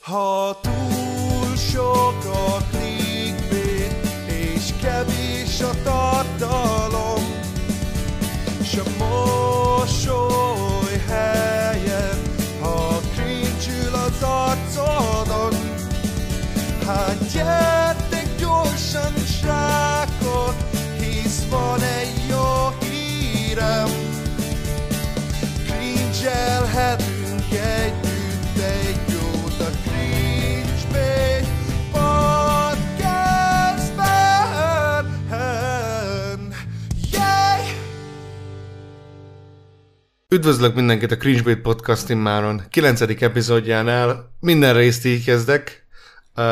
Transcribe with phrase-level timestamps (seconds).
[0.00, 3.92] Ha túl sok a clickbait,
[4.26, 7.22] és kevés a tartalom,
[8.62, 10.19] s a mosoly
[40.32, 43.00] Üdvözlök mindenkit a Cringebait Podcast immáron 9.
[43.00, 44.36] epizódjánál.
[44.40, 45.86] Minden részt így kezdek.
[46.36, 46.44] Uh,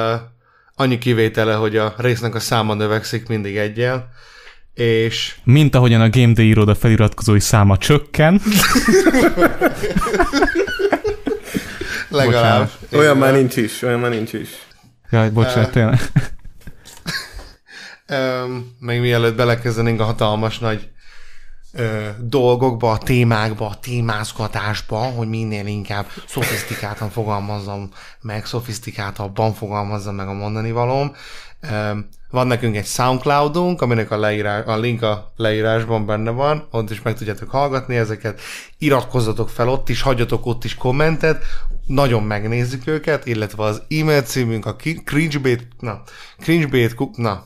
[0.75, 4.09] annyi kivétele, hogy a résznek a száma növekszik mindig egyel.
[4.75, 8.41] És Mint ahogyan a Game Day iroda feliratkozói száma csökken.
[12.09, 12.71] legalább...
[12.93, 14.49] Olyan már nincs is, olyan már nincs is.
[15.11, 16.01] Jaj, bocsánat, tényleg.
[18.11, 20.89] Um, még mielőtt belekezdenénk a hatalmas nagy
[21.73, 30.29] ö, dolgokba, a témákba, a témázgatásba, hogy minél inkább szofisztikáltan fogalmazzam meg, szofisztikáltabban fogalmazzam meg
[30.29, 31.13] a mondani valóm.
[31.71, 36.91] Um, van nekünk egy Soundcloudunk, aminek a, leírás, a link a leírásban benne van, ott
[36.91, 38.41] is meg tudjátok hallgatni ezeket,
[38.79, 41.45] iratkozzatok fel ott is, hagyjatok ott is kommentet,
[41.87, 46.03] nagyon megnézzük őket, illetve az e-mail címünk a cringebait, na,
[46.41, 47.45] cringebait, na,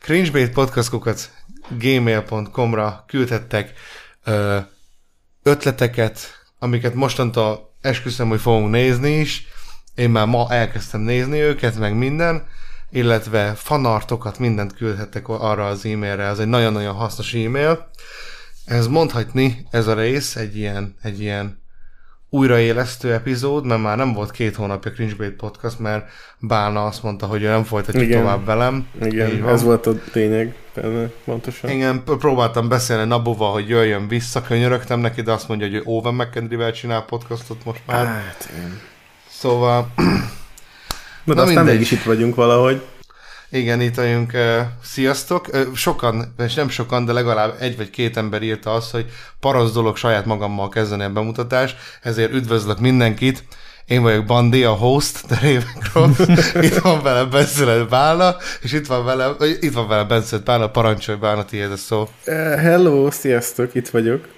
[0.00, 1.30] cringebait podcastkukat
[1.68, 3.72] gmail.com-ra küldhettek
[4.24, 4.58] ö,
[5.42, 6.18] ötleteket,
[6.58, 9.46] amiket mostantól esküszöm, hogy fogunk nézni is.
[9.94, 12.46] Én már ma elkezdtem nézni őket, meg minden,
[12.90, 16.22] illetve fanartokat, mindent küldhettek arra az e-mailre.
[16.22, 17.90] Ez egy nagyon-nagyon hasznos e-mail.
[18.64, 21.64] Ez mondhatni, ez a rész egy ilyen, egy ilyen
[22.30, 27.42] újraélesztő epizód, mert már nem volt két hónapja Cringebait podcast, mert Bálna azt mondta, hogy
[27.42, 28.20] ő nem folytatja Igen.
[28.20, 28.86] tovább velem.
[29.00, 30.54] Igen, ez volt a lényeg,
[31.24, 31.70] pontosan.
[31.70, 36.14] Igen, próbáltam beszélni Nabuval, hogy jöjjön vissza, könyörögtem neki, de azt mondja, hogy ő Owen
[36.14, 38.06] McKendry-vel csinál podcastot most már.
[38.06, 38.80] Hát, igen.
[39.28, 40.04] Szóval, Na,
[41.24, 41.74] Na de aztán mindegy.
[41.74, 42.82] mégis itt vagyunk valahogy.
[43.56, 44.32] Igen, itt vagyunk.
[44.82, 45.50] Sziasztok!
[45.74, 49.06] Sokan, és nem sokan, de legalább egy vagy két ember írta azt, hogy
[49.40, 53.44] parasz dolog saját magammal kezdeni a bemutatást, ezért üdvözlök mindenkit.
[53.86, 56.10] Én vagyok Bandi, a host, de Révekről.
[56.68, 61.18] itt van vele Benszület Bálna, és itt van vele, itt van vele Benszület Bálna, parancsolj
[61.18, 62.00] Bálna, tiéd a szó.
[62.00, 62.08] Uh,
[62.60, 64.28] hello, sziasztok, itt vagyok.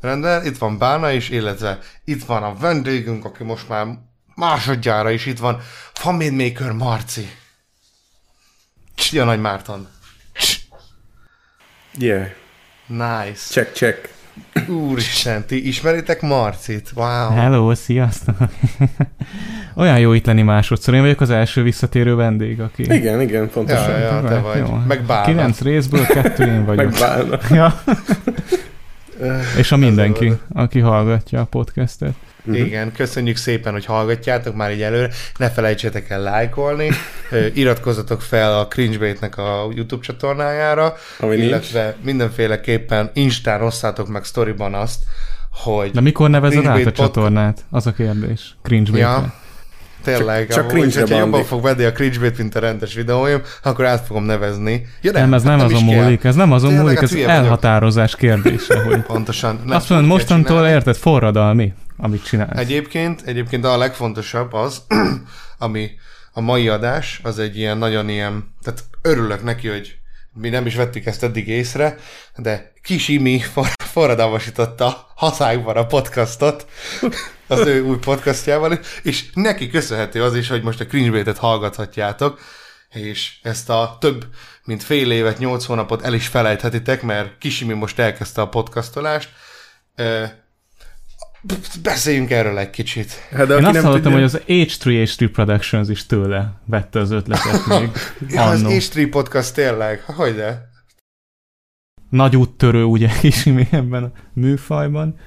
[0.00, 3.86] Rendben, itt van Bána is, illetve itt van a vendégünk, aki most már
[4.34, 5.60] másodjára is itt van,
[5.92, 7.40] Family Maker Marci.
[8.94, 9.86] Csia Nagy Márton.
[11.98, 12.26] Yeah,
[12.86, 13.40] Nice.
[13.50, 14.08] check, check.
[14.68, 16.90] Úristen, ti ismeritek Marcit?
[16.94, 17.30] Wow.
[17.30, 18.36] Hello, sziasztok!
[19.76, 20.94] Olyan jó itt lenni másodszor.
[20.94, 22.82] Én vagyok az első visszatérő vendég, aki...
[22.82, 23.90] Igen, igen, pontosan.
[23.90, 24.58] Ja, ja, te vagy.
[24.58, 24.80] Jó.
[24.86, 25.26] Meg Bálna.
[25.26, 26.90] Kilenc részből kettő én vagyok.
[26.90, 27.38] Megbálna.
[27.50, 27.82] Ja.
[29.58, 32.14] És a mindenki, aki hallgatja a podcastet.
[32.52, 35.08] Igen, köszönjük szépen, hogy hallgatjátok már így előre.
[35.36, 36.88] Ne felejtsétek el lájkolni.
[37.54, 41.48] Iratkozzatok fel a Cringebait-nek a YouTube csatornájára, Ami nincs.
[41.48, 45.02] illetve mindenféleképpen Instán osszátok meg sztoriban azt,
[45.50, 47.64] hogy De mikor nevezed át a Cringebait pod- csatornát?
[47.70, 48.56] Az a kérdés.
[48.62, 49.34] Cringe Ja,
[50.02, 50.46] tényleg.
[50.48, 54.06] Csak- csak amúgy, hogyha jobban fog venni a cringebait, mint a rendes videóim, akkor át
[54.06, 54.86] fogom nevezni.
[55.00, 58.16] Ja, Nem, ez nem, hát azon múlik, ez nem azon Tényleg, múlik, hát ez elhatározás
[58.16, 59.60] kérdése, hogy Pontosan.
[59.64, 60.70] Nem azt mondod, mostantól csinálni.
[60.70, 62.58] érted, forradalmi, amit csinálsz.
[62.58, 64.82] Egyébként, egyébként a legfontosabb az,
[65.58, 65.90] ami
[66.32, 69.96] a mai adás, az egy ilyen nagyon ilyen, tehát örülök neki, hogy
[70.34, 71.96] mi nem is vettük ezt eddig észre,
[72.36, 76.66] de Kis Imi for, forradalmasította hazánkban a podcastot,
[77.46, 82.40] az ő új podcastjával, és neki köszönhető az is, hogy most a cringe hallgathatjátok,
[82.90, 84.26] és ezt a több
[84.64, 89.30] mint fél évet, nyolc hónapot el is felejthetitek, mert Kisimi most elkezdte a podcastolást.
[91.82, 93.12] Beszéljünk erről egy kicsit.
[93.30, 97.10] Hát de Én azt nem hallottam, tudja, hogy az H3H3 Productions is tőle vette az
[97.10, 97.90] ötletet még
[98.28, 98.70] Ja, az annó.
[98.70, 100.70] H3 podcast tényleg, hogy de?
[102.10, 105.20] Nagy úttörő ugye Kisimi ebben a műfajban.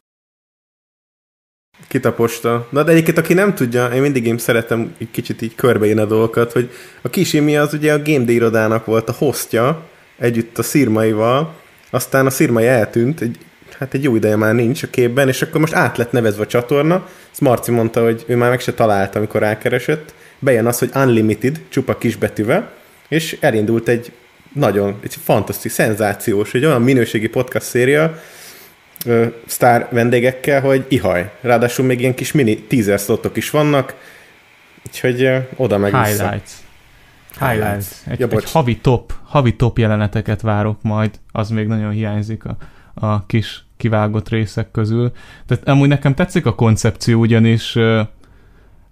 [1.88, 2.68] kitaposta.
[2.72, 6.06] Na de egyébként, aki nem tudja, én mindig én szeretem egy kicsit így körbeírni a
[6.06, 9.88] dolgokat, hogy a Kisimi az ugye a Game Day irodának volt a hostja,
[10.18, 11.56] együtt a szirmaival,
[11.90, 13.38] aztán a szirmai eltűnt, egy,
[13.78, 16.48] hát egy jó ideje már nincs a képben, és akkor most át lett nevezve a
[16.48, 20.90] csatorna, ezt Marci mondta, hogy ő már meg se találta, amikor rákeresett, bejön az, hogy
[20.96, 22.72] Unlimited, csupa kisbetűvel,
[23.08, 24.12] és elindult egy
[24.54, 28.20] nagyon, egy fantasztikus, szenzációs, egy olyan minőségi podcast széria,
[29.06, 31.32] ö, sztár vendégekkel, hogy ihaj.
[31.42, 33.96] Ráadásul még ilyen kis mini teaser slotok is vannak,
[34.88, 36.06] Úgyhogy ö, oda meg vissza.
[36.06, 36.52] Highlights.
[37.40, 37.86] Highlights.
[38.08, 42.58] Egy, Ja, egy havi top, havi top jeleneteket várok majd, az még nagyon hiányzik a,
[42.94, 45.12] a kis kivágott részek közül.
[45.48, 47.78] Tehát amúgy nekem tetszik a koncepció, ugyanis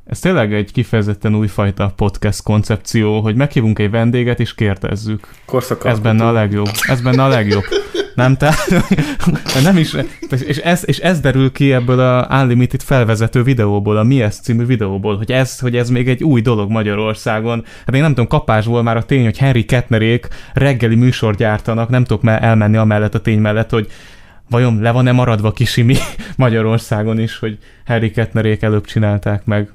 [0.06, 5.27] ez tényleg egy kifejezetten újfajta podcast koncepció, hogy meghívunk egy vendéget és kérdezzük.
[5.45, 6.69] Korszak Ez benne a legjobb.
[6.88, 7.63] Ez benne a legjobb.
[8.15, 8.68] Nem, tehát
[9.63, 9.95] nem is,
[10.45, 14.65] és ez, és ez derül ki ebből a Unlimited felvezető videóból, a Mi ez című
[14.65, 17.63] videóból, hogy ez, hogy ez még egy új dolog Magyarországon.
[17.85, 22.03] Hát én nem tudom, kapásból már a tény, hogy Henry Kettnerék reggeli műsor gyártanak, nem
[22.03, 23.88] tudok már elmenni amellett a tény mellett, hogy
[24.53, 25.95] vajon le van-e maradva kisimi
[26.38, 29.69] Magyarországon is, hogy Harry Kettnerék előbb csinálták meg.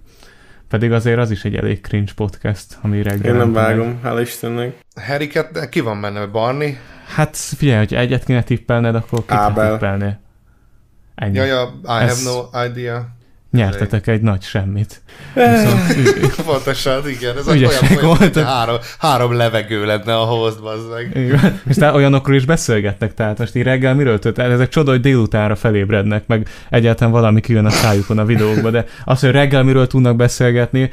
[0.69, 3.33] Pedig azért az is egy elég cringe podcast, ami reggel.
[3.33, 4.75] Én nem vágom, hála Istennek.
[5.07, 6.27] Harryket, ki van benne?
[6.27, 6.79] Barney?
[7.15, 9.73] Hát figyelj, hogy egyet kéne tippelned, akkor kit Ábel.
[9.73, 10.21] tippelnél?
[11.15, 11.37] Ennyi.
[11.37, 13.09] Ja, ja, I Ez- have no idea.
[13.51, 15.03] Nyertetek egy nagy semmit.
[15.35, 17.37] Viszont, ü- Pontosan, igen.
[17.37, 18.45] Ez Ügyesek olyan, olyan hogy voltak.
[18.45, 21.11] három, három levegő lenne a host, bazd meg.
[21.17, 21.61] Igen.
[21.69, 24.39] és tehát olyanokról is beszélgetnek, tehát most így reggel miről tört?
[24.39, 29.21] Ezek csoda, hogy délutánra felébrednek, meg egyáltalán valami kijön a szájukon a videókba, de az,
[29.21, 30.91] hogy reggel miről tudnak beszélgetni,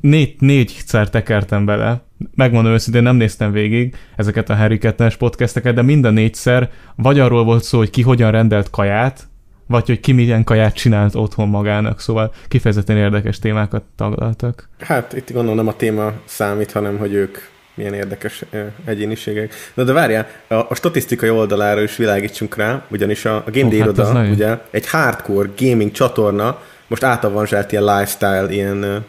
[0.00, 2.02] négy, négyszer tekertem bele,
[2.34, 7.18] megmondom őszintén, nem néztem végig ezeket a Harry Kettnes podcasteket, de mind a négyszer vagy
[7.20, 9.28] arról volt szó, hogy ki hogyan rendelt kaját,
[9.66, 14.68] vagy hogy ki milyen kaját csinált otthon magának, szóval kifejezetten érdekes témákat taglaltak.
[14.80, 17.38] Hát itt gondolom nem a téma számít, hanem hogy ők
[17.74, 18.44] milyen érdekes
[18.84, 19.52] egyéniségek.
[19.74, 23.68] Na de várjál, a, a statisztikai oldalára is világítsunk rá, ugyanis a, a Game Ó,
[23.68, 29.04] Day hát iroda, az nagyon- ugye, egy hardcore gaming csatorna, most átavanzsált ilyen lifestyle, ilyen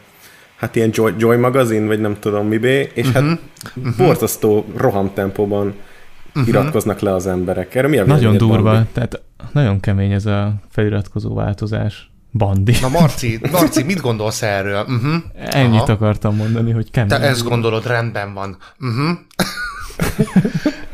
[0.56, 3.24] hát ilyen Joy, Joy magazin, vagy nem tudom mibé, és uh-huh.
[3.24, 3.40] hát
[3.98, 5.74] borzasztó rohamtempóban
[6.36, 6.48] uh-huh.
[6.48, 7.76] iratkoznak le az emberek.
[7.76, 8.88] Erről mi a Nagyon durva, Bandi?
[8.94, 9.22] tehát
[9.52, 12.10] nagyon kemény ez a feliratkozó változás.
[12.32, 12.76] Bandi.
[12.82, 14.80] Na Marci, Marci, mit gondolsz erről?
[14.82, 15.14] Uh-huh.
[15.36, 15.92] Ennyit Aha.
[15.92, 17.10] akartam mondani, hogy kemény.
[17.10, 18.58] Te ezt gondolod, rendben van.
[18.80, 19.18] Uh-huh.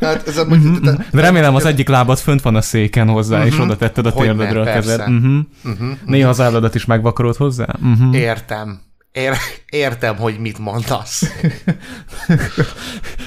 [0.00, 0.46] hát ez a,
[0.82, 4.08] te, De remélem az egyik lábad fönt van a széken hozzá, és oda tetted a
[4.08, 4.18] Mhm.
[4.18, 5.00] Térdedre a kezed.
[5.00, 5.38] Uh-huh.
[5.64, 5.88] uh-huh.
[6.06, 7.66] Néha az álladat is megvakarod hozzá?
[7.82, 8.16] Uh-huh.
[8.16, 8.80] Értem.
[9.12, 9.32] Ér,
[9.70, 11.22] értem, hogy mit mondasz.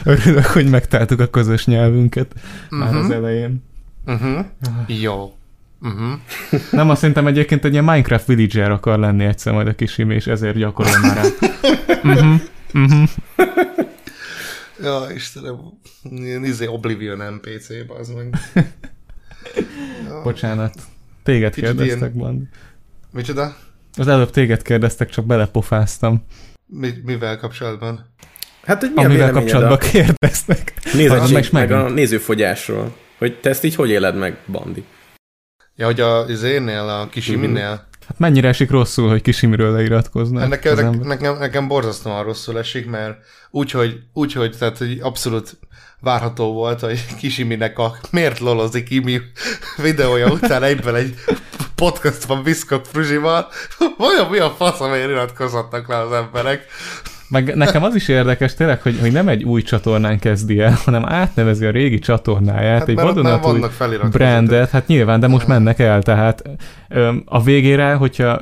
[0.04, 2.34] Örülök, hogy megtaláltuk a közös nyelvünket
[2.70, 3.04] már Mhm.
[3.04, 3.64] az elején.
[4.06, 4.46] Uh-huh.
[4.88, 5.36] Jó.
[5.82, 6.20] Uh-huh.
[6.72, 10.28] Nem, azt szerintem egyébként egy ilyen Minecraft villager akar lenni egyszer majd a kisimi, és
[10.28, 11.24] ezért gyakorol már rá.
[12.04, 12.42] Uh-huh.
[12.74, 13.10] Uh-huh.
[14.82, 15.56] Ja, Istenem.
[16.04, 17.68] Ilyen izé Oblivion NPC,
[18.00, 18.36] az meg.
[20.24, 20.74] Bocsánat.
[21.24, 22.48] Téged Kicsit kérdeztek, ilyen- Bandi.
[23.12, 23.56] Micsoda?
[23.98, 26.26] Az előbb téged kérdeztek, csak belepofáztam.
[26.66, 28.14] Mi, mivel kapcsolatban?
[28.64, 30.74] Hát, hogy mi a Amivel véleményed kapcsolatban a kérdeztek.
[30.94, 32.96] nézettség, meg meg a nézőfogyásról?
[33.18, 34.84] Hogy te ezt így hogy éled meg, Bandi?
[35.76, 37.88] Ja, hogy a izénél, a kisiminél?
[38.08, 42.90] Hát mennyire esik rosszul, hogy kisimiről leiratkoznak Hát nekem, az nekem, nekem, borzasztóan rosszul esik,
[42.90, 43.18] mert
[43.52, 45.58] úgyhogy, úgyhogy tehát, hogy abszolút
[46.06, 49.22] várható volt, hogy Kisiminek a miért lolozik Imi
[49.78, 51.14] videója után egyből egy
[51.76, 53.48] podcastban Viszkok Fruzsival.
[53.98, 56.66] Vajon mi a fasz, amelyért iratkozhatnak le az emberek?
[57.30, 61.06] Meg nekem az is érdekes tényleg, hogy, hogy nem egy új csatornán kezdi el, hanem
[61.06, 63.62] átnevezi a régi csatornáját, Hát egy vadonatúj
[64.12, 66.44] brandet, hát nyilván, de most mennek el, tehát
[66.90, 68.42] öm, a végére, hogyha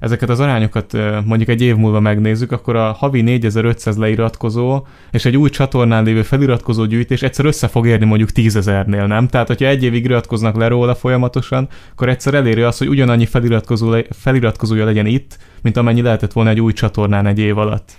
[0.00, 0.92] ezeket az arányokat
[1.24, 6.22] mondjuk egy év múlva megnézzük, akkor a havi 4500 leiratkozó és egy új csatornán lévő
[6.22, 9.28] feliratkozó gyűjtés egyszer össze fog érni mondjuk 10 ezernél, nem?
[9.28, 13.94] Tehát, hogyha egy évig iratkoznak le róla folyamatosan, akkor egyszer eléri azt, hogy ugyanannyi feliratkozó,
[14.10, 17.90] feliratkozója legyen itt, mint amennyi lehetett volna egy új csatornán egy év alatt.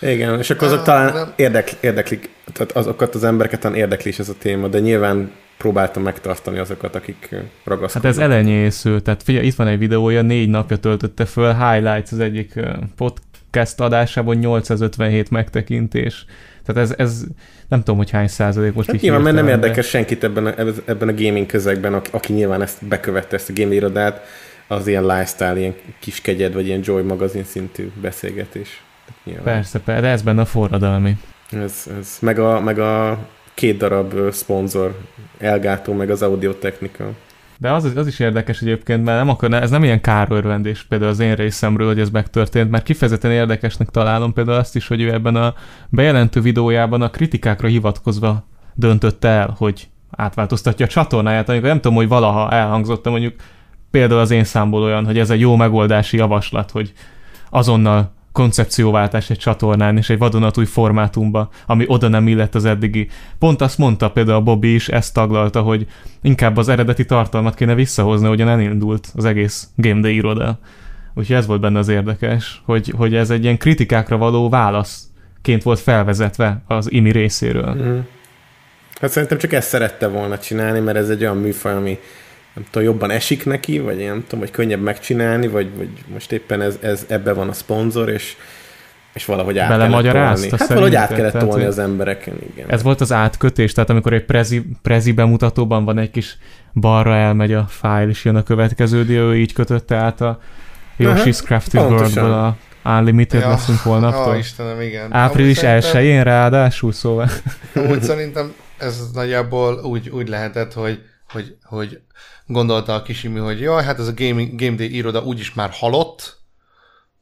[0.00, 1.32] Igen, és akkor azok talán nem.
[1.36, 6.02] érdekli, érdeklik, tehát azokat az embereket talán érdekli is ez a téma, de nyilván próbáltam
[6.02, 8.10] megtartani azokat, akik ö, Hát ragaszkodnak.
[8.10, 12.54] ez elenyésző, tehát figyelj, itt van egy videója, négy napja töltötte föl, Highlights az egyik
[12.96, 16.24] podcast adásában 857 megtekintés.
[16.64, 17.24] Tehát ez, ez
[17.68, 20.54] nem tudom, hogy hány százalék most Hát így nyilván, mert nem érdekes senkit ebben a,
[20.84, 24.20] ebben a gaming közegben, aki, aki nyilván ezt bekövette, ezt a game irodát,
[24.68, 28.82] az ilyen lifestyle, ilyen kis kegyed, vagy ilyen Joy magazin szintű beszélgetés.
[29.24, 29.44] Nyilván.
[29.44, 31.16] Persze, persze, de ez benne a forradalmi.
[31.50, 32.16] Ez, ez.
[32.20, 33.18] Meg, a, meg a
[33.60, 34.98] két darab szponzor,
[35.38, 37.04] Elgato, meg az Audio Technica.
[37.58, 41.18] De az, az is érdekes egyébként, mert nem akar, ez nem ilyen kárörvendés például az
[41.18, 45.36] én részemről, hogy ez megtörtént, mert kifejezetten érdekesnek találom például azt is, hogy ő ebben
[45.36, 45.54] a
[45.88, 52.08] bejelentő videójában a kritikákra hivatkozva döntötte el, hogy átváltoztatja a csatornáját, amikor nem tudom, hogy
[52.08, 53.34] valaha elhangzott, de mondjuk
[53.90, 56.92] például az én számból olyan, hogy ez egy jó megoldási javaslat, hogy
[57.50, 63.08] azonnal koncepcióváltás egy csatornán és egy vadonatúj formátumba, ami oda nem illett az eddigi.
[63.38, 65.86] Pont azt mondta például a Bobby is, ezt taglalta, hogy
[66.22, 70.58] inkább az eredeti tartalmat kéne visszahozni, hogyan elindult az egész Game Day iroda.
[71.14, 75.78] Úgyhogy ez volt benne az érdekes, hogy, hogy ez egy ilyen kritikákra való válaszként volt
[75.78, 77.74] felvezetve az IMI részéről.
[77.74, 77.98] Mm.
[79.00, 81.98] Hát szerintem csak ezt szerette volna csinálni, mert ez egy olyan műfaj, ami
[82.54, 86.32] nem tudom, jobban esik neki, vagy én nem tudom, hogy könnyebb megcsinálni, vagy, vagy most
[86.32, 88.36] éppen ez, ez ebbe van a szponzor, és
[89.12, 90.48] és valahogy át kellett tolni.
[90.50, 92.70] Hát valahogy át kellett tehát, tolni az embereken, igen.
[92.70, 96.38] Ez volt az átkötés, tehát amikor egy prezi, prezi bemutatóban van egy kis
[96.74, 100.40] balra elmegy a fájl, és jön a következő dió, így kötötte át a
[100.98, 104.32] Yoshi's Crafted World-ből a Unlimited ja, leszünk holnaptól.
[104.32, 105.12] Ja, Istenem, igen.
[105.12, 107.28] Április elsőjén ráadásul, szóval.
[107.90, 111.00] Úgy szerintem ez nagyjából úgy, úgy lehetett, hogy,
[111.32, 112.00] hogy, hogy
[112.46, 116.38] gondolta a kisimi, hogy jaj, hát ez a Game, Game Day iroda úgyis már halott,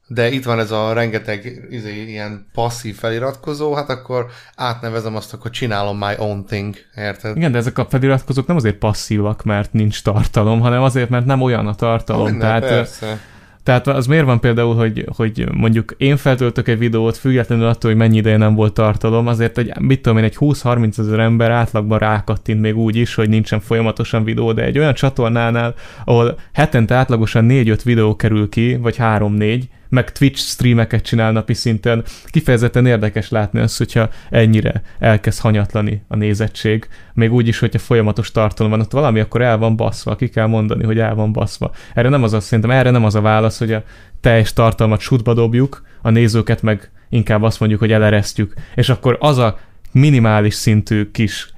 [0.07, 5.51] de itt van ez a rengeteg izé, ilyen passzív feliratkozó, hát akkor átnevezem azt, akkor
[5.51, 7.37] csinálom my own thing, érted?
[7.37, 11.43] Igen, de ezek a feliratkozók nem azért passzívak, mert nincs tartalom, hanem azért, mert nem
[11.43, 12.25] olyan a tartalom.
[12.25, 13.21] Minden, tehát, persze.
[13.69, 18.01] Tehát az miért van például, hogy, hogy mondjuk én feltöltök egy videót, függetlenül attól, hogy
[18.01, 21.99] mennyi ideje nem volt tartalom, azért egy, mit tudom én, egy 20-30 ezer ember átlagban
[21.99, 27.47] rákattint még úgy is, hogy nincsen folyamatosan videó, de egy olyan csatornánál, ahol hetente átlagosan
[27.49, 32.05] 4-5 videó kerül ki, vagy 3-4, meg Twitch streameket csinál napi szinten.
[32.27, 36.89] Kifejezetten érdekes látni azt, hogyha ennyire elkezd hanyatlani a nézettség.
[37.15, 40.47] Még úgy is, hogyha folyamatos tartalom van, ott valami akkor el van baszva, ki kell
[40.47, 41.71] mondani, hogy el van baszva.
[41.95, 43.83] Erre nem az a, szerintem erre nem az a válasz, hogy a
[44.21, 48.55] teljes tartalmat sútba dobjuk, a nézőket meg inkább azt mondjuk, hogy eleresztjük.
[48.75, 49.59] És akkor az a
[49.93, 51.53] minimális szintű kis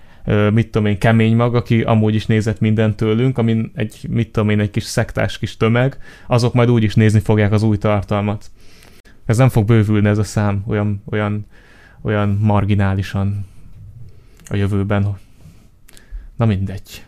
[0.53, 4.49] mit tudom én, kemény mag, aki amúgy is nézett mindent tőlünk, amin egy, mit tudom
[4.49, 8.51] én, egy kis szektás kis tömeg, azok majd úgy is nézni fogják az új tartalmat.
[9.27, 11.47] Ez nem fog bővülni ez a szám olyan, olyan,
[12.03, 13.47] olyan marginálisan
[14.49, 15.19] a jövőben.
[16.37, 17.05] Na mindegy.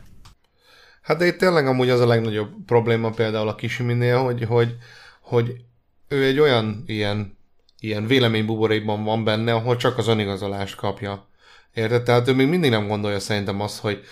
[1.03, 4.77] Hát de itt tényleg amúgy az a legnagyobb probléma például a Kisiminél, hogy, hogy,
[5.21, 5.57] hogy
[6.09, 7.39] ő egy olyan ilyen,
[7.79, 11.31] ilyen véleménybuborékban van benne, ahol csak az önigazolást kapja.
[11.75, 12.03] Érted?
[12.03, 14.03] Tehát ő még mindig nem gondolja szerintem azt, hogy,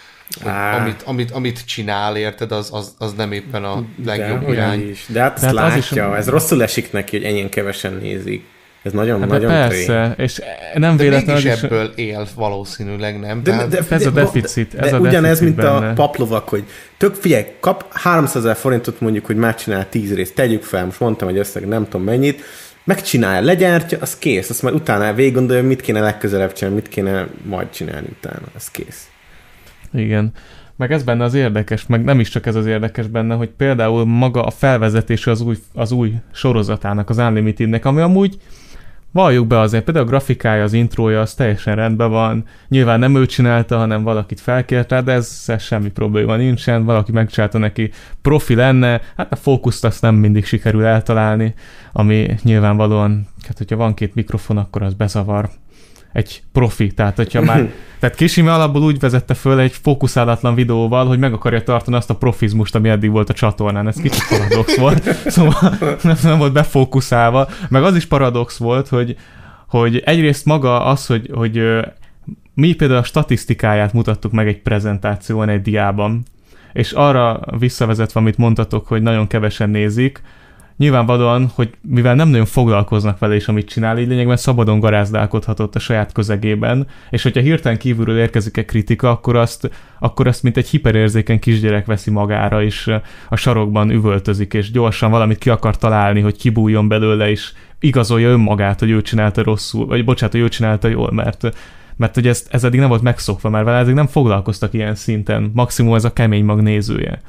[0.42, 4.90] hogy amit, amit, amit csinál, érted, az, az, az nem éppen a legjobb De, irány.
[4.90, 5.04] Is.
[5.08, 6.18] De hát azt hát látja, az is...
[6.18, 8.44] ez rosszul esik neki, hogy ennyien kevesen nézik.
[8.82, 10.24] Ez nagyon, hát nagyon persze, tré.
[10.24, 10.40] és
[10.74, 13.42] nem de véletlenül is ebből él valószínűleg, nem?
[13.42, 14.74] De, de, de, ez a deficit.
[14.74, 15.88] Ez de a ugyanez, deficit mint benne.
[15.88, 16.64] a paplovak, hogy
[16.96, 21.28] tök figyelj, kap 300 ezer forintot mondjuk, hogy megcsinál 10 részt, tegyük fel, most mondtam
[21.28, 22.42] egy összeg, nem tudom mennyit,
[22.94, 24.50] megcsinálja, legyártja, az kész.
[24.50, 28.46] Azt majd utána végig mit kéne legközelebb csinálni, mit kéne majd csinálni utána.
[28.54, 29.08] Az kész.
[29.92, 30.32] Igen.
[30.76, 34.04] Meg ez benne az érdekes, meg nem is csak ez az érdekes benne, hogy például
[34.04, 38.36] maga a felvezetése az új, az új sorozatának, az Unlimitednek, ami amúgy
[39.12, 42.44] valljuk be azért, például a grafikája, az intrója, az teljesen rendben van.
[42.68, 46.84] Nyilván nem ő csinálta, hanem valakit felkért rá, de ez, ez semmi probléma nincsen.
[46.84, 47.90] Valaki megcsinálta neki
[48.22, 51.54] profi lenne, hát a fókuszt azt nem mindig sikerül eltalálni,
[51.92, 55.50] ami nyilvánvalóan, hát hogyha van két mikrofon, akkor az bezavar
[56.12, 61.18] egy profi, tehát hogyha már, tehát Kisime alapból úgy vezette föl egy fókuszálatlan videóval, hogy
[61.18, 65.02] meg akarja tartani azt a profizmust, ami eddig volt a csatornán, ez kicsit paradox volt,
[65.30, 69.16] szóval nem, nem volt befókuszálva, meg az is paradox volt, hogy,
[69.68, 71.62] hogy egyrészt maga az, hogy, hogy
[72.54, 76.22] mi például a statisztikáját mutattuk meg egy prezentáción, egy diában,
[76.72, 80.22] és arra visszavezetve, amit mondtatok, hogy nagyon kevesen nézik,
[80.80, 85.78] nyilvánvalóan, hogy mivel nem nagyon foglalkoznak vele is, amit csinál, így lényegben szabadon garázdálkodhatott a
[85.78, 90.68] saját közegében, és hogyha hirtelen kívülről érkezik egy kritika, akkor azt, akkor azt mint egy
[90.68, 92.90] hiperérzékeny kisgyerek veszi magára, és
[93.28, 98.78] a sarokban üvöltözik, és gyorsan valamit ki akar találni, hogy kibújjon belőle, és igazolja önmagát,
[98.78, 101.54] hogy ő csinálta rosszul, vagy bocsánat, hogy ő csinálta jól, mert
[101.96, 105.50] mert hogy ez, ez eddig nem volt megszokva, mert vele eddig nem foglalkoztak ilyen szinten,
[105.54, 107.20] maximum ez a kemény magnézője.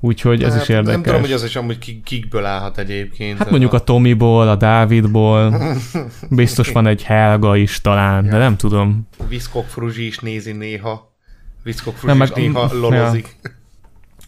[0.00, 0.92] Úgyhogy ez hát, is érdekes.
[0.92, 3.38] Nem tudom, hogy az is amúgy kikből állhat egyébként.
[3.38, 5.54] Hát mondjuk a, a Tomiból, a Dávidból,
[6.30, 8.30] biztos van egy Helga is talán, ja.
[8.30, 9.08] de nem tudom.
[9.28, 11.14] Viszkok Fruzsi is nézi néha.
[11.62, 13.36] Viszkok Fruzsi nem, is meg, néha lolozik.
[13.42, 13.50] Ja.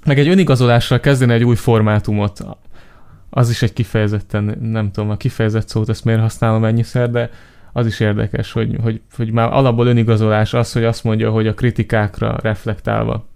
[0.05, 2.45] Meg egy önigazolással kezdeni egy új formátumot,
[3.31, 7.31] az is egy kifejezetten, nem tudom, a kifejezett szót ezt miért használom ennyiszer, de
[7.73, 11.55] az is érdekes, hogy, hogy, hogy már alapból önigazolás az, hogy azt mondja, hogy a
[11.55, 13.31] kritikákra reflektálva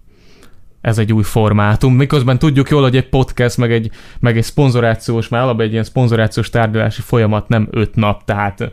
[0.87, 3.89] ez egy új formátum, miközben tudjuk jól, hogy egy podcast, meg egy,
[4.19, 8.71] meg egy szponzorációs, már alapban egy ilyen szponzorációs tárgyalási folyamat nem öt nap, tehát,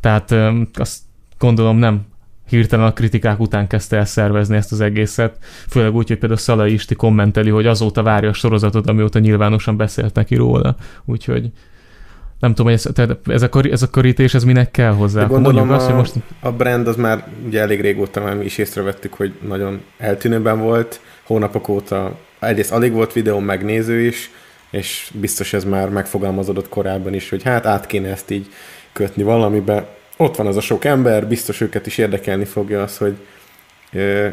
[0.00, 0.34] tehát
[0.74, 0.98] azt
[1.38, 2.00] gondolom nem
[2.48, 5.36] hirtelen a kritikák után kezdte el szervezni ezt az egészet,
[5.68, 10.14] főleg úgy, hogy például Szalai Isti kommenteli, hogy azóta várja a sorozatot, amióta nyilvánosan beszélt
[10.14, 11.50] neki róla, úgyhogy
[12.38, 15.20] nem tudom, hogy ez, tehát ez, a, ez a körítés, ez minek kell hozzá?
[15.20, 16.14] De gondolom azt, a, hogy most...
[16.40, 21.00] a brand az már ugye elég régóta már mi is észrevettük, hogy nagyon eltűnőben volt,
[21.26, 24.30] hónapok óta egyrészt alig volt videó megnéző is,
[24.70, 28.46] és biztos ez már megfogalmazódott korábban is, hogy hát át kéne ezt így
[28.92, 29.96] kötni valamibe.
[30.16, 33.16] Ott van az a sok ember, biztos őket is érdekelni fogja az, hogy
[33.92, 34.28] ö,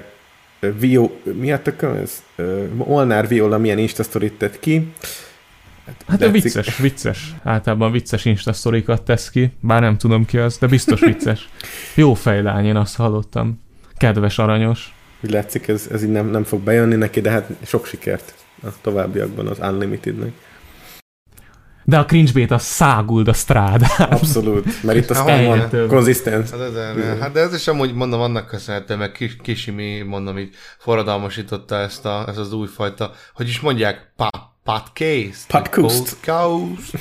[0.79, 2.24] Vio, mi a tököm ez?
[2.36, 4.93] Ö, Molnár Viola milyen Instastorit tett ki.
[6.08, 7.34] Hát ő vicces, vicces.
[7.43, 11.50] Általában vicces instasztorikat tesz ki, bár nem tudom ki az, de biztos vicces.
[11.96, 13.62] Jó fejlány, én azt hallottam.
[13.98, 14.93] Kedves, aranyos.
[15.23, 18.33] Úgy látszik, ez, ez így nem, nem fog bejönni neki, de hát sok sikert
[18.63, 20.31] a továbbiakban az Unlimitednek.
[21.83, 24.09] De a cringe a száguld a strádán.
[24.09, 26.49] Abszolút, mert itt aztán van konzisztens.
[26.49, 31.75] Hát, hát de ez is amúgy mondom annak köszönhető, meg Kis, Kisimi, mondom így forradalmasította
[31.75, 34.29] ezt, a, ezt az újfajta, hogy is mondják, pa,
[34.63, 35.47] podcast?
[35.47, 36.17] Podcast.
[36.25, 36.97] Podcast?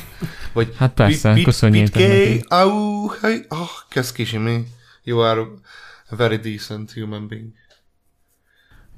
[0.53, 2.45] Vagy Hát persze, köszönjétek neki.
[2.49, 4.67] Au, hey, oh, kösz Kisimi.
[5.05, 5.41] You are
[6.11, 7.53] a very decent human being.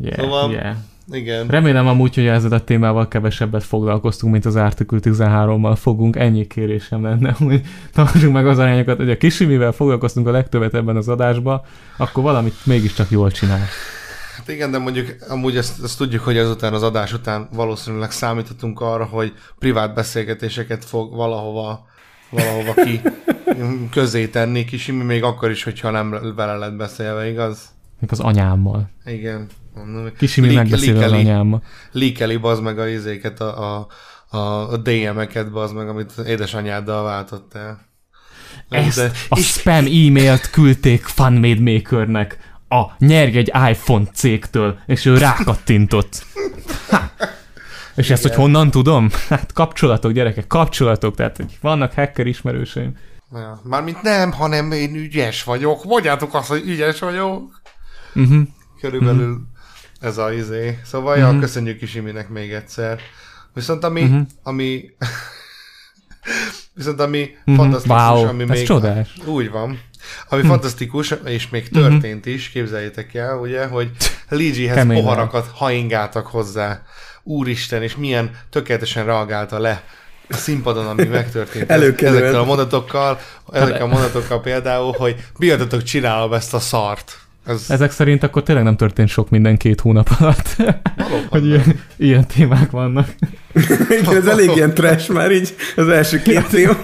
[0.00, 0.76] Yeah, Szóval- yeah.
[1.12, 1.46] Igen.
[1.46, 6.16] Remélem amúgy, hogy ezzel a témával kevesebbet foglalkoztunk, mint az Article 13-mal fogunk.
[6.16, 7.60] Ennyi kérésem lenne, hogy
[7.92, 11.60] tartsuk meg az arányokat, hogy a kisimivel foglalkoztunk a legtöbbet ebben az adásban,
[11.96, 13.66] akkor valamit mégiscsak jól csinál.
[14.36, 18.80] Hát igen, de mondjuk amúgy ezt, ezt tudjuk, hogy ezután az adás után valószínűleg számíthatunk
[18.80, 21.88] arra, hogy privát beszélgetéseket fog valahova
[22.30, 23.00] valahova ki
[23.90, 27.74] közé tenni Kisimi, még akkor is, hogyha nem vele lett beszélve, igaz?
[28.00, 28.90] Még az anyámmal.
[29.04, 29.46] Igen.
[29.84, 31.62] Mondom, Kisimi megbeszél az anyámmal.
[31.92, 33.78] Líkeli bazd meg a izéket, a,
[34.28, 37.88] a, a, DM-eket bazd meg, amit édesanyáddal váltottál.
[38.68, 45.18] Ezt De- a spam e-mailt küldték Funmade Makernek a nyerj egy iPhone cégtől, és ő
[45.18, 46.26] rákattintott.
[46.88, 47.10] Ha.
[47.96, 49.10] És ezt, hogy honnan tudom?
[49.28, 52.96] Hát kapcsolatok, gyerekek, kapcsolatok, tehát hogy vannak hacker ismerőseim.
[53.32, 53.60] Ja.
[53.64, 55.84] Mármint nem, hanem én ügyes vagyok.
[55.84, 57.60] Mondjátok azt, hogy ügyes vagyok.
[58.14, 58.42] Uh-huh.
[58.80, 59.49] Körülbelül uh-huh.
[60.00, 60.78] Ez a izé.
[60.84, 61.34] Szóval uh-huh.
[61.34, 63.00] ja, köszönjük Kisiminek még egyszer.
[63.54, 64.20] Viszont ami, uh-huh.
[64.42, 64.90] ami
[66.74, 67.52] viszont ami Mhm.
[67.52, 67.56] uh-huh.
[67.56, 68.66] fantasztikus, Wow, ami még...
[68.66, 69.14] csodás.
[69.24, 69.64] Úgy van.
[69.68, 69.80] Ami
[70.40, 70.46] uh-huh.
[70.46, 72.34] fantasztikus, és még történt uh-huh.
[72.34, 73.90] is, képzeljétek el, ugye, hogy
[74.28, 76.82] Ligihez poharakat haingáltak hozzá.
[77.22, 79.84] Úristen, és milyen tökéletesen reagálta le
[80.28, 83.18] színpadon, ami megtörtént ezekkel a mondatokkal,
[83.52, 87.18] ezekkel a mondatokkal például, hogy miattatok csinálom ezt a szart.
[87.46, 90.56] Ez, Ezek szerint akkor tényleg nem történt sok minden két hónap alatt,
[91.30, 93.14] hogy ilyen, ilyen témák vannak.
[94.00, 96.76] Igen, ez elég ilyen trash már így az első két téma.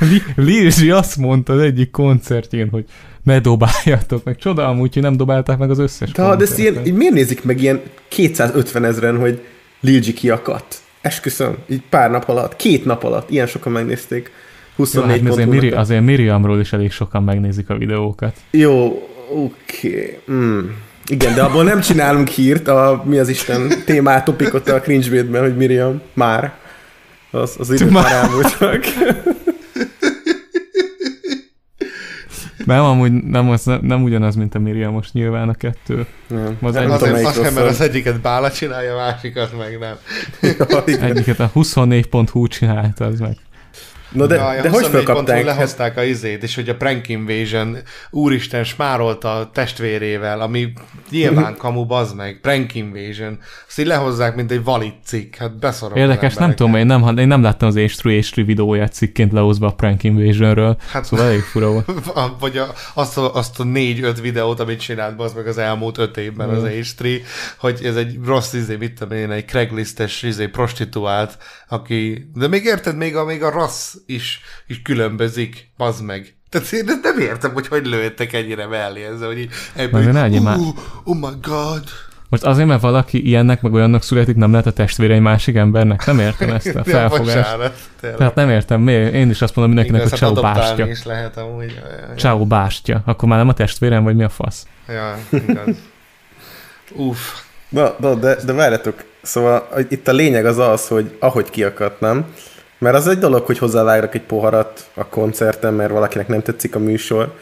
[0.00, 2.84] Li- Lizsi azt mondta az egyik koncertjén, hogy
[3.22, 4.36] ne dobáljatok meg.
[4.36, 7.44] Csoda amúgy, hogy nem dobálták meg az összes De, de ezt ilyen, így miért nézik
[7.44, 9.42] meg ilyen 250 ezeren, hogy
[9.80, 10.76] G kiakadt?
[11.00, 14.30] Esküszöm, így pár nap alatt, két nap alatt, ilyen sokan megnézték.
[14.76, 18.36] Jó, 24 hát azért, Miri, azért Miriamról is elég sokan megnézik a videókat.
[18.50, 20.20] Jó, oké.
[20.26, 20.36] Okay.
[20.36, 20.60] Mm.
[21.06, 25.56] Igen, de abból nem csinálunk hírt, a, mi az Isten témát, topikot a cringe hogy
[25.56, 26.54] Miriam már.
[27.30, 28.12] Az, az idők Már.
[28.12, 28.84] elmúltak.
[32.64, 36.06] Nem, amúgy nem, az, nem ugyanaz, mint a Miriam most nyilván a kettő.
[36.26, 37.56] Nem, Az nem azért, mert rosszabb.
[37.56, 39.96] az egyiket Bála csinálja, a másikat meg nem.
[40.40, 40.84] Ja.
[40.84, 43.36] Egyiket a 24.hu csinálta, az meg.
[44.12, 45.44] Na de, Jaj, a de hogy 24 pontról felkapták?
[45.44, 47.76] lehozták a izét, és hogy a Prank Invasion
[48.10, 50.72] úristen smárolta a testvérével, ami
[51.10, 53.38] nyilván kamu, bazd meg, Prank Invasion.
[53.68, 55.94] Azt így lehozzák, mint egy valid cikk, hát beszarom.
[55.94, 59.66] az Érdekes, nem tudom, én nem, én nem láttam az H3 H3 videóját cikként lehozva
[59.66, 61.90] a Prank Invasionről, Hát- szóval elég fura volt.
[62.40, 66.16] Vagy a, azt, a, azt a négy-öt videót, amit csinált az meg az elmúlt öt
[66.16, 67.20] évben az H3,
[67.58, 72.64] hogy ez egy rossz izé, mit tudom én, egy Craigslistes izé, prostituált, aki, de még
[72.64, 76.34] érted, még a, még a rassz is, is különbözik, bazd meg.
[76.50, 80.58] Tehát én nem értem, hogy hogy lőttek ennyire mellé ezzel, hogy ebből, ne legyél már-
[80.58, 81.82] "Ú, oh my god.
[82.30, 86.06] Most azért, mert valaki ilyennek, meg olyannak születik, nem lehet a testvére egy másik embernek?
[86.06, 87.56] Nem értem ezt a felfogást.
[88.00, 89.14] Tehát nem értem, miért?
[89.14, 90.86] Én is azt mondom mindenkinek, Igaz, hogy hát adoptálni bástya.
[90.86, 91.80] is lehet amúgy.
[92.16, 93.02] Ciao bástya.
[93.04, 94.66] Akkor már nem a testvérem, vagy mi a fasz?
[94.88, 95.76] Ja, igaz.
[96.94, 97.18] Uff.
[97.68, 102.00] Na, de, de, de várjatok, szóval hogy itt a lényeg az az, hogy ahogy kiakadt,
[102.00, 102.24] nem?
[102.78, 106.78] Mert az egy dolog, hogy hozzávágnak egy poharat a koncerten, mert valakinek nem tetszik a
[106.78, 107.34] műsor,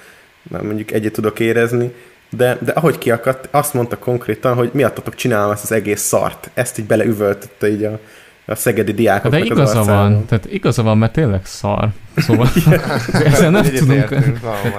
[0.43, 1.95] mert mondjuk egyet tudok érezni,
[2.31, 6.51] de, de ahogy kiakadt, azt mondta konkrétan, hogy miattatok csinálom ezt az egész szart.
[6.55, 7.99] Ezt így beleüvöltötte így a,
[8.47, 10.03] a szegedi diákoknak de az igaza arcába.
[10.03, 11.89] van, tehát igaza van, mert tényleg szar.
[12.17, 12.49] Szóval
[13.25, 14.17] ezzel nem tudunk,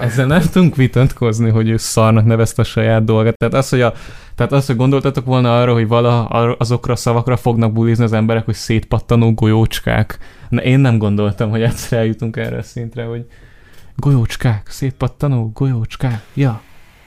[0.02, 3.38] ezzel nem tudunk vitatkozni, hogy ő szarnak nevezte a saját dolgát.
[3.38, 3.94] Tehát az, hogy, a,
[4.36, 6.26] tehát az, hogy gondoltatok volna arra, hogy vala
[6.58, 10.18] azokra a szavakra fognak bulizni az emberek, hogy szétpattanó golyócskák.
[10.50, 13.26] Na, én nem gondoltam, hogy egyszer eljutunk erre a szintre, hogy
[13.96, 16.62] golyócskák, szétpattanó golyócskák, ja.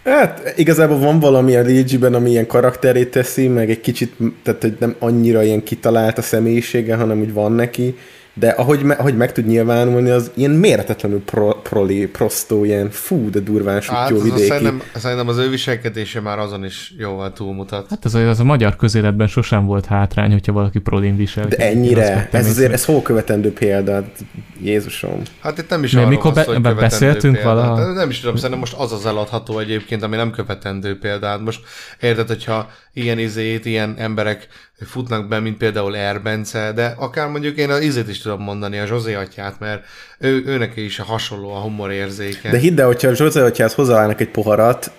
[0.04, 4.76] Hát igazából van valami a Luigi-ben, ami ilyen karakterét teszi, meg egy kicsit, tehát hogy
[4.78, 7.96] nem annyira ilyen kitalált a személyisége, hanem úgy van neki,
[8.40, 13.30] de ahogy, me, ahogy meg tud nyilvánulni, az ilyen méretetlenül pro, proli, prostó, ilyen fú,
[13.30, 14.42] de durván Hát jó az, vidéki.
[14.46, 17.86] szerintem, szerintem az ő viselkedése már azon is jóval túlmutat.
[17.90, 21.58] Hát az, az a magyar közéletben sosem volt hátrány, hogyha valaki prolin viselkedik.
[21.58, 24.18] De ennyire, ez azért, ez hol követendő példa, hát
[24.62, 25.22] Jézusom.
[25.40, 27.48] Hát itt nem is arról mikor szó, be- hogy be- követendő beszéltünk példa.
[27.54, 27.76] valaha?
[27.76, 31.26] Hát Nem is tudom, szerintem most az az eladható egyébként, ami nem követendő példa.
[31.26, 31.60] Hát most
[32.00, 34.48] érted, hogyha ilyen izét, ilyen emberek
[34.84, 38.86] futnak be, mint például Erbence, de akár mondjuk én az izét is tudom mondani, a
[38.86, 39.84] Zsozé atyát, mert
[40.18, 42.50] ő, őnek is hasonló a humorérzéke.
[42.50, 44.90] De hidd el, hogyha a Zsózé, hogyha hozzáállnak egy poharat,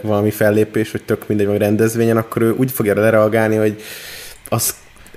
[0.00, 3.82] valami fellépés, vagy tök mindegy, vagy rendezvényen, akkor ő úgy fogja lereagálni, hogy
[4.48, 4.74] az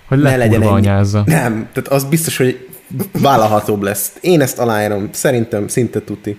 [0.08, 0.71] Hogy ne legyen ennyi.
[0.71, 1.23] anyázza.
[1.25, 2.67] Nem, tehát az biztos, hogy
[3.12, 4.12] vállalhatóbb lesz.
[4.21, 6.38] Én ezt aláírom, szerintem szinte tuti.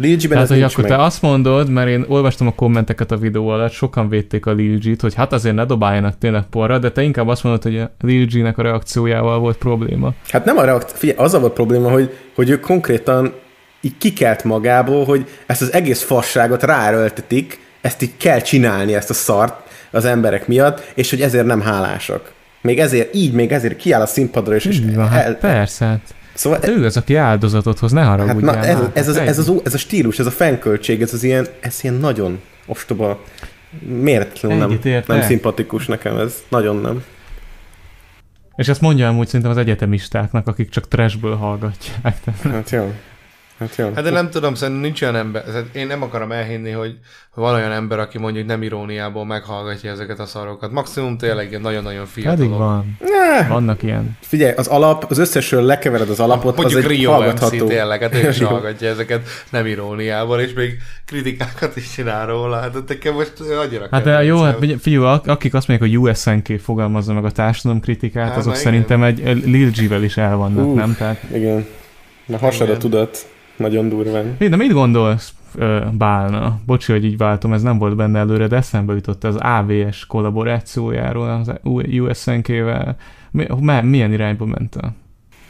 [0.00, 0.92] Luigi-ben Tehát, hogy akkor meg.
[0.92, 4.78] te azt mondod, mert én olvastam a kommenteket a videó alatt, sokan védték a Lil
[4.78, 7.90] G-t, hogy hát azért ne dobáljanak tényleg porra, de te inkább azt mondod, hogy a
[8.00, 10.12] Lil G-nek a reakciójával volt probléma.
[10.28, 10.92] Hát nem a reakt...
[10.92, 13.32] Figyelj, az a volt probléma, hogy, hogy ő konkrétan
[13.80, 19.14] így kikelt magából, hogy ezt az egész fasságot ráerőltetik, ezt így kell csinálni, ezt a
[19.14, 22.32] szart az emberek miatt, és hogy ezért nem hálásak.
[22.62, 25.66] Még ezért, így, még ezért kiáll a színpadra, és, és van, hát el,
[26.42, 26.56] persze.
[26.56, 26.64] Hát.
[26.64, 28.54] Szóval Ő az, aki áldozatot hoz, ne Hát haragudjál.
[28.54, 31.22] na, ez, ez, az, Hát ez, az, ez a stílus, ez a fenköltség, ez az
[31.22, 33.22] ilyen, ez ilyen nagyon ostoba,
[33.86, 36.34] méretlenül nem, nem szimpatikus nekem ez.
[36.48, 37.04] Nagyon nem.
[38.56, 42.20] És ezt mondja amúgy szerintem az egyetemistáknak, akik csak trashből hallgatják.
[42.20, 42.92] Tehát Hát jó.
[43.60, 43.90] Hát jó.
[43.94, 46.98] Hát de nem tudom, szerintem nincs olyan ember, tehát én nem akarom elhinni, hogy
[47.34, 50.72] van olyan ember, aki mondjuk nem iróniából meghallgatja ezeket a szarokat.
[50.72, 52.58] Maximum tényleg ilyen nagyon-nagyon Pedig fiatalok.
[52.58, 52.96] van.
[53.00, 54.16] Ne, Vannak ilyen.
[54.20, 57.66] Figyelj, az alap, az összesről lekevered az alapot, Mondjuk az egy Rio MC hallgatható.
[57.66, 62.60] tényleg, hát ő is hallgatja ezeket nem iróniával, és még kritikákat is csinál róla.
[62.60, 63.32] Hát nekem most
[63.64, 67.30] annyira Hát de jó, hát fiú, ak- akik azt mondják, hogy USNK fogalmazza meg a
[67.30, 70.74] társadalomkritikát, Hát, azok na szerintem egy Lil G-vel is el vannak, Ú.
[70.74, 70.94] nem?
[70.98, 71.66] Tehát, Igen.
[72.26, 72.78] Na hasad a Igen.
[72.78, 73.26] tudat.
[73.60, 74.36] Nagyon durván.
[74.38, 75.34] Hé, de mit gondolsz
[75.92, 76.60] Bálna?
[76.66, 81.30] Bocsi, hogy így váltom, ez nem volt benne előre, de eszembe jutott az AVS kollaborációjáról
[81.30, 82.96] az USNK-vel.
[83.82, 84.92] Milyen irányba ment a...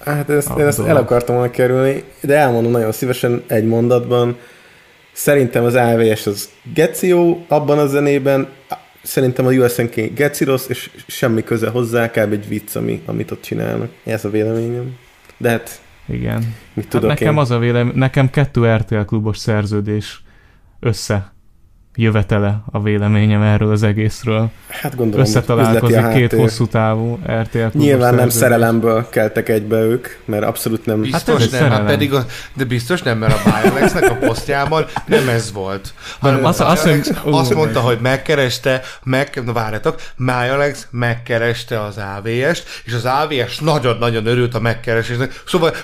[0.05, 4.37] Hát ezt, én ezt el akartam volna kerülni, de elmondom nagyon szívesen egy mondatban.
[5.13, 8.49] Szerintem az AVS az geció abban a zenében,
[9.03, 12.33] szerintem a USNK geci rossz, és semmi köze hozzá, kb.
[12.33, 13.91] egy vicc, ami, amit ott csinálnak.
[14.05, 14.97] Ez a véleményem.
[15.37, 16.55] De hát, Igen.
[16.73, 17.39] mit Hát tudok nekem én?
[17.39, 20.23] az a vélem, nekem kettő RTL klubos szerződés
[20.81, 21.33] össze
[21.95, 24.51] jövetele a véleményem erről az egészről.
[24.69, 30.87] Hát gondolom, Összetalálkozik két hosszú távú RTL Nyilván nem szerelemből keltek egybe ők, mert abszolút
[30.87, 30.97] nem...
[30.97, 32.25] Hát Biztos egy nem, hát pedig a,
[32.55, 35.95] de biztos nem, mert a Bialexnek a posztjában nem ez volt.
[36.19, 37.57] Hanem az- az, Alex hogy- azt ú.
[37.57, 44.55] mondta, hogy megkereste, meg, na várjatok, Alex megkereste az AVS-t, és az AVS nagyon-nagyon örült
[44.55, 45.43] a megkeresésnek.
[45.47, 45.75] Szóval...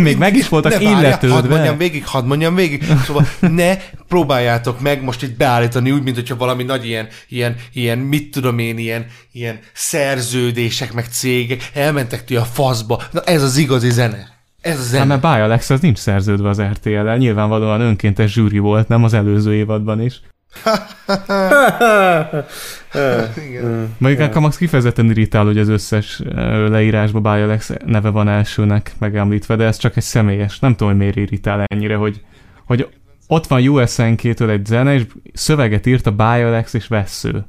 [0.00, 1.36] Még meg is voltak illetődve.
[1.36, 2.84] Hadd mondjam végig, hadd mondjam végig.
[3.04, 3.76] Szóval ne
[4.08, 8.58] próbáljátok meg most itt beállítani úgy, mint hogyha valami nagy ilyen, ilyen, ilyen mit tudom
[8.58, 13.02] én, ilyen, ilyen szerződések, meg cégek elmentek ti a faszba.
[13.10, 14.30] Na ez az igazi zene.
[14.60, 15.04] Ez a Hát zene.
[15.04, 19.54] mert Báj Alex az nincs szerződve az RTL-el, nyilvánvalóan önkéntes zsűri volt, nem az előző
[19.54, 20.20] évadban is.
[23.48, 23.94] Igen.
[23.98, 28.92] Mondjuk nekem az kifejezetten irritál, hogy az összes ö, leírásban Báj Alex neve van elsőnek
[28.98, 30.58] megemlítve, de ez csak egy személyes.
[30.58, 32.20] Nem tudom, hogy miért irritál ennyire, hogy,
[32.66, 32.88] hogy
[33.32, 37.46] ott van USNK-től egy zene, és szöveget írt a Báj Alex és Vessző.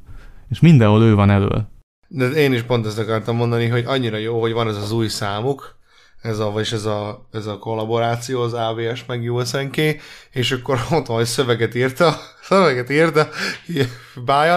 [0.50, 1.68] És mindenhol ő van elől.
[2.08, 5.08] De én is pont ezt akartam mondani, hogy annyira jó, hogy van ez az új
[5.08, 5.78] számuk,
[6.22, 9.76] ez a, vagyis ez a, ez a kollaboráció, az AVS meg USNK,
[10.30, 13.28] és akkor ott van, hogy szöveget írta, szöveget írta,
[14.24, 14.48] By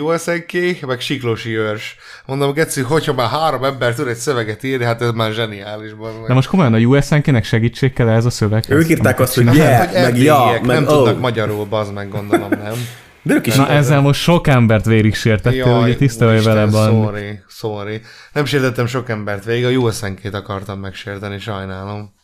[0.00, 1.96] USNK, meg Siklósi Őrs.
[2.26, 5.90] Mondom, Geci, hogyha már három ember tud egy szöveget írni, hát ez már zseniális.
[6.00, 6.26] meg.
[6.26, 8.78] De most komolyan a USNK-nek segítség kell ehhez a szöveghez?
[8.78, 9.56] Ők írták azt, hogy csinál?
[9.56, 10.94] yeah, Hát, hogy meg ja, erdélyiek, meg nem oh.
[10.94, 12.74] tudnak magyarul, bazd meg, gondolom, nem?
[13.22, 16.90] De ők is Na ezzel most sok embert végig sértettél, ugye tiszta vagy vele van.
[16.90, 18.00] Sorry, sorry.
[18.32, 22.14] Nem sértettem sok embert végig, a USNK-t akartam megsérteni, sajnálom.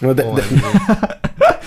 [0.00, 0.40] de, de, OMG.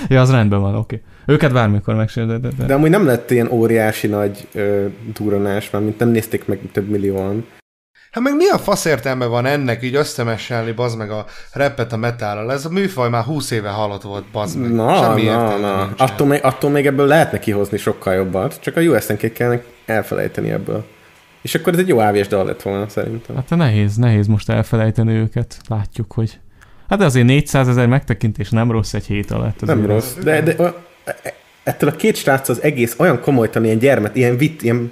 [0.07, 1.01] Ja, az rendben van, oké.
[1.25, 2.65] Őket bármikor megsértetted.
[2.65, 6.89] de amúgy nem lett ilyen óriási nagy ö, duranás, mert mint nem nézték meg több
[6.89, 7.45] millióan.
[8.11, 11.97] Hát meg mi a fasz értelme van ennek így összemesselni, bazd meg a repet a
[11.97, 12.51] metállal?
[12.51, 14.71] Ez a műfaj már 20 éve halott volt, bazd meg.
[14.71, 15.89] Na, Semmi na, na.
[15.97, 20.85] Attól még, attól még ebből lehetne kihozni sokkal jobbat, csak a USNK kellene elfelejteni ebből.
[21.41, 23.35] És akkor ez egy jó ávés dal lett volna szerintem.
[23.35, 25.57] Hát nehéz, nehéz most elfelejteni őket.
[25.67, 26.39] Látjuk, hogy...
[26.89, 29.65] Hát azért 400 ezer megtekintés nem rossz egy hét alatt.
[29.65, 29.91] Nem azért.
[29.91, 30.67] rossz, de, de ö,
[31.63, 34.91] ettől a két srác az egész olyan komolytan ilyen gyermet, ilyen vitt, ilyen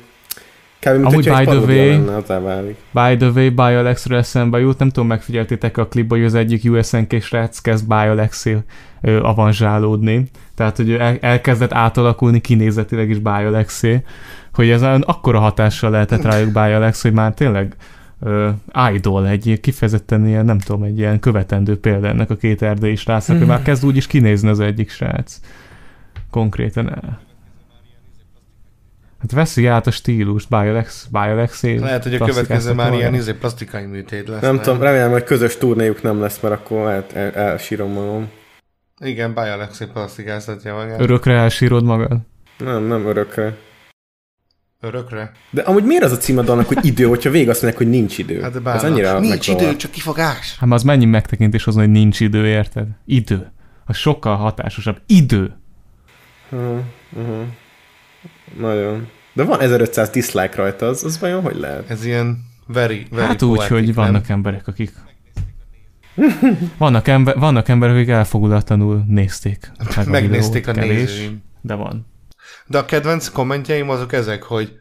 [0.79, 0.91] kb.
[0.91, 2.75] mint Amúgy by the way- lenne, válik.
[2.91, 7.21] By the way, BioLex-ről eszembe jut, nem tudom, megfigyeltétek a klipben, hogy az egyik USNK
[7.21, 8.45] srác kezd biolex
[9.21, 10.29] avanzsálódni.
[10.55, 13.83] Tehát, hogy el, elkezdett átalakulni kinézetileg is biolex
[14.53, 17.75] hogy ez olyan akkora hatással lehetett rájuk BioLex, hogy már tényleg
[18.19, 18.49] uh,
[18.93, 23.37] idol, egy kifejezetten ilyen, nem tudom, egy ilyen követendő példa ennek a két erdélyi srácnak,
[23.37, 25.39] hogy már kezd úgy is kinézni az egyik srác.
[26.29, 27.25] Konkrétan el.
[29.19, 33.85] Hát veszi át a stílust, BioLex, BioLex Lehet, hogy a következő már ilyen izé plastikai
[33.85, 34.41] műtét lesz.
[34.41, 38.29] Nem tudom, remélem, hogy közös turnéjuk nem lesz, mert akkor el, el, elsírom magam.
[38.99, 40.99] Igen, Bialex plastikáztatja magát.
[40.99, 42.17] Örökre elsírod magad?
[42.57, 43.57] Nem, nem örökre.
[44.81, 45.31] Örökre?
[45.49, 47.91] De amúgy miért az a cím a dalnak, hogy idő, hogyha végig azt mondják, hogy
[47.91, 48.41] nincs idő?
[48.41, 48.83] Hát de Ez bánat.
[48.83, 49.61] annyira Nincs megzavar.
[49.61, 50.57] idő, csak kifogás.
[50.59, 52.87] Hát az mennyi megtekintés azon, hogy nincs idő, érted?
[53.05, 53.51] Idő.
[53.85, 55.01] Az sokkal hatásosabb.
[55.05, 55.55] Idő.
[56.51, 56.79] Uh-huh,
[57.17, 57.45] uh-huh.
[58.59, 59.07] Nagyon.
[59.33, 61.89] De van 1500 dislike rajta, az, az vajon hogy lehet?
[61.89, 62.37] Ez ilyen
[62.67, 63.93] very, very Hát úgy, hogy nem?
[63.93, 64.91] vannak emberek, akik...
[66.77, 69.71] Vannak, ember, vannak emberek, akik elfogulatlanul nézték.
[69.95, 71.43] Meg a Megnézték a kevés, nézőim.
[71.61, 72.05] De van.
[72.67, 74.79] De a kedvenc kommentjeim azok ezek, hogy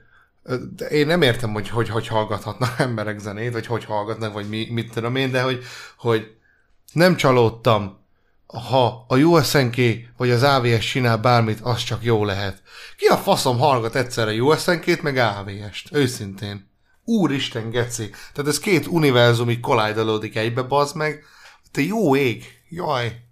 [0.90, 4.92] én nem értem, hogy, hogy hogy hallgathatnak emberek zenét, vagy hogy hallgatnak, vagy mi, mit
[4.92, 5.64] tudom én, de hogy,
[5.96, 6.34] hogy
[6.92, 8.04] nem csalódtam,
[8.46, 9.76] ha a USNK
[10.16, 12.62] vagy az AVS csinál bármit, az csak jó lehet.
[12.96, 15.88] Ki a faszom hallgat egyszerre USNK-t, meg AVS-t?
[15.92, 16.70] Őszintén.
[17.04, 18.10] Úristen, geci.
[18.32, 21.24] Tehát ez két univerzum így kollidolódik egybe, bazd meg.
[21.70, 22.44] Te jó ég.
[22.68, 23.25] Jaj.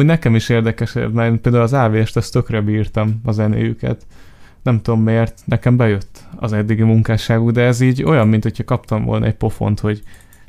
[0.00, 4.06] Úgy nekem is érdekes, mert például az AVS-t ezt tökre bírtam a zenéjüket.
[4.62, 9.04] Nem tudom miért, nekem bejött az eddigi munkásságuk, de ez így olyan, mint hogyha kaptam
[9.04, 10.02] volna egy pofont, hogy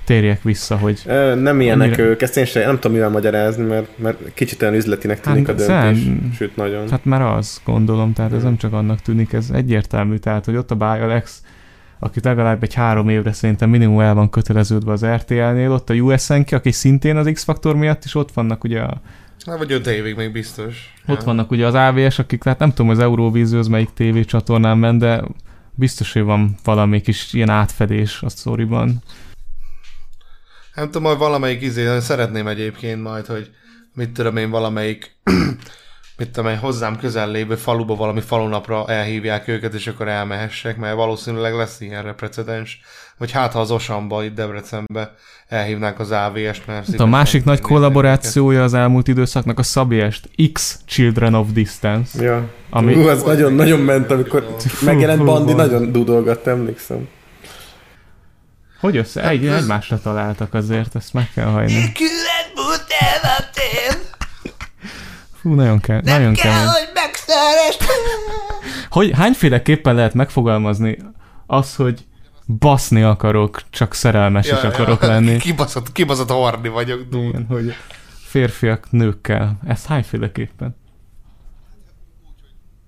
[0.06, 3.64] térjek vissza, hogy Ö, nem ilyenek Annyira- ők, ezt én sem, nem tudom mivel magyarázni,
[3.64, 6.90] mert, mert kicsit olyan üzletinek tűnik Hát, a döntés, szem- sőt nagyon.
[6.90, 10.72] Hát már az, gondolom, tehát ez nem csak annak tűnik, ez egyértelmű, tehát hogy ott
[10.72, 11.42] a BioLex,
[12.00, 16.52] aki legalább egy három évre szerintem minimum el van köteleződve az RTL-nél, ott a USNK,
[16.52, 19.02] aki szintén az X-faktor miatt is ott vannak ugye, a,
[19.46, 20.94] Hát vagy öt évig még biztos.
[21.08, 25.00] ott vannak ugye az AVS, akik, hát nem tudom, az Eurovízió az melyik tévécsatornán ment,
[25.00, 25.24] de
[25.76, 29.04] biztos, hogy van valami kis ilyen átfedés a sztoriban.
[30.76, 33.52] Nem tudom, majd valamelyik izé, szeretném egyébként majd, hogy
[33.94, 35.16] mit tudom én, valamelyik
[36.18, 40.96] mit tudom én, hozzám közel lévő faluba valami falunapra elhívják őket, és akkor elmehessek, mert
[40.96, 42.82] valószínűleg lesz ilyenre precedens.
[43.22, 45.16] Vagy hát, ha az Osamba, itt Debrecenbe
[45.48, 46.86] elhívnák az AVS-t, mert...
[46.86, 52.24] Hát a másik nagy kollaborációja az elmúlt időszaknak a Szabiest X Children of Distance.
[52.24, 52.50] Ja.
[52.70, 52.94] Ami-.
[52.94, 55.66] Hú, az nagyon-nagyon ment, amikor Fú, megjelent fú, Bandi, van.
[55.66, 57.08] nagyon dudolgatt, emlékszem.
[58.80, 59.30] Hogy össze?
[59.30, 61.92] Egy, egymásra találtak azért, ezt meg kell hajni.
[65.42, 66.68] Fú, nagyon kell, nagyon kell, kemény.
[66.68, 67.84] hogy megszerest.
[68.90, 70.98] Hogy hányféleképpen lehet megfogalmazni
[71.48, 72.06] az, hogy
[72.60, 75.38] baszni akarok, csak szerelmes is akarok lenni.
[75.48, 77.28] Kibaszott, kibaszott horni vagyok, dude.
[77.28, 77.74] Igen, hogy
[78.14, 79.58] férfiak nőkkel.
[79.68, 80.76] Ezt hányféleképpen?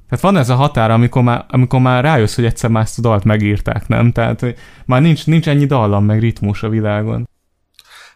[0.10, 3.02] Tehát van ez a határ, amikor már, amikor már rájössz, hogy egyszer már ezt a
[3.02, 4.12] dalt megírták, nem?
[4.12, 7.30] Tehát hogy már nincs, nincs ennyi dallam, meg ritmus a világon.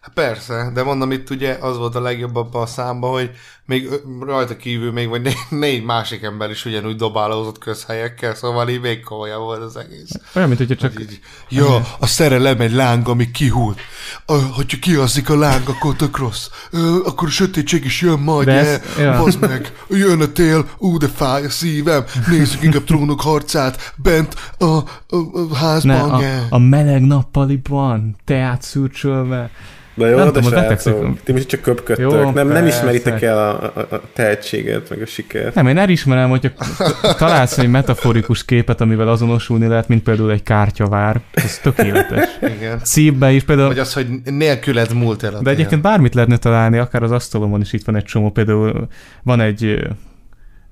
[0.08, 3.32] Hát persze, de mondom, itt ugye az volt a legjobb abban a számban, hogy
[3.66, 3.90] még
[4.20, 9.04] rajta kívül még vagy négy, négy másik ember is ugyanúgy dobálózott közhelyekkel, szóval így még
[9.04, 10.10] komolyabb volt az egész.
[10.36, 13.80] Olyan, mint hogyha csak Így, ja, a szerelem egy láng, ami kihult.
[14.26, 16.50] A, hogyha kialszik a láng, akkor tök rossz.
[16.72, 18.82] Ö, akkor a sötétség is jön majd, ez-.
[18.98, 22.04] Bazd meg, jön a tél, ú, de fáj a szívem.
[22.28, 26.12] Nézzük inkább trónok harcát, bent a, a, a ne, házban.
[26.12, 26.46] a, yeah.
[26.50, 29.52] a meleg nappaliban, teát szürcsölve.
[29.98, 33.38] De jó, Nem de tudom, srácok, ti most csak köpködtök, Jó, nem, nem ismeritek el
[33.38, 35.56] a, a, a tehetséget, meg a sikert.
[35.56, 36.50] Nem, én elismerem, hogyha
[37.18, 41.22] találsz egy metaforikus képet, amivel azonosulni lehet, mint például egy kártyavár.
[41.34, 42.30] Ez tökéletes.
[42.58, 42.80] Igen.
[42.84, 43.68] Szívbe is például...
[43.68, 47.62] Vagy az, hogy nélküled múlt el a De egyébként bármit lehetne találni, akár az asztalomon
[47.62, 48.88] is itt van egy csomó, például
[49.24, 49.88] van egy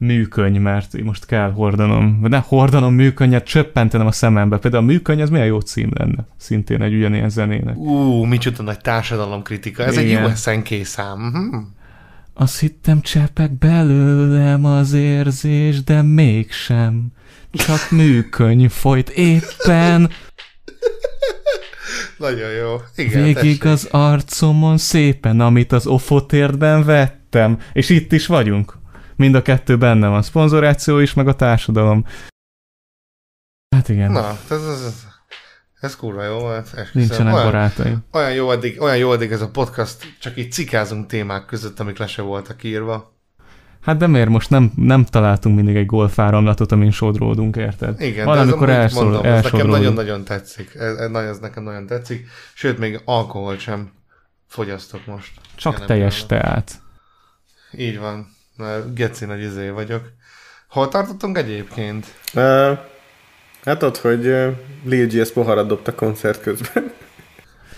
[0.05, 4.57] műköny, mert most kell hordanom, vagy ne hordanom műkönnyet, csöppentenem a szemembe.
[4.57, 7.77] Például a műköny, az milyen jó cím lenne, szintén egy ugyanilyen zenének.
[7.77, 9.83] Ú, micsoda nagy társadalomkritika.
[9.83, 10.23] Ez Igen.
[10.23, 11.19] egy USNK szám.
[11.19, 11.57] Mhm.
[12.33, 17.05] Azt hittem csepek belőlem az érzés, de mégsem.
[17.51, 20.09] Csak műköny folyt éppen,
[22.17, 22.75] Nagyon jó.
[22.95, 23.65] Igen, végig tessék.
[23.65, 27.59] az arcomon szépen, amit az ofotértben vettem.
[27.73, 28.77] És itt is vagyunk.
[29.15, 30.21] Mind a kettő benne van.
[30.21, 32.05] Szponzoráció is, meg a társadalom.
[33.75, 35.05] Hát igen, Na, ez, ez, ez,
[35.79, 36.65] ez kurva jó volt.
[36.65, 36.89] esküszöm.
[36.93, 38.05] nincsenek olyan, barátaim.
[38.11, 41.97] olyan, jó eddig, olyan jó eddig ez a podcast, csak így cikázunk témák között, amik
[41.97, 43.13] le se voltak írva.
[43.81, 48.01] Hát de miért most nem, nem találtunk mindig egy golfáramlatot, amin sodródunk, érted?
[48.01, 50.75] Igen, Valamikor de ez, elszor, mondom, ez nekem nagyon-nagyon tetszik.
[50.75, 52.27] Ez, ez, ez nekem nagyon tetszik.
[52.53, 53.91] Sőt, még alkoholt sem
[54.47, 55.31] fogyasztok most.
[55.55, 56.71] Csak teljes teát.
[57.71, 58.34] Így van.
[58.57, 60.11] Mert Geci nagy izé vagyok.
[60.69, 62.05] Hol tartottunk egyébként?
[62.33, 62.77] Uh,
[63.63, 64.47] hát ott, hogy uh,
[64.83, 66.91] Lil G ezt poharat dobta koncert közben.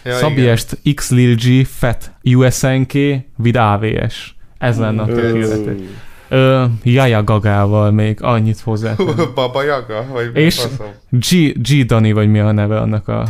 [0.04, 2.92] Ja, Szabiest X Lil G Fat USNK
[3.36, 4.36] vid AVS.
[4.58, 5.88] Ez lenne a tökéletes.
[6.30, 8.96] Ö, Jaja Gagával még annyit hozzá.
[9.36, 10.06] Baba Jaga?
[10.12, 10.88] Vagy És- faszom?
[11.10, 13.28] G, G Dani, vagy mi a neve annak a...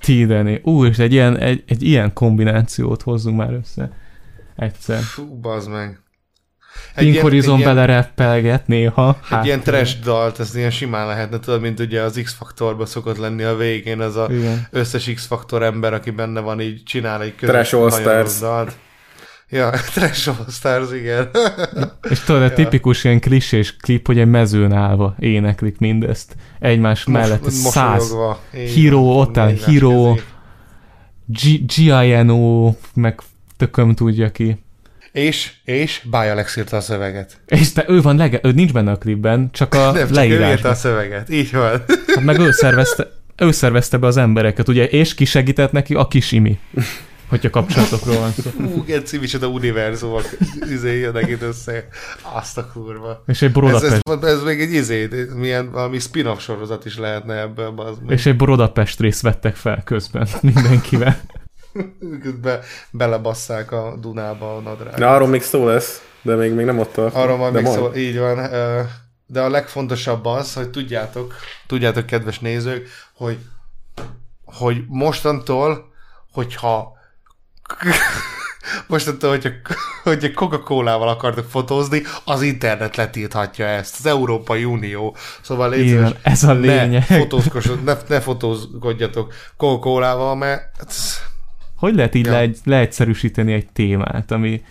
[0.00, 0.26] T.
[0.26, 0.60] Dani.
[0.62, 3.92] Ú, és egy ilyen, egy, egy ilyen kombinációt hozzunk már össze.
[4.56, 5.00] Egyszer.
[5.00, 5.99] Fú, bazd meg.
[6.94, 9.18] Pink ilyen- Horizon egy ilyen- belereppelget néha.
[9.30, 13.42] Egy ilyen trash dalt, ez ilyen simán lehetne, tudod, mint ugye az X-faktorban szokott lenni
[13.42, 14.66] a végén, az a Igen.
[14.70, 18.04] összes X-faktor ember, aki benne van, így csinál egy közös Trash All Stars.
[18.04, 18.72] hajós dalt.
[19.48, 21.28] Ja, Trash All Stars, igen.
[22.10, 26.36] És tudod, a tipikus ilyen klisés klip, hogy egy mezőn állva éneklik mindezt.
[26.58, 28.14] Egymás mellett Mos- száz.
[28.58, 29.52] Így Hero, van, ott áll.
[31.26, 32.70] G- G.I.N.O.
[32.94, 33.20] meg
[33.56, 34.62] tököm tudja ki.
[35.12, 37.40] És, és Bájalex írta a szöveget.
[37.46, 40.46] És te, ő van, lege, ő nincs benne a klipben, csak a Nem, csak ő
[40.46, 41.30] írta a szöveget.
[41.30, 41.84] Így van.
[42.14, 45.94] Hát meg ő szervezte, ő szervezte be az embereket, ugye, és ki segített neki?
[45.94, 46.58] A kis Imi.
[47.28, 48.50] Hogyha kapcsolatokról van szó.
[48.56, 50.28] Hú, Geci, micsoda univerzumok
[50.70, 51.88] izé jönnek itt össze.
[52.32, 53.22] Azt a kurva.
[53.26, 57.40] És egy Ez, Brodapest, ez, ez, még egy izé, milyen valami spin-off sorozat is lehetne
[57.40, 58.18] ebből, meg.
[58.18, 61.20] és egy Brodapest részt vettek fel közben mindenkivel.
[62.42, 64.98] Be, belebasszák a Dunába a nadrágot.
[64.98, 67.14] Na, arról még szó lesz, de még, még nem ott tart.
[67.14, 68.50] Arról majd de még szól, így van.
[69.26, 71.34] De a legfontosabb az, hogy tudjátok,
[71.66, 73.38] tudjátok, kedves nézők, hogy,
[74.44, 75.92] hogy mostantól,
[76.32, 76.92] hogyha
[78.86, 79.48] mostantól, hogyha,
[80.02, 85.16] hogyha Coca-Cola-val akartok fotózni, az internet letilthatja ezt, az Európai Unió.
[85.40, 87.04] Szóval légy Igen, ez a ne, lényeg.
[87.04, 90.84] fotózkosod, ne, ne fotózkodjatok Coca-Colával, mert
[91.80, 92.32] Hogy lehet így Ja.
[92.32, 94.62] le, leegyszerűsíteni egy témát, ami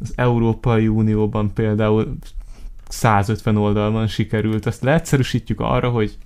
[0.00, 2.16] az Európai Unióban például
[2.88, 6.16] 150 oldalban sikerült, azt leegyszerűsítjük arra, hogy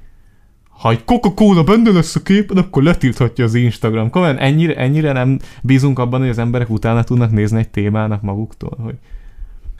[0.69, 4.11] ha egy Coca-Cola benne lesz a képen, akkor letilthatja az Instagram.
[4.11, 8.79] Komolyan ennyire, ennyire nem bízunk abban, hogy az emberek utána tudnak nézni egy témának maguktól,
[8.83, 8.95] hogy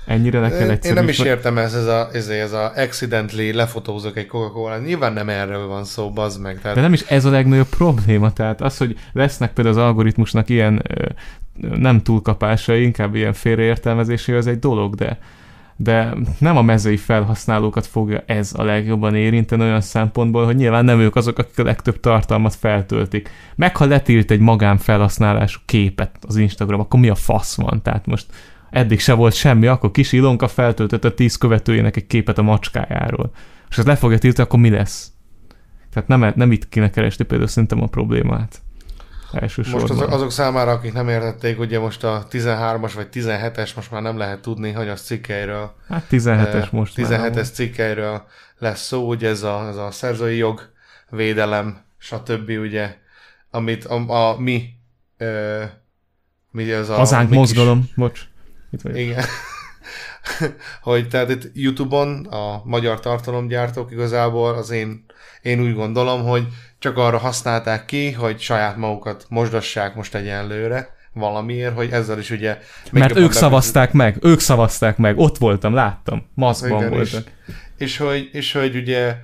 [0.09, 4.17] ennyire le kell Én nem is értem ez, ez a, ez, ez a accidentally lefotózok
[4.17, 6.61] egy coca cola Nyilván nem erről van szó, bazd meg.
[6.61, 10.49] Tehát De nem is ez a legnagyobb probléma, tehát az, hogy lesznek például az algoritmusnak
[10.49, 10.83] ilyen
[11.75, 15.19] nem túlkapásai, inkább ilyen félreértelmezései, az egy dolog, de
[15.81, 21.01] de nem a mezői felhasználókat fogja ez a legjobban érinteni olyan szempontból, hogy nyilván nem
[21.01, 23.31] ők azok, akik a legtöbb tartalmat feltöltik.
[23.55, 27.83] Meg ha letilt egy magánfelhasználású képet az Instagram, akkor mi a fasz van?
[27.83, 28.27] Tehát most
[28.71, 33.31] eddig se volt semmi, akkor kis Ilonka feltöltött a tíz követőjének egy képet a macskájáról.
[33.71, 35.13] És az le fogja tiltani, akkor mi lesz?
[35.93, 38.61] Tehát nem, nem itt kéne keresni például szerintem a problémát.
[39.33, 39.81] Elsősorban.
[39.81, 44.03] most azok, azok számára, akik nem értették, ugye most a 13-as vagy 17-es, most már
[44.03, 48.23] nem lehet tudni, hogy az cikkeiről, Hát 17-es eh, most már 17-es cikkeiről
[48.59, 50.73] lesz szó, ugye ez a, ez a szerzői jog,
[51.11, 52.49] védelem, stb.
[52.49, 52.97] ugye,
[53.51, 54.69] amit a, a mi,
[55.17, 55.63] ö,
[56.51, 56.95] mi az a...
[56.95, 58.21] Hazánk mi kis- mozgalom, bocs.
[58.71, 58.99] Itt vagyok.
[58.99, 59.25] Igen.
[60.83, 65.05] hogy tehát itt YouTube-on a magyar tartalomgyártók igazából az én,
[65.43, 66.47] én úgy gondolom, hogy
[66.79, 72.59] csak arra használták ki, hogy saját magukat mosdassák most egyenlőre valamiért, hogy ezzel is ugye...
[72.93, 77.33] Mert ők szavazták meg, ők szavazták meg, ott voltam, láttam, maszkban Igen, és, voltak.
[77.77, 79.17] és, hogy, és hogy ugye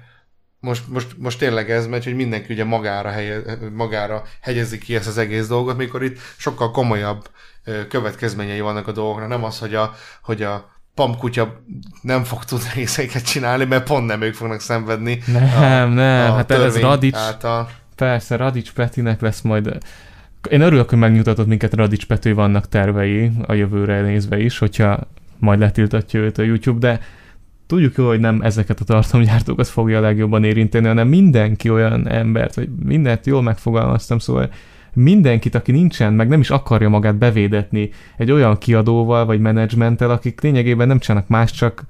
[0.64, 3.40] most, most, most tényleg ez megy, hogy mindenki ugye magára, helye,
[3.74, 7.28] magára hegyezi ki ezt az egész dolgot, mikor itt sokkal komolyabb
[7.88, 9.28] következményei vannak a dolgoknak.
[9.28, 11.62] Nem az, hogy a, hogy a pamkutya
[12.00, 15.22] nem fog tudni részeiket csinálni, mert pont nem ők fognak szenvedni.
[15.26, 17.70] Nem, nem, hát ez Radics, Által.
[17.96, 19.78] persze, Radics Petinek lesz majd...
[20.50, 24.98] Én örülök, hogy megnyugtatott minket Radics Peti, vannak tervei a jövőre nézve is, hogyha
[25.38, 27.00] majd letiltatja őt a YouTube, de
[27.66, 32.54] tudjuk jó, hogy nem ezeket a tartalomgyártókat fogja a legjobban érinteni, hanem mindenki olyan embert,
[32.54, 34.50] vagy mindent jól megfogalmaztam, szóval
[34.94, 40.40] mindenkit, aki nincsen, meg nem is akarja magát bevédetni egy olyan kiadóval, vagy menedzsmenttel, akik
[40.40, 41.84] lényegében nem csinálnak más, csak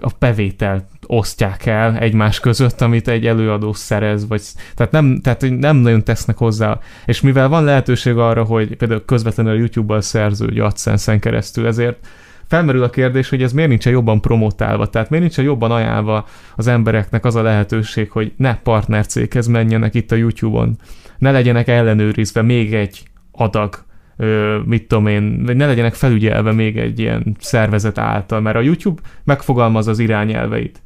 [0.00, 4.42] a bevételt osztják el egymás között, amit egy előadó szerez, vagy
[4.74, 6.78] tehát nem, tehát nem nagyon tesznek hozzá.
[7.06, 12.06] És mivel van lehetőség arra, hogy például közvetlenül a YouTube-bal szerződj AdSense-en keresztül, ezért
[12.48, 16.26] felmerül a kérdés, hogy ez miért nincsen jobban promotálva, tehát miért nincsen jobban ajánlva
[16.56, 20.76] az embereknek az a lehetőség, hogy ne partnercéghez menjenek itt a YouTube-on,
[21.18, 23.84] ne legyenek ellenőrizve még egy adag
[24.16, 28.60] ö, mit tudom én, vagy ne legyenek felügyelve még egy ilyen szervezet által, mert a
[28.60, 30.82] YouTube megfogalmaz az irányelveit.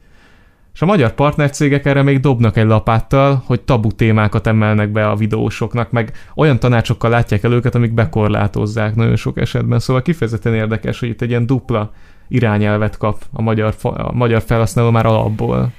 [0.75, 5.17] És a magyar partnercégek erre még dobnak egy lapáttal, hogy tabu témákat emelnek be a
[5.17, 9.79] videósoknak, meg olyan tanácsokkal látják el őket, amik bekorlátozzák nagyon sok esetben.
[9.79, 11.93] Szóval kifejezetten érdekes, hogy itt egy ilyen dupla
[12.29, 15.73] irányelvet kap a magyar, a magyar felhasználó már alapból.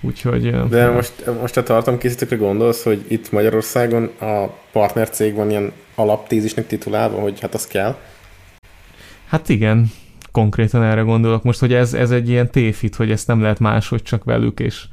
[0.00, 0.68] Úgyhogy...
[0.68, 7.20] De most, most a tartalomkészítőkre gondolsz, hogy itt Magyarországon a partnercég van ilyen alaptézisnek titulálva,
[7.20, 7.96] hogy hát az kell?
[9.28, 9.90] Hát igen,
[10.32, 14.02] konkrétan erre gondolok most, hogy ez, ez egy ilyen tévhit, hogy ezt nem lehet máshogy
[14.02, 14.84] csak velük, és,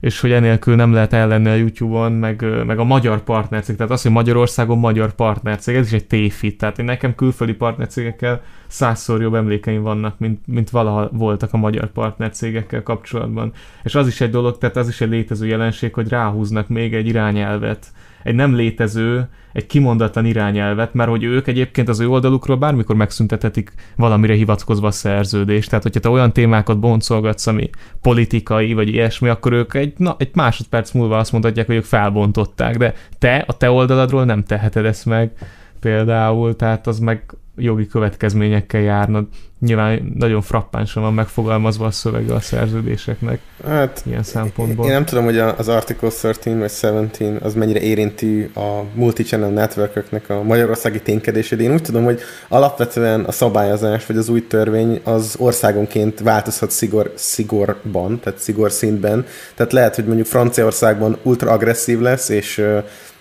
[0.00, 3.76] és hogy enélkül nem lehet ellenni a YouTube-on, meg, meg a magyar partnercég.
[3.76, 6.58] Tehát az, hogy Magyarországon magyar partnercég, ez is egy tévhit.
[6.58, 11.92] Tehát én nekem külföldi partnercégekkel százszor jobb emlékeim vannak, mint, mint valaha voltak a magyar
[11.92, 13.52] partnercégekkel kapcsolatban.
[13.82, 17.06] És az is egy dolog, tehát az is egy létező jelenség, hogy ráhúznak még egy
[17.06, 17.86] irányelvet,
[18.22, 23.72] egy nem létező, egy kimondatlan irányelvet, mert hogy ők egyébként az ő oldalukról bármikor megszüntethetik
[23.96, 25.68] valamire hivatkozva a szerződést.
[25.68, 27.70] Tehát, hogyha te olyan témákat boncolgatsz, ami
[28.02, 32.76] politikai, vagy ilyesmi, akkor ők egy, na, egy másodperc múlva azt mondhatják, hogy ők felbontották,
[32.76, 35.32] de te a te oldaladról nem teheted ezt meg
[35.80, 37.22] például, tehát az meg
[37.58, 39.26] jogi következményekkel járna.
[39.60, 43.40] Nyilván nagyon frappánsan van megfogalmazva a szövege a szerződéseknek.
[43.66, 44.86] Hát, ilyen szempontból.
[44.86, 50.30] Én nem tudom, hogy az Article 13 vagy 17 az mennyire érinti a multi-channel networköknek
[50.30, 51.60] a magyarországi ténykedését.
[51.60, 57.12] Én úgy tudom, hogy alapvetően a szabályozás vagy az új törvény az országonként változhat szigor,
[57.14, 59.26] szigorban, tehát szigor szintben.
[59.54, 62.64] Tehát lehet, hogy mondjuk Franciaországban ultra agresszív lesz, és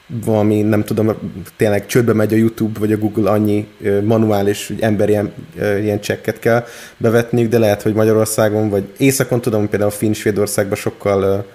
[0.08, 1.12] valami, nem tudom,
[1.56, 3.68] tényleg csődbe megy a YouTube vagy a Google annyi
[4.04, 6.66] manuális, emberi ilyen, ilyen csekket kell
[6.98, 11.46] bevetniük, de lehet, hogy Magyarországon, vagy északon tudom, például Finn Svédországban sokkal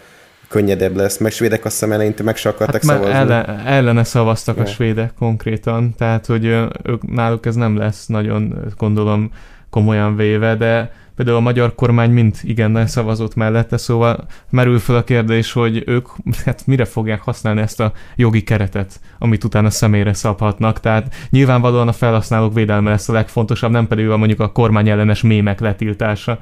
[0.49, 3.15] könnyedebb lesz, mert svédek azt hiszem eleinte meg se akartak hát szavazni.
[3.15, 4.63] Ellen, ellene szavaztak ja.
[4.63, 6.45] a svédek konkrétan, tehát hogy
[6.83, 9.31] ők, náluk ez nem lesz nagyon, gondolom,
[9.71, 15.05] komolyan véve, de például a magyar kormány mind igennel szavazott mellette, szóval merül fel a
[15.05, 16.09] kérdés, hogy ők
[16.45, 20.81] hát mire fogják használni ezt a jogi keretet, amit utána személyre szabhatnak.
[20.81, 25.23] Tehát nyilvánvalóan a felhasználók védelme lesz a legfontosabb, nem pedig a mondjuk a kormány ellenes
[25.23, 26.39] mémek letiltása.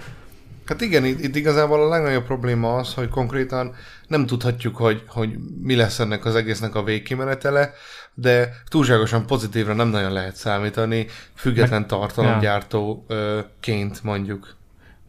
[0.71, 3.75] Hát igen, itt, itt igazából a legnagyobb probléma az, hogy konkrétan
[4.07, 7.73] nem tudhatjuk, hogy, hogy mi lesz ennek az egésznek a végkimenetele,
[8.15, 14.59] de túlságosan pozitívra nem nagyon lehet számítani, független tartalomgyártóként mondjuk.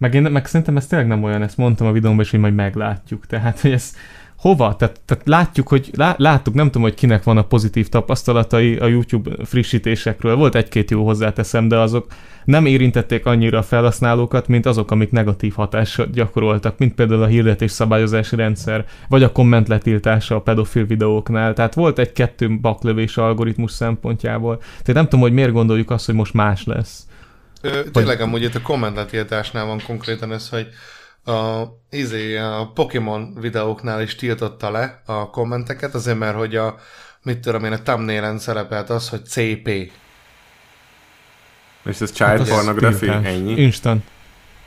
[0.02, 2.56] Meg, én, meg szerintem ez tényleg nem olyan, ezt mondtam a videómban is, hogy majd
[2.56, 3.26] meglátjuk.
[3.26, 3.96] Tehát, hogy ez
[4.38, 4.76] hova?
[4.76, 8.86] Tehát, tehát látjuk, hogy lá, láttuk, nem tudom, hogy kinek van a pozitív tapasztalatai a
[8.86, 10.36] YouTube frissítésekről.
[10.36, 12.08] Volt egy-két jó hozzáteszem, de azok
[12.46, 17.72] nem érintették annyira a felhasználókat, mint azok, amik negatív hatással gyakoroltak, mint például a hirdetés
[17.72, 21.54] szabályozási rendszer, vagy a komment letiltása a pedofil videóknál.
[21.54, 24.58] Tehát volt egy-kettő baklövés algoritmus szempontjából.
[24.58, 27.06] Tehát nem tudom, hogy miért gondoljuk azt, hogy most más lesz.
[27.62, 28.26] Ö, tényleg hogy...
[28.28, 30.68] amúgy itt a kommentletiltásnál van konkrétan ez, hogy
[31.26, 36.76] a, izé, a Pokémon videóknál is tiltotta le a kommenteket, azért mert hogy a,
[37.22, 39.68] mit tudom én, a thumbnail szerepelt az, hogy CP.
[41.84, 43.08] És ez child hát pornography?
[43.08, 43.62] Ennyi?
[43.62, 44.04] Instant.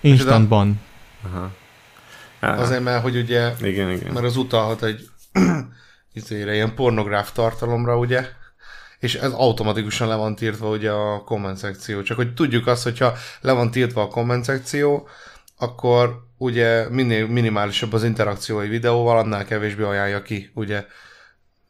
[0.01, 0.80] Instant ban.
[1.22, 1.51] Aha.
[2.40, 4.12] Azért, mert hogy ugye, igen, igen.
[4.12, 5.09] mert az utalhat egy
[6.12, 8.26] izére, ilyen pornográf tartalomra, ugye,
[9.05, 12.02] és ez automatikusan le van tiltva ugye a komment szekció.
[12.02, 15.09] Csak hogy tudjuk azt, hogyha le van tiltva a komment szekció,
[15.59, 20.84] akkor ugye minél minimálisabb az interakció egy videóval, annál kevésbé ajánlja ki, ugye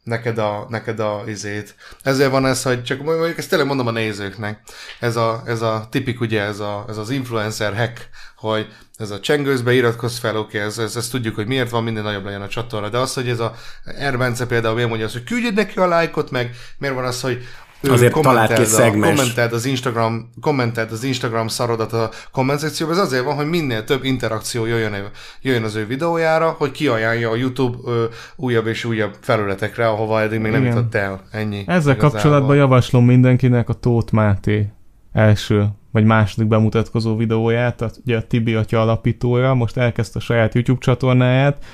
[0.03, 1.75] neked a, neked a izét.
[2.03, 4.61] Ezért van ez, hogy csak mondjuk ezt tényleg mondom a nézőknek,
[5.01, 9.21] ez a, ez a tipik ugye, ez, a, ez az influencer hack, hogy ez a
[9.21, 12.43] csengőzbe iratkozz fel, oké, okay, ez, ez, ez, tudjuk, hogy miért van, minden nagyobb legyen
[12.43, 15.79] a csatorna, de az, hogy ez a Erbence például miért mondja azt, hogy küldjed neki
[15.79, 17.43] a lájkot, meg miért van az, hogy
[17.91, 19.17] azért talált ki szegmes.
[19.17, 23.85] Kommenteld az Instagram, kommenteld az Instagram szarodat a komment szekcióban, ez azért van, hogy minél
[23.85, 24.95] több interakció jöjjön,
[25.43, 28.05] jöjjön az ő videójára, hogy kiajánlja a YouTube ö,
[28.37, 31.23] újabb és újabb felületekre, ahova eddig még nem jutott el.
[31.31, 31.65] Ennyi.
[31.67, 32.11] Ezzel igazából.
[32.11, 34.69] kapcsolatban javaslom mindenkinek a Tóth Máté
[35.13, 40.81] első vagy második bemutatkozó videóját, ugye a Tibi atya alapítója, most elkezdte a saját YouTube
[40.81, 41.65] csatornáját,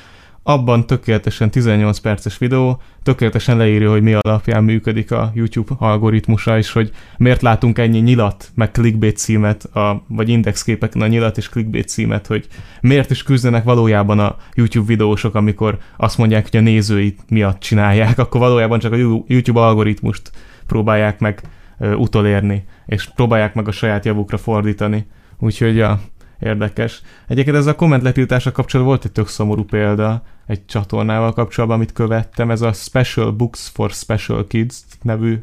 [0.43, 6.73] abban tökéletesen 18 perces videó, tökéletesen leírja, hogy mi alapján működik a YouTube algoritmusa, és
[6.73, 11.89] hogy miért látunk ennyi nyilat, meg clickbait címet, a, vagy indexképeken a nyilat és clickbait
[11.89, 12.47] címet, hogy
[12.81, 18.19] miért is küzdenek valójában a YouTube videósok, amikor azt mondják, hogy a nézői miatt csinálják,
[18.19, 20.31] akkor valójában csak a YouTube algoritmust
[20.67, 21.43] próbálják meg
[21.81, 25.07] utolérni, és próbálják meg a saját javukra fordítani.
[25.39, 26.01] Úgyhogy a
[26.41, 27.03] érdekes.
[27.29, 31.93] Egyébként ez a komment letiltása kapcsolatban volt egy tök szomorú példa egy csatornával kapcsolatban, amit
[31.93, 35.39] követtem, ez a Special Books for Special Kids nevű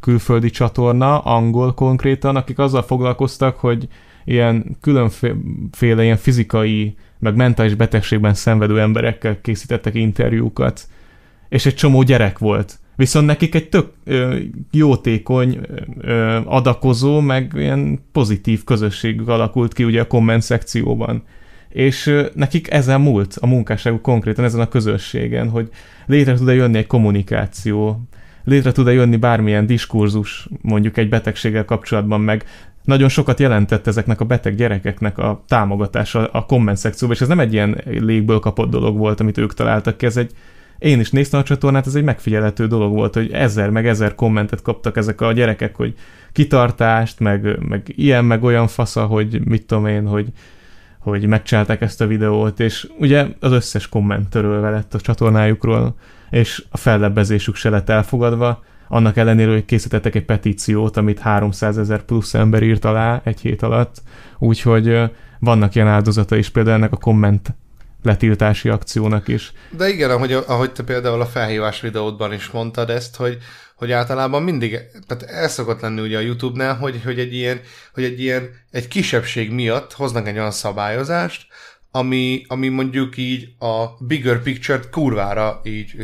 [0.00, 3.88] külföldi csatorna, angol konkrétan, akik azzal foglalkoztak, hogy
[4.24, 10.88] ilyen különféle ilyen fizikai, meg mentális betegségben szenvedő emberekkel készítettek interjúkat,
[11.48, 12.78] és egy csomó gyerek volt.
[13.00, 14.36] Viszont nekik egy tök ö,
[14.70, 15.60] jótékony,
[16.00, 21.22] ö, adakozó, meg ilyen pozitív közösség alakult ki ugye a komment szekcióban.
[21.68, 25.68] És ö, nekik ezen múlt a munkásságuk konkrétan ezen a közösségen, hogy
[26.06, 28.00] létre tud-e jönni egy kommunikáció,
[28.44, 32.44] létre tud-e jönni bármilyen diskurzus mondjuk egy betegséggel kapcsolatban, meg
[32.84, 37.40] nagyon sokat jelentett ezeknek a beteg gyerekeknek a támogatása a komment szekcióban, és ez nem
[37.40, 40.32] egy ilyen légből kapott dolog volt, amit ők találtak ki, ez egy
[40.80, 44.62] én is néztem a csatornát, ez egy megfigyelhető dolog volt, hogy ezer meg ezer kommentet
[44.62, 45.94] kaptak ezek a gyerekek, hogy
[46.32, 50.28] kitartást, meg, meg ilyen, meg olyan fasza, hogy mit tudom én, hogy,
[50.98, 55.94] hogy megcsinálták ezt a videót, és ugye az összes komment törölve lett a csatornájukról,
[56.30, 62.02] és a fellebbezésük se lett elfogadva, annak ellenére, hogy készítettek egy petíciót, amit 300 ezer
[62.02, 64.02] plusz ember írt alá egy hét alatt,
[64.38, 67.54] úgyhogy vannak ilyen áldozata is például ennek a komment
[68.02, 69.52] letiltási akciónak is.
[69.76, 73.38] De igen, ahogy, ahogy te például a felhívás videódban is mondtad ezt, hogy,
[73.74, 77.60] hogy általában mindig, tehát el szokott lenni ugye a YouTube-nál, hogy, hogy egy ilyen,
[77.94, 81.46] hogy egy ilyen, egy kisebbség miatt hoznak egy olyan szabályozást,
[81.90, 85.94] ami, ami mondjuk így a bigger picture-t kurvára így,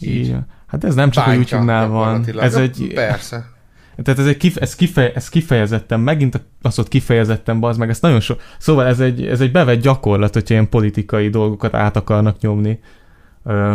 [0.00, 0.34] így, így
[0.70, 2.38] Hát ez nem csak a YouTube-nál van.
[2.38, 3.58] Ez egy, persze.
[4.02, 8.00] Tehát ez, egy kif, ez, kifej, ez kifejezetten, megint azt ott kifejezetten, az meg, ez
[8.00, 8.40] nagyon sok.
[8.58, 12.78] Szóval ez egy, ez egy bevett gyakorlat, hogyha ilyen politikai dolgokat át akarnak nyomni,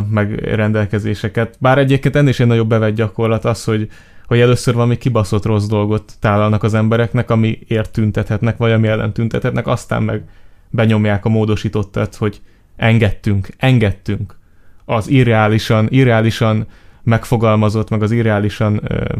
[0.09, 1.55] meg rendelkezéseket.
[1.59, 3.89] Bár egyébként ennél is egy nagyobb bevett gyakorlat az, hogy,
[4.27, 9.13] hogy először valami kibaszott rossz dolgot tálalnak az embereknek, ami ért tüntethetnek, vagy ami ellen
[9.13, 10.23] tüntethetnek, aztán meg
[10.69, 12.41] benyomják a módosítottat, hogy
[12.75, 14.37] engedtünk, engedtünk
[14.85, 16.67] az irreálisan, irreálisan
[17.03, 19.15] megfogalmazott, meg az irreálisan ö, ö,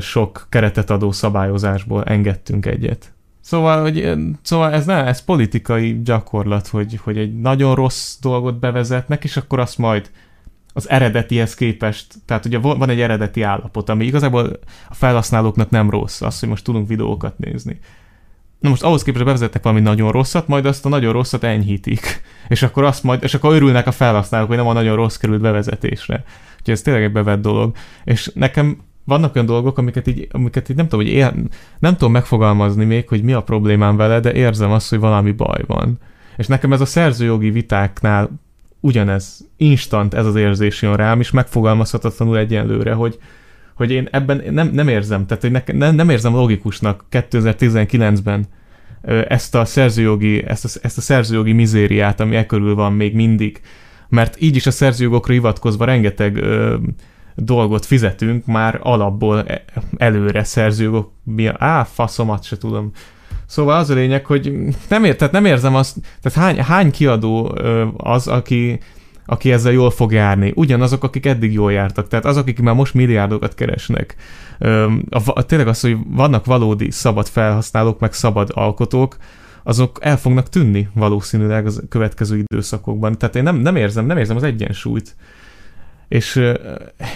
[0.00, 3.12] sok keretet adó szabályozásból engedtünk egyet.
[3.40, 9.24] Szóval, hogy, szóval ez nem, ez politikai gyakorlat, hogy, hogy egy nagyon rossz dolgot bevezetnek,
[9.24, 10.10] és akkor azt majd
[10.72, 14.58] az eredetihez képest, tehát ugye van egy eredeti állapot, ami igazából
[14.88, 17.78] a felhasználóknak nem rossz, az, hogy most tudunk videókat nézni.
[18.60, 22.22] Na most ahhoz képest bevezettek valami nagyon rosszat, majd azt a nagyon rosszat enyhítik.
[22.48, 25.40] És akkor azt majd, és akkor örülnek a felhasználók, hogy nem a nagyon rossz került
[25.40, 26.24] bevezetésre.
[26.58, 27.76] Úgyhogy ez tényleg egy bevett dolog.
[28.04, 28.78] És nekem
[29.08, 31.32] vannak olyan dolgok, amiket így, amiket így nem tudom, hogy ér,
[31.78, 35.62] nem tudom megfogalmazni még, hogy mi a problémám vele, de érzem azt, hogy valami baj
[35.66, 35.98] van.
[36.36, 38.30] És nekem ez a szerzőjogi vitáknál
[38.80, 43.18] ugyanez, instant ez az érzés jön rám, és megfogalmazhatatlanul egyenlőre, hogy,
[43.74, 48.46] hogy én ebben nem, nem érzem, tehát hogy ne, nem, nem érzem logikusnak 2019-ben
[49.28, 53.60] ezt a szerzőjogi, ezt a, ezt a szerzőjogi mizériát, ami e körül van még mindig,
[54.08, 56.76] mert így is a szerzőjogokra hivatkozva rengeteg ö,
[57.40, 59.64] dolgot fizetünk már alapból e,
[59.96, 62.92] előre szerzőjogok, mi á, faszomat se tudom.
[63.46, 64.52] Szóval az a lényeg, hogy
[64.88, 67.58] nem, ér, tehát nem érzem azt, tehát hány, hány kiadó
[67.96, 68.80] az, aki
[69.30, 70.52] aki ezzel jól fog járni.
[70.54, 72.08] Ugyanazok, akik eddig jól jártak.
[72.08, 74.16] Tehát azok, akik már most milliárdokat keresnek.
[75.10, 79.16] A, a, tényleg az, hogy vannak valódi szabad felhasználók, meg szabad alkotók,
[79.62, 83.18] azok el fognak tűnni valószínűleg az következő időszakokban.
[83.18, 85.16] Tehát én nem, nem érzem, nem érzem az egyensúlyt.
[86.08, 86.42] És,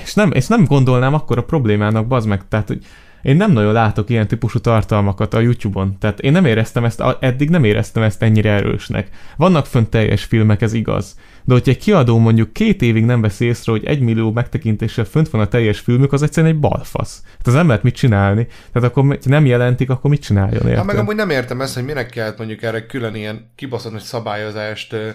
[0.05, 2.85] és, nem, és nem gondolnám akkor a problémának, bazd meg, tehát hogy
[3.23, 5.99] én nem nagyon látok ilyen típusú tartalmakat a YouTube-on.
[5.99, 9.09] Tehát én nem éreztem ezt, eddig nem éreztem ezt ennyire erősnek.
[9.37, 11.19] Vannak fönt teljes filmek, ez igaz.
[11.45, 15.29] De hogyha egy kiadó mondjuk két évig nem vesz észre, hogy egy millió megtekintéssel fönt
[15.29, 17.23] van a teljes filmük, az egyszerűen egy balfasz.
[17.37, 18.47] Hát az nem lehet mit csinálni.
[18.73, 20.63] Tehát akkor, ha nem jelentik, akkor mit csináljon?
[20.63, 20.77] Érted?
[20.77, 24.01] Hát meg amúgy nem értem ezt, hogy minek kellett mondjuk erre külön ilyen kibaszott nagy
[24.01, 25.09] szabályozást ö,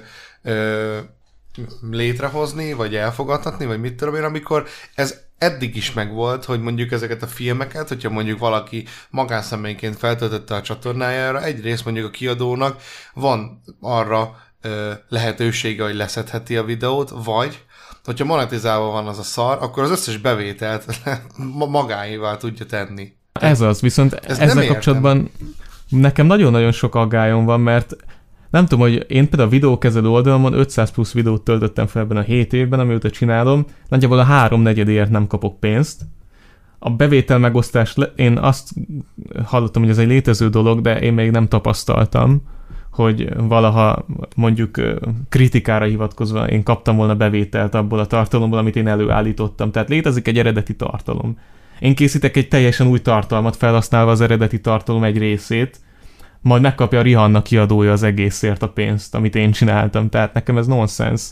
[0.44, 0.98] ö,
[1.92, 7.24] létrehozni, vagy elfogadhatni, vagy mit tudom én, amikor ez eddig is megvolt, hogy mondjuk ezeket
[7.24, 12.82] a filmeket, hogyha mondjuk valaki magánszemélyként feltöltötte a csatornájára, egyrészt mondjuk a kiadónak
[13.14, 17.66] van arra ö, lehetősége, hogy leszedheti a videót, vagy
[18.04, 20.86] hogyha monetizálva van az a szar, akkor az összes bevételt
[21.70, 23.16] magáévá tudja tenni.
[23.40, 25.32] Ez az, viszont Ez ezzel kapcsolatban
[25.90, 27.96] nekem nagyon-nagyon sok aggályom van, mert
[28.50, 32.22] nem tudom, hogy én például a videókezelő oldalon 500 plusz videót töltöttem fel ebben a
[32.22, 36.02] 7 évben, amióta csinálom, nagyjából a három negyedért nem kapok pénzt.
[36.80, 38.70] A bevétel megosztás, én azt
[39.46, 42.42] hallottam, hogy ez egy létező dolog, de én még nem tapasztaltam,
[42.92, 44.82] hogy valaha mondjuk
[45.30, 49.72] kritikára hivatkozva én kaptam volna bevételt abból a tartalomból, amit én előállítottam.
[49.72, 51.38] Tehát létezik egy eredeti tartalom.
[51.80, 55.80] Én készítek egy teljesen új tartalmat felhasználva az eredeti tartalom egy részét,
[56.42, 60.68] majd megkapja a Rihanna kiadója az egészért a pénzt, amit én csináltam, tehát nekem ez
[60.68, 61.32] nonsens.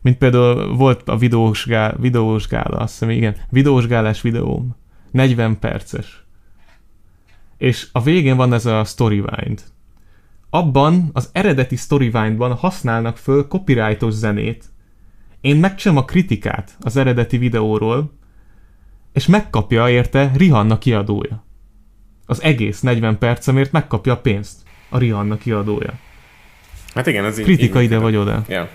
[0.00, 4.76] mint például volt a videós, gál, videós gála, azt hiszem, igen, videós gálás videóm,
[5.10, 6.24] 40 perces.
[7.58, 9.62] És a végén van ez a Storywind.
[10.50, 14.64] Abban, az eredeti Storywindban használnak föl copyrightos zenét.
[15.40, 18.12] Én megcsinálom a kritikát az eredeti videóról,
[19.12, 21.43] és megkapja érte Rihanna kiadója.
[22.26, 24.56] Az egész 40 percemért megkapja a pénzt
[24.88, 25.92] a Rihanna kiadója.
[26.94, 27.44] Hát igen, ez így...
[27.44, 28.18] Kritika így ide működik.
[28.18, 28.66] vagy oda.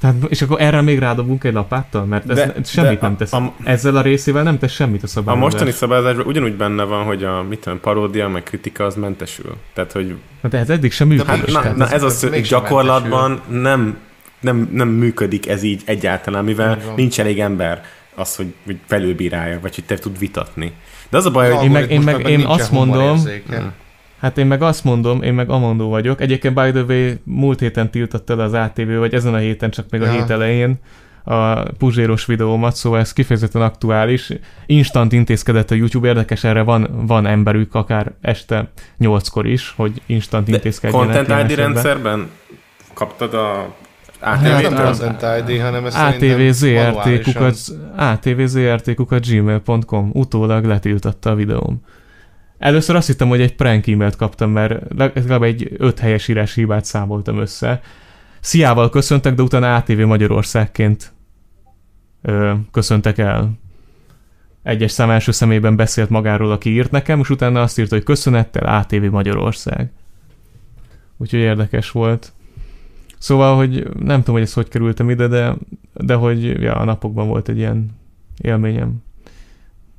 [0.00, 2.04] Tehát, és akkor erre még rádobunk egy lapáttal?
[2.04, 3.32] Mert ez De- semmit de nem a- tesz.
[3.32, 5.50] a- Ezzel a részével nem tesz semmit a A szabályozás.
[5.50, 9.56] mostani szabályozásban ugyanúgy benne van, hogy a mit tudom, paródia, meg kritika az mentesül.
[9.74, 11.36] Tehát, hogy Na, de ez eddig sem működött.
[11.36, 13.98] hát, na, na, ez- ez az, hogy gyakorlatban nem,
[14.40, 17.84] nem, nem működik ez így egyáltalán, mivel nincs elég ember
[18.14, 20.72] az, hogy, hogy felülbírálja, vagy hogy te tud vitatni.
[21.10, 23.72] De az a baj, hogy Én meg- én meg- én azt mondom- humorérzéke.
[24.20, 26.20] Hát én meg azt mondom, én meg Amandó vagyok.
[26.20, 29.86] Egyébként by the way, múlt héten tiltott el az ATV, vagy ezen a héten, csak
[29.90, 30.12] még a Ja.
[30.12, 30.78] hét elején
[31.24, 34.30] a puzséros videómat, szóval ez kifejezetten aktuális.
[34.66, 40.48] Instant intézkedett a YouTube, érdekes, erre van, van emberük, akár este nyolckor is, hogy instant
[40.48, 41.14] intézkedjenek.
[41.16, 42.28] Content ID rendszerben
[42.94, 43.74] kaptad a
[44.20, 44.86] Hát nem ATV-től?
[44.86, 45.04] az-
[45.48, 45.94] ID, hanem ez
[48.94, 51.82] kukat gmail.com utólag letiltatta a videóm.
[52.58, 56.84] Először azt hittem, hogy egy prank e-mailt kaptam, mert legalább egy öt helyes írás hibát
[56.84, 57.80] számoltam össze.
[58.40, 61.12] Sziával köszöntek, de utána ATV Magyarországként
[62.22, 63.50] ö, köszöntek el.
[64.62, 68.76] Egyes szám első szemében beszélt magáról, aki írt nekem, és utána azt írta, hogy köszönettel
[68.78, 69.90] ATV Magyarország.
[71.16, 72.32] Úgyhogy érdekes volt.
[73.20, 75.56] Szóval, hogy nem tudom, hogy ezt hogy kerültem ide, de,
[75.92, 77.90] de hogy ja, a napokban volt egy ilyen
[78.42, 79.02] élményem.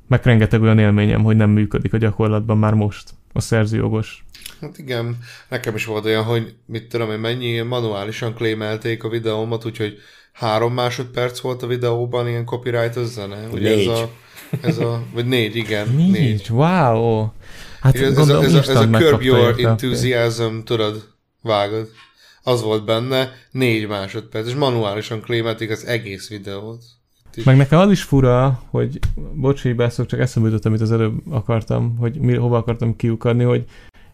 [0.08, 4.24] Meg rengeteg olyan élményem, hogy nem működik a gyakorlatban már most a szerzőjogos.
[4.60, 5.18] Hát igen,
[5.48, 9.98] nekem is volt olyan, hogy mit tudom én, mennyi manuálisan klémelték a videómat, úgyhogy
[10.32, 13.46] három másodperc volt a videóban ilyen copyright zene.
[13.52, 13.88] Ugye Négy.
[13.88, 14.10] ez a,
[14.60, 16.10] ez a, vagy négy, igen, négy.
[16.10, 17.28] Nincs, wow!
[17.80, 19.54] Hát És ez, ez, a, gondolom, ez, a, ez a Curb Your.
[19.58, 21.08] Enthusiasm, tudod,
[21.42, 21.88] vágod.
[22.42, 26.82] Az volt benne, négy másodperc, és manuálisan klémelték az egész videót.
[27.44, 28.98] Meg nekem az is fura, hogy
[29.34, 33.44] bocs, hogy beszok, csak eszembe jutott, amit az előbb akartam, hogy mi, hova akartam kiukadni,
[33.44, 33.64] hogy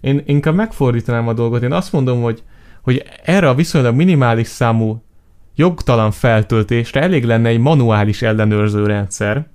[0.00, 1.62] én inkább megfordítanám a dolgot.
[1.62, 2.42] Én azt mondom, hogy,
[2.82, 5.02] hogy erre a viszonylag minimális számú
[5.54, 9.46] jogtalan feltöltésre elég lenne egy manuális ellenőrző rendszer,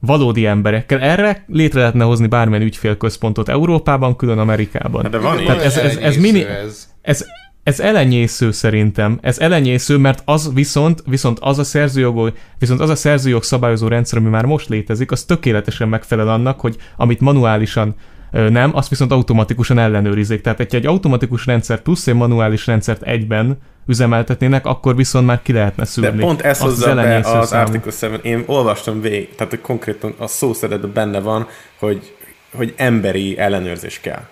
[0.00, 1.00] valódi emberekkel.
[1.00, 5.02] Erre létre lehetne hozni bármilyen ügyfélközpontot Európában, külön Amerikában.
[5.02, 6.88] Hát de van Tehát ez- ez- ez elenyésző mini- Ez.
[7.02, 7.26] Ez,
[7.66, 9.18] ez elenyésző szerintem.
[9.22, 14.18] Ez elenyésző, mert az viszont, viszont az a szerzőjog, viszont az a szerzőjog szabályozó rendszer,
[14.18, 17.94] ami már most létezik, az tökéletesen megfelel annak, hogy amit manuálisan
[18.30, 20.40] nem, azt viszont automatikusan ellenőrizik.
[20.40, 25.52] Tehát, egy egy automatikus rendszer plusz egy manuális rendszert egyben üzemeltetnének, akkor viszont már ki
[25.52, 26.20] lehetne De szűrni.
[26.20, 27.66] pont ez azt hozza be az számú.
[27.66, 31.46] Article 7, én olvastam végig, tehát hogy konkrétan a szó szeredben benne van,
[31.78, 32.14] hogy,
[32.54, 34.22] hogy emberi ellenőrzés kell.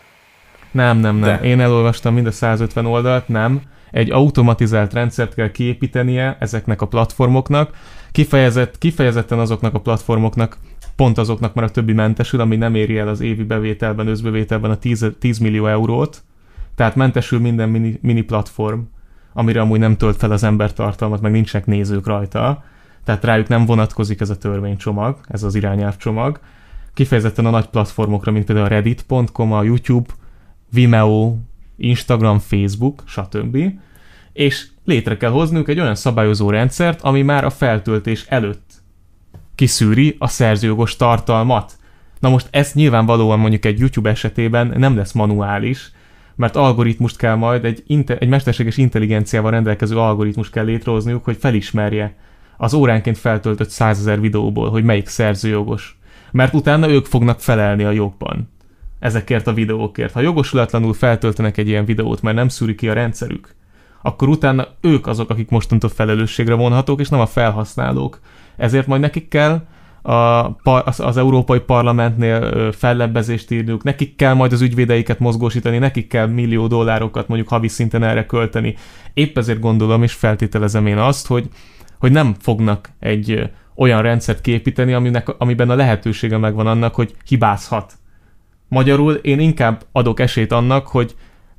[0.75, 1.41] Nem, nem, nem.
[1.41, 1.47] De.
[1.47, 3.61] Én elolvastam mind a 150 oldalt, nem.
[3.91, 7.77] Egy automatizált rendszert kell kiépítenie ezeknek a platformoknak,
[8.13, 10.57] kifejezett, kifejezetten azoknak a platformoknak,
[10.97, 14.77] pont azoknak már a többi mentesül, ami nem éri el az évi bevételben, összbevételben a
[14.77, 16.23] 10, 10 millió eurót,
[16.75, 18.81] tehát mentesül minden mini, mini platform,
[19.33, 22.65] amire amúgy nem tölt fel az ember tartalmat, meg nincsenek nézők rajta,
[23.05, 26.41] tehát rájuk nem vonatkozik ez a törvénycsomag, ez az irányelvcsomag.
[26.95, 30.09] Kifejezetten a nagy platformokra, mint például a reddit.com, a YouTube,
[30.75, 31.37] Vimeo,
[31.77, 33.59] Instagram, Facebook, stb.
[34.33, 38.83] És létre kell hozniuk egy olyan szabályozó rendszert, ami már a feltöltés előtt
[39.55, 41.73] kiszűri a szerzőjogos tartalmat.
[42.21, 45.93] Na most ez nyilvánvalóan mondjuk egy YouTube esetében nem lesz manuális,
[46.37, 52.17] mert algoritmust kell majd, egy, inte- egy mesterséges intelligenciával rendelkező algoritmus kell létrehozniuk, hogy felismerje
[52.57, 55.99] az óránként feltöltött százezer videóból, hogy melyik szerzőjogos.
[56.33, 58.53] Mert utána ők fognak felelni a jogban
[59.05, 60.13] ezekért a videókért.
[60.13, 63.55] Ha jogosulatlanul feltöltenek egy ilyen videót, mert nem szűri ki a rendszerük,
[64.03, 68.21] akkor utána ők azok, akik mostantól felelősségre vonhatók, és nem a felhasználók.
[68.57, 69.67] Ezért majd nekik kell
[70.03, 76.27] a, az, az Európai Parlamentnél fellebbezést írniuk, nekik kell majd az ügyvédeiket mozgósítani, nekik kell
[76.27, 78.77] millió dollárokat mondjuk havi szinten erre költeni.
[79.15, 81.49] Épp ezért gondolom és feltételezem én azt, hogy,
[81.99, 87.99] hogy nem fognak egy olyan rendszert kiépíteni, aminek, amiben a lehetősége megvan annak, hogy hibázhat.
[88.75, 91.15] Magyarul én inkább adok esélyt annak, hogy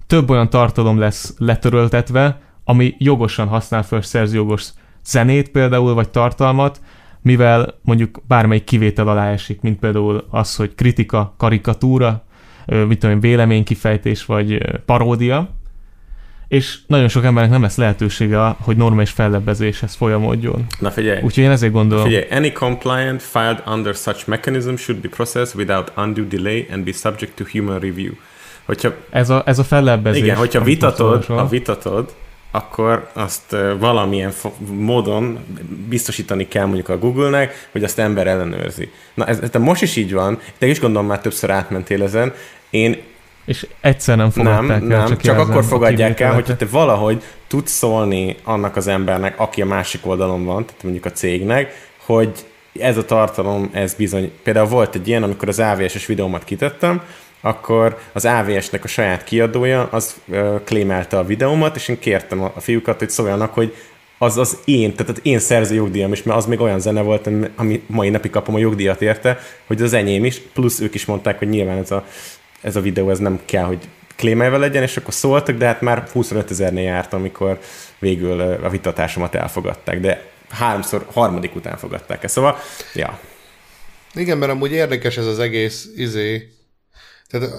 [0.07, 4.69] több olyan tartalom lesz letöröltetve, ami jogosan használ fel szerzőjogos
[5.05, 6.81] zenét például, vagy tartalmat,
[7.21, 12.23] mivel mondjuk bármelyik kivétel alá esik, mint például az, hogy kritika, karikatúra,
[12.65, 15.49] mit tudom én, véleménykifejtés vagy paródia,
[16.55, 20.65] és nagyon sok embernek nem lesz lehetősége, hogy normális fellebbezéshez folyamodjon.
[20.79, 21.21] Na figyelj.
[21.21, 22.03] Úgyhogy én ezért gondolom.
[22.05, 26.91] Figyelj, any compliant filed under such mechanism should be processed without undue delay and be
[26.91, 28.11] subject to human review.
[28.65, 30.21] Hogyha, Ez a, ez a fellebbezés.
[30.21, 32.13] igen, hogyha vitatod, ha vitatod,
[32.51, 34.31] akkor azt valamilyen
[34.67, 35.39] módon
[35.89, 38.91] biztosítani kell mondjuk a Google-nek, hogy azt ember ellenőrzi.
[39.13, 42.33] Na ez, ez de most is így van, te is gondolom már többször átmentél ezen.
[42.69, 42.97] Én
[43.45, 47.23] És egyszer nem nem, fogadták el, nem, csak, csak akkor fogadják el, hogyha te valahogy
[47.47, 52.31] tudsz szólni annak az embernek, aki a másik oldalon van, tehát mondjuk a cégnek, hogy
[52.79, 57.01] ez a tartalom, ez bizony, például volt egy ilyen, amikor az AVS-es videómat kitettem,
[57.41, 62.51] akkor az AVS-nek a saját kiadója az ö, klémelte a videómat, és én kértem a,
[62.59, 63.75] fiúkat, hogy szóljanak, hogy
[64.17, 67.29] az az én, tehát az én szerző jogdíjam is, mert az még olyan zene volt,
[67.55, 71.37] ami mai napig kapom a jogdíjat érte, hogy az enyém is, plusz ők is mondták,
[71.37, 72.05] hogy nyilván ez a,
[72.61, 76.07] ez a videó ez nem kell, hogy klémelve legyen, és akkor szóltak, de hát már
[76.11, 77.59] 25 ezernél járt, amikor
[77.99, 82.33] végül a vitatásomat elfogadták, de háromszor, harmadik után fogadták ezt.
[82.33, 82.57] Szóval,
[82.93, 83.19] ja.
[84.13, 86.49] Igen, mert amúgy érdekes ez az egész izé,
[87.27, 87.49] tehát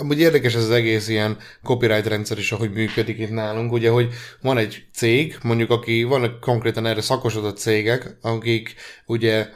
[0.00, 4.08] amúgy érdekes ez az egész ilyen copyright rendszer is, ahogy működik itt nálunk, ugye, hogy
[4.40, 8.74] van egy cég, mondjuk, aki vannak konkrétan erre szakosodott cégek, akik
[9.06, 9.48] ugye,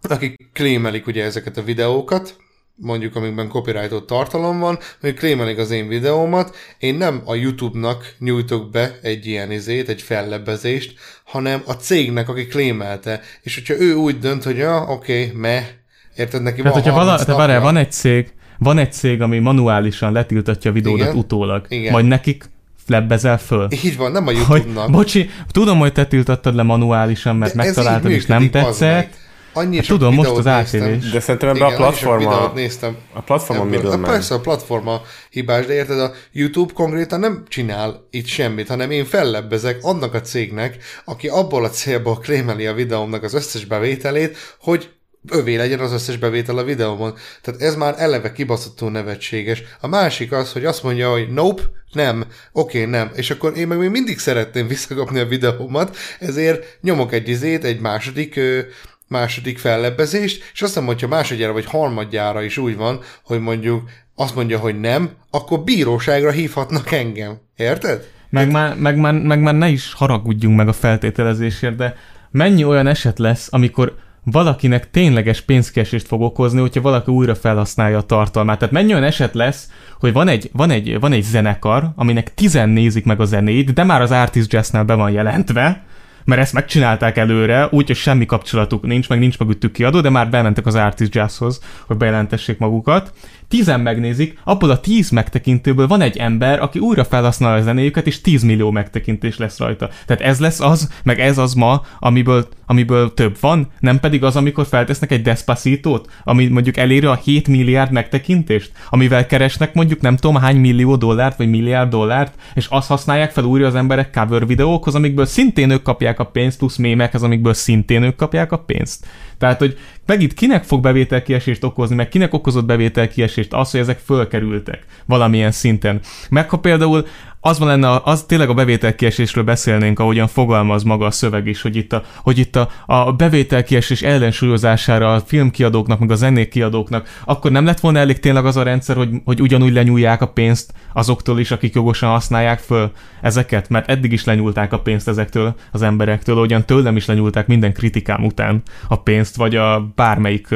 [0.00, 2.36] akik klémelik ugye ezeket a videókat,
[2.80, 8.70] mondjuk amikben copyrightot tartalom van, hogy klémelik az én videómat, én nem a YouTube-nak nyújtok
[8.70, 13.20] be egy ilyen izét, egy fellebbezést, hanem a cégnek, aki klémelte.
[13.42, 15.68] És hogyha ő úgy dönt, hogy ja, oké, okay, me,
[16.16, 19.22] érted, neki Tehát, van hogyha vala, 30 te várjál, van egy cég, van egy cég,
[19.22, 21.18] ami manuálisan letiltatja a videódat Igen.
[21.18, 21.92] utólag, Igen.
[21.92, 22.44] majd nekik
[22.86, 23.68] lebbezel föl.
[23.84, 24.90] Így van, nem a Hogy, YouTube-nak.
[24.90, 29.26] bocsi, tudom, hogy te tiltattad le manuálisan, mert De megtaláltad és nem tetszett.
[29.58, 30.46] Annyi Hát tudom, most az.
[30.46, 31.10] ATV-s.
[31.10, 32.96] De szerintem ebben a platforma, videót néztem.
[33.12, 33.78] a platforma Ebből.
[33.78, 34.10] middleman.
[34.10, 39.04] Persze a platforma hibás, de érted, a YouTube konkrétan nem csinál itt semmit, hanem én
[39.04, 44.90] fellebbezek annak a cégnek, aki abból a célból klémeli a videómnak az összes bevételét, hogy
[45.28, 47.14] övé legyen az összes bevétel a videómon.
[47.42, 49.62] Tehát ez már eleve kibaszottul nevetséges.
[49.80, 53.10] A másik az, hogy azt mondja, hogy nope, nem, oké, okay, nem.
[53.14, 57.80] És akkor én meg még mindig szeretném visszakapni a videómat, ezért nyomok egy izét, egy
[57.80, 58.60] második ö,
[59.08, 64.34] második fellebbezést, és azt hiszem, hogyha másodjára vagy harmadjára is úgy van, hogy mondjuk azt
[64.34, 67.38] mondja, hogy nem, akkor bíróságra hívhatnak engem.
[67.56, 68.08] Érted?
[68.30, 71.96] Meg már, meg, már, meg már ne is haragudjunk meg a feltételezésért, de
[72.30, 78.02] mennyi olyan eset lesz, amikor valakinek tényleges pénzkesést fog okozni, hogyha valaki újra felhasználja a
[78.02, 78.58] tartalmát.
[78.58, 79.68] Tehát mennyi olyan eset lesz,
[80.00, 83.84] hogy van egy, van egy, van egy zenekar, aminek tizen nézik meg a zenét, de
[83.84, 85.84] már az Artist Jazz-nál be van jelentve,
[86.28, 90.66] mert ezt megcsinálták előre, úgyhogy semmi kapcsolatuk nincs, meg nincs mögöttük kiadó, de már bementek
[90.66, 93.12] az Artist Jazzhoz, hogy bejelentessék magukat.
[93.48, 98.20] Tízen megnézik, abból a tíz megtekintőből van egy ember, aki újra felhasználja a zenéjüket, és
[98.20, 99.88] 10 millió megtekintés lesz rajta.
[100.06, 104.36] Tehát ez lesz az, meg ez az ma, amiből, amiből több van, nem pedig az,
[104.36, 110.16] amikor feltesznek egy Despacitót, ami mondjuk eléri a 7 milliárd megtekintést, amivel keresnek mondjuk nem
[110.16, 114.46] tudom hány millió dollárt, vagy milliárd dollárt, és azt használják fel újra az emberek cover
[114.46, 119.06] videókhoz, amikből szintén ők kapják a pénzt, plusz mémekhez, amikből szintén ők kapják a pénzt.
[119.38, 119.78] Tehát, hogy
[120.08, 126.00] megint kinek fog bevételkiesést okozni, meg kinek okozott bevételkiesést az, hogy ezek fölkerültek valamilyen szinten.
[126.30, 127.06] Meg ha például
[127.40, 131.76] az van lenne, az tényleg a bevételkiesésről beszélnénk, ahogyan fogalmaz maga a szöveg is, hogy
[131.76, 137.64] itt a, hogy itt a, a bevételkiesés ellensúlyozására a filmkiadóknak, meg a zenékiadóknak, akkor nem
[137.64, 141.50] lett volna elég tényleg az a rendszer, hogy, hogy ugyanúgy lenyúlják a pénzt azoktól is,
[141.50, 146.64] akik jogosan használják föl ezeket, mert eddig is lenyúlták a pénzt ezektől az emberektől, ahogyan
[146.64, 150.48] tőlem is lenyúlták minden kritikám után a pénzt, vagy a bármelyik,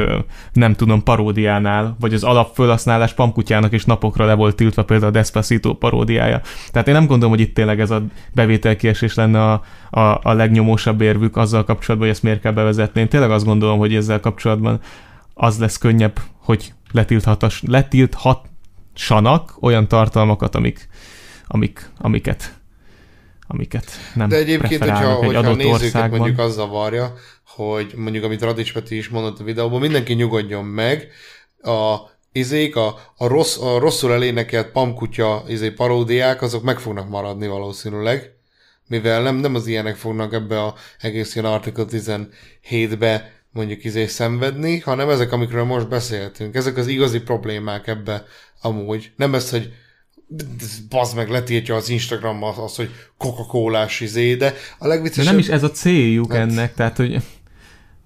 [0.53, 5.73] nem tudom, paródiánál, vagy az alapfölhasználás pamkutyának is napokra le volt tiltva például a Despacito
[5.73, 6.41] paródiája.
[6.71, 8.03] Tehát én nem gondolom, hogy itt tényleg ez a
[8.33, 13.01] bevételkiesés lenne a, a, a legnyomósabb érvük azzal kapcsolatban, hogy ezt miért kell bevezetni.
[13.01, 14.79] Én tényleg azt gondolom, hogy ezzel kapcsolatban
[15.33, 20.87] az lesz könnyebb, hogy letilthatas, letilthatsanak olyan tartalmakat, amik,
[21.47, 22.61] amik, amiket
[23.47, 26.19] amiket nem De egyébként, hogyha, egy hogyha a adott nézőket országban.
[26.19, 27.13] mondjuk az zavarja,
[27.45, 31.07] hogy mondjuk, amit Radics Peti is mondott a videóban, mindenki nyugodjon meg,
[31.61, 31.97] a
[32.33, 38.31] izék, a, a, rossz, a rosszul elénekelt pamkutya izé, paródiák, azok meg fognak maradni valószínűleg,
[38.87, 44.79] mivel nem, nem az ilyenek fognak ebbe a egész ilyen Article 17-be mondjuk izé szenvedni,
[44.79, 46.55] hanem ezek, amikről most beszéltünk.
[46.55, 48.25] Ezek az igazi problémák ebbe
[48.61, 49.11] amúgy.
[49.15, 49.73] Nem ez, hogy
[50.89, 55.31] bazd meg, letiltja az Instagram az, hogy Coca-Colás izé, de a De legviccesebb...
[55.31, 57.17] nem is ez a céljuk Hát- ennek, tehát hogy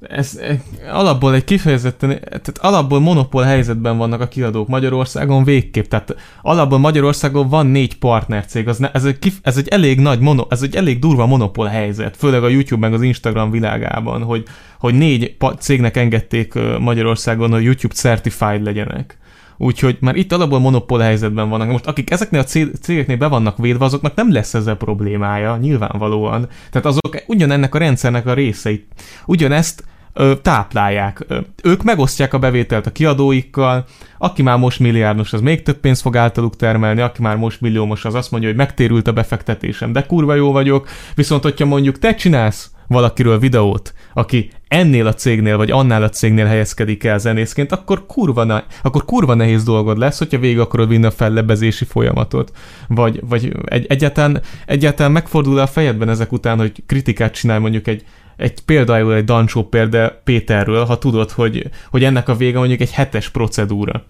[0.01, 0.59] ez eh,
[0.93, 7.49] alapból egy kifejezetten, tehát alapból monopól helyzetben vannak a kiadók Magyarországon végképp, tehát alapból Magyarországon
[7.49, 10.75] van négy partnercég, az ne, ez, egy, kif, ez egy elég nagy, mono, ez egy
[10.75, 14.43] elég durva monopól helyzet, főleg a YouTube meg az Instagram világában, hogy,
[14.79, 19.17] hogy négy cégnek engedték Magyarországon, hogy YouTube certified legyenek.
[19.57, 21.69] Úgyhogy már itt alapból monopól helyzetben vannak.
[21.69, 26.47] Most akik ezeknél a cé- cégeknél be vannak védve, azoknak nem lesz ezzel problémája, nyilvánvalóan.
[26.71, 28.87] Tehát azok ugyanennek a rendszernek a részei.
[29.25, 29.83] Ugyanezt
[30.13, 31.25] ö, táplálják.
[31.63, 33.85] Ők megosztják a bevételt a kiadóikkal,
[34.17, 38.05] aki már most milliárdos, az még több pénzt fog általuk termelni, aki már most milliómos,
[38.05, 42.15] az azt mondja, hogy megtérült a befektetésem, de kurva jó vagyok, viszont hogyha mondjuk te
[42.15, 48.05] csinálsz valakiről videót, aki ennél a cégnél, vagy annál a cégnél helyezkedik el zenészként, akkor
[48.05, 52.51] kurva, ne, akkor kurva nehéz dolgod lesz, hogyha végig akarod vinni a fellebezési folyamatot.
[52.87, 58.03] Vagy, vagy egy, egyáltalán, egyáltalán megfordul a fejedben ezek után, hogy kritikát csinál mondjuk egy,
[58.37, 62.91] egy például egy Dancsó példa Péterről, ha tudod, hogy, hogy ennek a vége mondjuk egy
[62.91, 64.03] hetes procedúra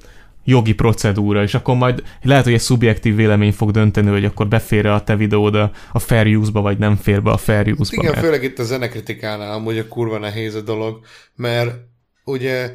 [0.50, 4.86] jogi procedúra, és akkor majd lehet, hogy egy szubjektív vélemény fog dönteni, hogy akkor befér
[4.86, 8.02] a te videód a, a fair use-ba, vagy nem fér be a fair use-ba.
[8.02, 8.24] Igen, mert...
[8.24, 11.00] főleg itt a zenekritikánál amúgy a kurva nehéz a dolog,
[11.36, 11.76] mert
[12.24, 12.72] ugye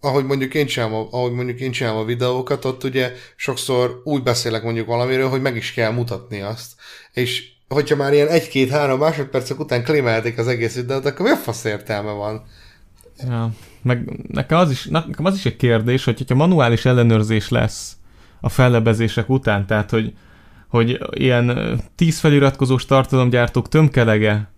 [0.00, 4.22] ahogy mondjuk én csinálom, a- ahogy mondjuk én csinálom a videókat, ott ugye sokszor úgy
[4.22, 6.72] beszélek mondjuk valamiről, hogy meg is kell mutatni azt.
[7.12, 11.64] És hogyha már ilyen egy-két-három másodpercek után klémelték az egész videót, akkor mi a fasz
[11.64, 12.44] értelme van?
[13.26, 13.50] Ja,
[13.88, 17.96] meg nekem az, is, nekem az is egy kérdés, hogy hogyha manuális ellenőrzés lesz
[18.40, 20.12] a fellebezések után, tehát hogy,
[20.68, 24.50] hogy ilyen tíz feliratkozós tartalomgyártók tömkelege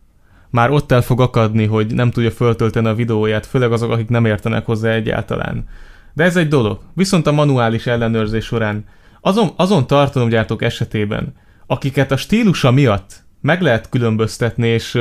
[0.50, 4.24] már ott el fog akadni, hogy nem tudja föltölteni a videóját, főleg azok, akik nem
[4.24, 5.68] értenek hozzá egyáltalán.
[6.14, 6.80] De ez egy dolog.
[6.94, 8.84] Viszont a manuális ellenőrzés során
[9.20, 11.34] azon, azon tartalomgyártók esetében,
[11.66, 14.98] akiket a stílusa miatt meg lehet különböztetni, és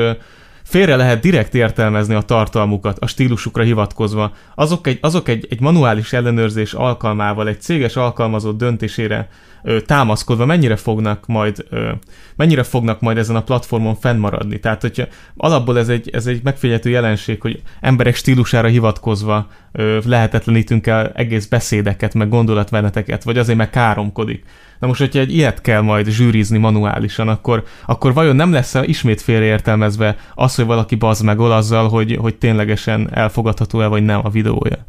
[0.69, 6.13] félre lehet direkt értelmezni a tartalmukat a stílusukra hivatkozva, azok egy, azok egy, egy manuális
[6.13, 9.29] ellenőrzés alkalmával, egy céges alkalmazott döntésére
[9.63, 11.91] ö, támaszkodva mennyire fognak majd ö,
[12.35, 14.59] mennyire fognak majd ezen a platformon fennmaradni.
[14.59, 15.03] Tehát, hogyha
[15.37, 21.45] alapból ez egy, ez egy megfigyelhető jelenség, hogy emberek stílusára hivatkozva ö, lehetetlenítünk el egész
[21.45, 24.45] beszédeket, meg gondolatmeneteket, vagy azért meg káromkodik.
[24.79, 29.21] Na most, hogyha egy ilyet kell majd zsűrizni manuálisan, akkor, akkor vajon nem lesz ismét
[29.21, 34.85] félreértelmezve az, hogy valaki bazd meg azzal, hogy, hogy ténylegesen elfogadható-e vagy nem a videója?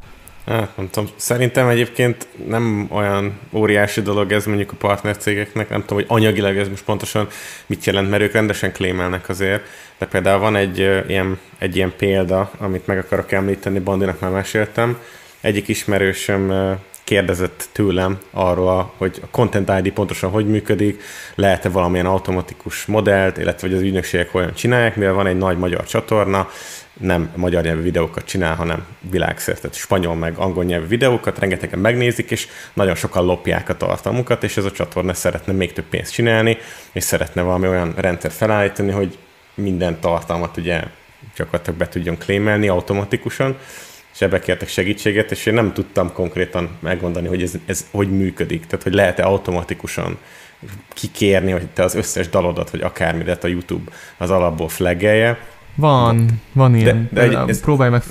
[0.47, 5.97] Hát, nem tudom, szerintem egyébként nem olyan óriási dolog ez mondjuk a partnercégeknek, nem tudom,
[5.97, 7.29] hogy anyagilag ez most pontosan
[7.67, 9.63] mit jelent, mert ők rendesen klémelnek azért,
[9.99, 10.79] de például van egy,
[11.09, 14.99] ilyen, egy ilyen példa, amit meg akarok említeni, Bandinak már meséltem.
[15.41, 21.03] Egyik ismerősöm kérdezett tőlem arról, hogy a Content ID pontosan hogy működik,
[21.35, 25.85] lehet-e valamilyen automatikus modellt, illetve hogy az ügynökségek hogyan csinálják, mivel van egy nagy magyar
[25.85, 26.49] csatorna,
[27.01, 32.49] nem magyar nyelvű videókat csinál, hanem világszerte spanyol meg angol nyelvű videókat, rengetegen megnézik, és
[32.73, 36.59] nagyon sokan lopják a tartalmukat, és ez a csatorna szeretne még több pénzt csinálni,
[36.93, 39.19] és szeretne valami olyan rendszer felállítani, hogy
[39.55, 40.83] minden tartalmat ugye
[41.37, 43.57] gyakorlatilag be tudjon klémelni automatikusan,
[44.21, 48.67] és ebbe kértek segítséget, és én nem tudtam konkrétan megmondani, hogy ez, ez hogy működik,
[48.67, 50.19] tehát hogy lehet-e automatikusan
[50.89, 55.39] kikérni, hogy te az összes dalodat, vagy akármire a YouTube az alapból flaggelje,
[55.75, 57.09] Van, van ilyen.
[57.13, 58.03] de egy- De, ez- próbálj meg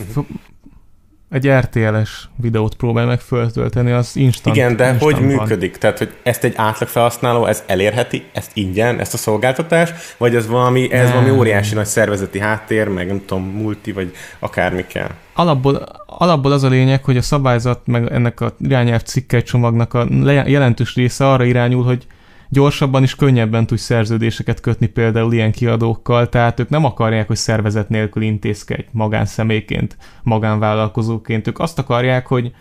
[1.29, 5.23] egy RTL-es videót próbálj meg föltölteni, az instant Igen, de instant hogy van.
[5.23, 5.77] működik?
[5.77, 10.47] Tehát, hogy ezt egy átlag felhasználó, ez elérheti, ezt ingyen, ezt a szolgáltatást, vagy ez
[10.47, 11.13] valami, ez Nem.
[11.13, 15.09] valami óriási nagy szervezeti háttér, meg nem tudom, multi, vagy akármi kell.
[15.33, 20.05] alapból, alapból az a lényeg, hogy a szabályzat, meg ennek a irányelv cikkely csomagnak a
[20.21, 22.05] le- jelentős része arra irányul, hogy
[22.49, 27.89] gyorsabban és könnyebben tudj szerződéseket kötni például ilyen kiadókkal, tehát ők nem akarják, hogy szervezet
[27.89, 32.51] nélkül intézkedj magánszemélyként, magánvállalkozóként, ők azt akarják, hogy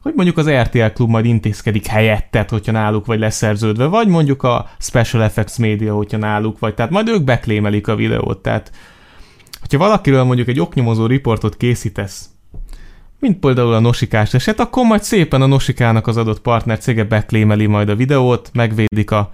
[0.00, 4.68] hogy mondjuk az RTL klub majd intézkedik helyettet, hogyha náluk vagy leszerződve, vagy mondjuk a
[4.78, 8.72] Special Effects Media, hogyha náluk vagy, tehát majd ők beklémelik a videót, tehát
[9.60, 12.28] hogyha valakiről mondjuk egy oknyomozó riportot készítesz,
[13.18, 17.66] mint például a Nosikás eset, akkor majd szépen a Nosikának az adott partner cége beklémeli
[17.66, 19.32] majd a videót, megvédik a,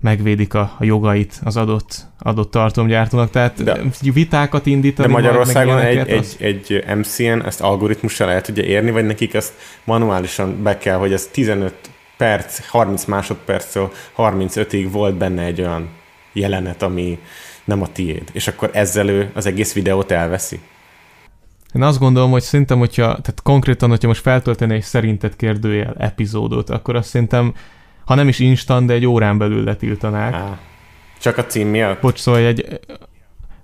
[0.00, 5.12] megvédik a, jogait az adott, adott tartalomgyártónak, tehát De- de, vitákat De indítani.
[5.12, 9.04] majd, meg Magyarországon egy, ilyeneket, az- egy, egy MCN ezt algoritmussal el tudja érni, vagy
[9.06, 9.52] nekik ezt
[9.84, 11.74] manuálisan be kell, hogy ez 15
[12.16, 15.88] perc, 30 másodperctől 35-ig volt benne egy olyan
[16.32, 17.18] jelenet, ami
[17.64, 18.22] nem a tiéd.
[18.32, 20.60] És akkor ezzel ő az egész videót elveszi.
[21.74, 26.70] Én azt gondolom, hogy szerintem, hogyha, tehát konkrétan, hogyha most feltölteni egy szerintet kérdőjel epizódot,
[26.70, 27.54] akkor azt szerintem,
[28.04, 30.34] ha nem is instant, de egy órán belül letiltanák.
[30.34, 30.58] Á,
[31.20, 32.00] csak a cím miatt?
[32.00, 32.80] Bocs, szóval egy...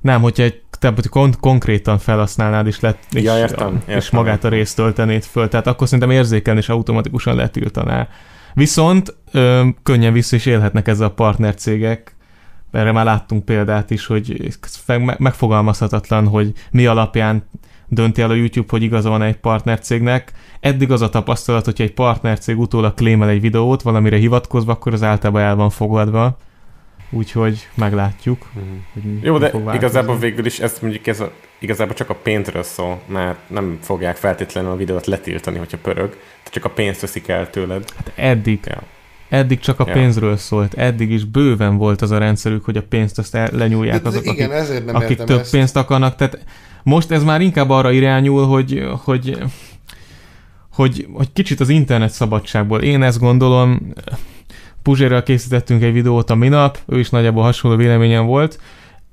[0.01, 4.19] Nem, hogyha egy tehát kon- konkrétan felhasználnád és, lett, és, Ja, értem, és értem.
[4.19, 5.49] magát a részt töltenéd föl.
[5.49, 8.09] Tehát akkor szerintem érzékelni és automatikusan letiltaná.
[8.55, 12.17] Viszont ö, könnyen vissza is élhetnek ezzel a partnercégek.
[12.73, 14.55] Erre már láttunk példát is, hogy
[15.19, 17.49] megfogalmazhatatlan, hogy mi alapján
[17.89, 20.33] dönti el a YouTube, hogy igaza van egy partnercégnek.
[20.61, 25.03] Eddig az a tapasztalat, hogyha egy partnercég utólag klémel egy videót valamire hivatkozva, akkor az
[25.03, 26.39] általában el van fogadva.
[27.11, 28.47] Úgyhogy meglátjuk.
[28.93, 32.63] Hogy mi- Jó, de igazából végül is ez mondjuk ez a, igazából csak a pénzről
[32.63, 37.29] szól, mert nem fogják feltétlenül a videót letiltani, hogyha pörög, tehát csak a pénzt veszik
[37.29, 37.85] el tőled.
[37.97, 38.83] Hát eddig, Ja.
[39.29, 39.93] eddig csak a Ja.
[39.93, 40.75] pénzről szólt.
[40.75, 44.09] Eddig is bőven volt az a rendszerük, hogy a pénzt azt el, lenyúlják De- de
[44.09, 45.51] azok, igen, akik, ezért nem akik értem több ezt.
[45.51, 46.17] pénzt akarnak.
[46.17, 46.39] Tehát
[46.83, 49.39] most ez már inkább arra irányul, hogy, hogy,
[50.73, 52.83] hogy, hogy kicsit az internet szabadságból.
[52.83, 53.93] Én ezt gondolom,
[54.83, 58.61] Puzsérrel készítettünk egy videót a minap, ő is nagyjából hasonló véleményem volt.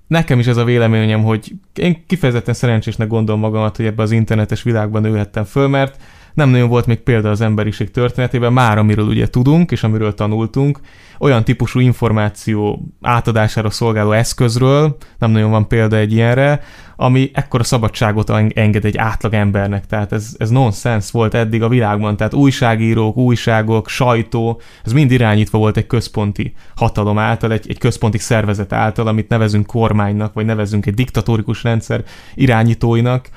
[0.08, 4.64] Nekem is ez a véleményem, hogy én kifejezetten szerencsésnek gondolom magamat, hogy ebbe az internetes
[4.64, 5.98] világban nőhettem föl, mert
[6.36, 10.80] nem nagyon volt még példa az emberiség történetében, már amiről ugye tudunk, és amiről tanultunk,
[11.20, 16.62] olyan típusú információ átadására szolgáló eszközről, nem nagyon van példa egy ilyenre,
[16.96, 19.86] ami ekkora szabadságot eng- enged egy átlag embernek.
[19.86, 22.18] Tehát ez, ez nonsens volt eddig a világban.
[22.18, 28.18] Tehát újságírók, újságok, sajtó, ez mind irányítva volt egy központi hatalom által, egy, egy központi
[28.18, 33.30] szervezet által, amit nevezünk kormánynak, vagy nevezünk egy diktatórikus rendszer irányítóinak.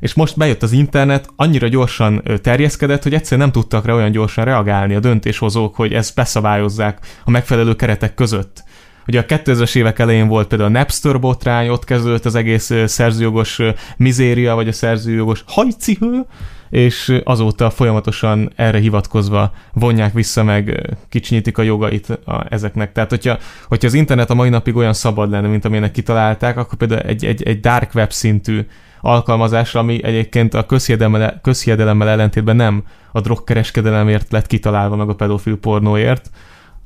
[0.00, 4.44] És most bejött az internet, annyira gyorsan terjeszkedett, hogy egyszerűen nem tudtak rá olyan gyorsan
[4.44, 8.64] reagálni a döntéshozók, hogy ezt beszabályozzák a megfelelő keretek között.
[9.06, 13.60] Ugye a 2000-es évek elején volt például a Napster botrány, ott kezdődött az egész szerzőjogos
[13.96, 16.26] mizéria, vagy a szerzőjogos hajcihő,
[16.70, 22.92] és azóta folyamatosan erre hivatkozva vonják vissza, meg kicsinyítik a jogait a, ezeknek.
[22.92, 23.38] Tehát, hogyha,
[23.68, 27.24] hogyha az internet a mai napig olyan szabad lenne, mint amilyenek kitalálták, akkor például egy,
[27.24, 28.66] egy, egy dark web szintű
[29.00, 35.56] alkalmazásra, ami egyébként a közhiedelemmel, közhiedelemmel ellentétben nem a drogkereskedelemért lett kitalálva, meg a pedofil
[35.56, 36.30] pornóért,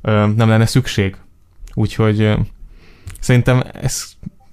[0.01, 1.15] nem lenne szükség.
[1.73, 2.33] Úgyhogy
[3.19, 4.03] szerintem ez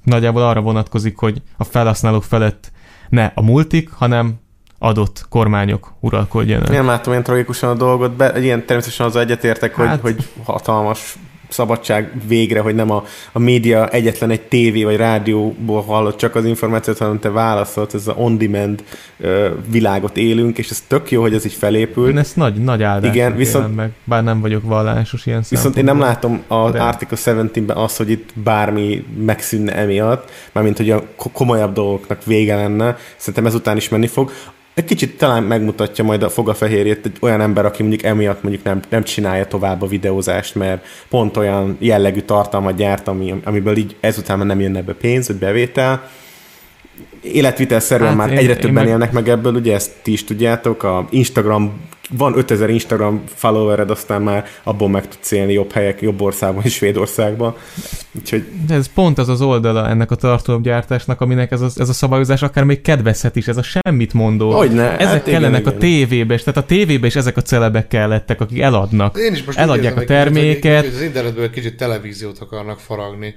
[0.05, 2.73] nagyjából arra vonatkozik, hogy a felhasználók felett
[3.09, 4.41] ne a multik, hanem
[4.79, 6.69] adott kormányok uralkodjanak.
[6.69, 11.17] Nem látom ilyen tragikusan a dolgot, be, ilyen természetesen az egyetértek, hogy, Hát- hogy hatalmas
[11.53, 16.45] szabadság végre, hogy nem a, a média egyetlen egy tévé vagy rádióból hallott csak az
[16.45, 18.85] információt, hanem te válaszolt, ez az on-demand
[19.21, 22.09] ö, világot élünk, és ez tök jó, hogy ez így felépül.
[22.09, 25.85] Én ezt nagy, nagy áldás Igen, viszont- meg, bár nem vagyok vallásos ilyen Viszont én
[25.85, 31.03] nem látom a De- Article 17-ben azt, hogy itt bármi megszűnne emiatt, mármint hogy a
[31.17, 32.97] ko- komolyabb dolgoknak vége lenne.
[33.17, 34.31] Szerintem ezután is menni fog.
[34.75, 38.81] Egy kicsit talán megmutatja majd a fogafehérjét egy olyan ember, aki mondjuk emiatt mondjuk nem,
[38.89, 44.39] nem csinálja tovább a videózást, mert pont olyan jellegű tartalmat gyárt, ami, amiből így ezután
[44.39, 46.09] már nem jönne be pénz, vagy bevétel.
[47.23, 50.25] Életvitelszerűen Hát már én- egyre én többen meg- élnek meg ebből, ugye ezt ti is
[50.25, 51.73] tudjátok, a Instagram,
[52.17, 56.75] van 5000 Instagram followered, aztán már abból meg tudsz élni jobb helyek, jobb országban és
[56.75, 57.55] Svédországban.
[58.19, 62.43] Úgyhogy ez pont az az oldala ennek a tartalomgyártásnak, aminek ez a, ez a szabályozás
[62.43, 64.51] akár még kedvezhet is, ez a semmit mondó.
[64.53, 65.73] Hogyne, ezek hát kellenek igen.
[65.75, 69.19] a tévébe, és tehát a tévébe is ezek a celebek kellettek, akik eladnak.
[69.19, 70.81] Én is most Eladják a terméket.
[70.83, 73.35] kicsit- Az internetből egy kicsit televíziót akarnak faragni.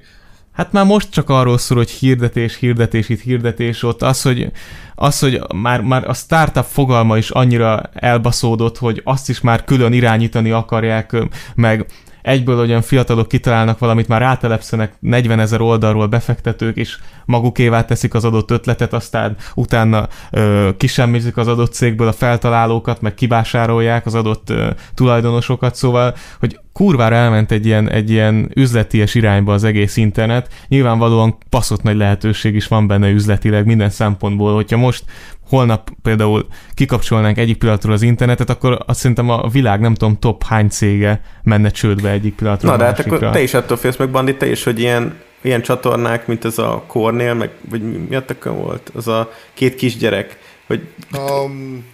[0.56, 4.02] Hát már most csak arról szól, hogy hirdetés, hirdetés, itt hirdetés ott.
[4.02, 4.50] Az, hogy,
[4.94, 9.92] az, hogy már, már a startup fogalma is annyira elbaszódott, hogy azt is már külön
[9.92, 11.16] irányítani akarják,
[11.54, 11.86] meg
[12.22, 18.24] egyből olyan fiatalok kitalálnak valamit, már rátelepszenek 40 ezer oldalról befektetők, és magukévá teszik az
[18.24, 24.50] adott ötletet, aztán utána ö, kisemmizik az adott cégből a feltalálókat, meg kivásárolják az adott
[24.50, 30.48] ö, tulajdonosokat, szóval, hogy kurvára elment egy ilyen, egy ilyen üzleties irányba az egész internet.
[30.68, 35.04] Nyilvánvalóan baszott nagy lehetőség is van benne üzletileg minden szempontból, hogyha most
[35.48, 40.44] holnap például kikapcsolnánk egyik pillanatról az internetet, akkor azt szerintem a világ nem tudom top
[40.44, 44.10] hány cége menne csődbe egyik pillanatról Na, de hát akkor te is attól félsz meg,
[44.10, 48.16] Bandi, te is, hogy ilyen, ilyen csatornák, mint ez a Cornél, meg vagy mi, mi
[48.16, 48.90] a volt?
[48.94, 50.86] Az a két kisgyerek, hogy
[51.18, 51.84] Um,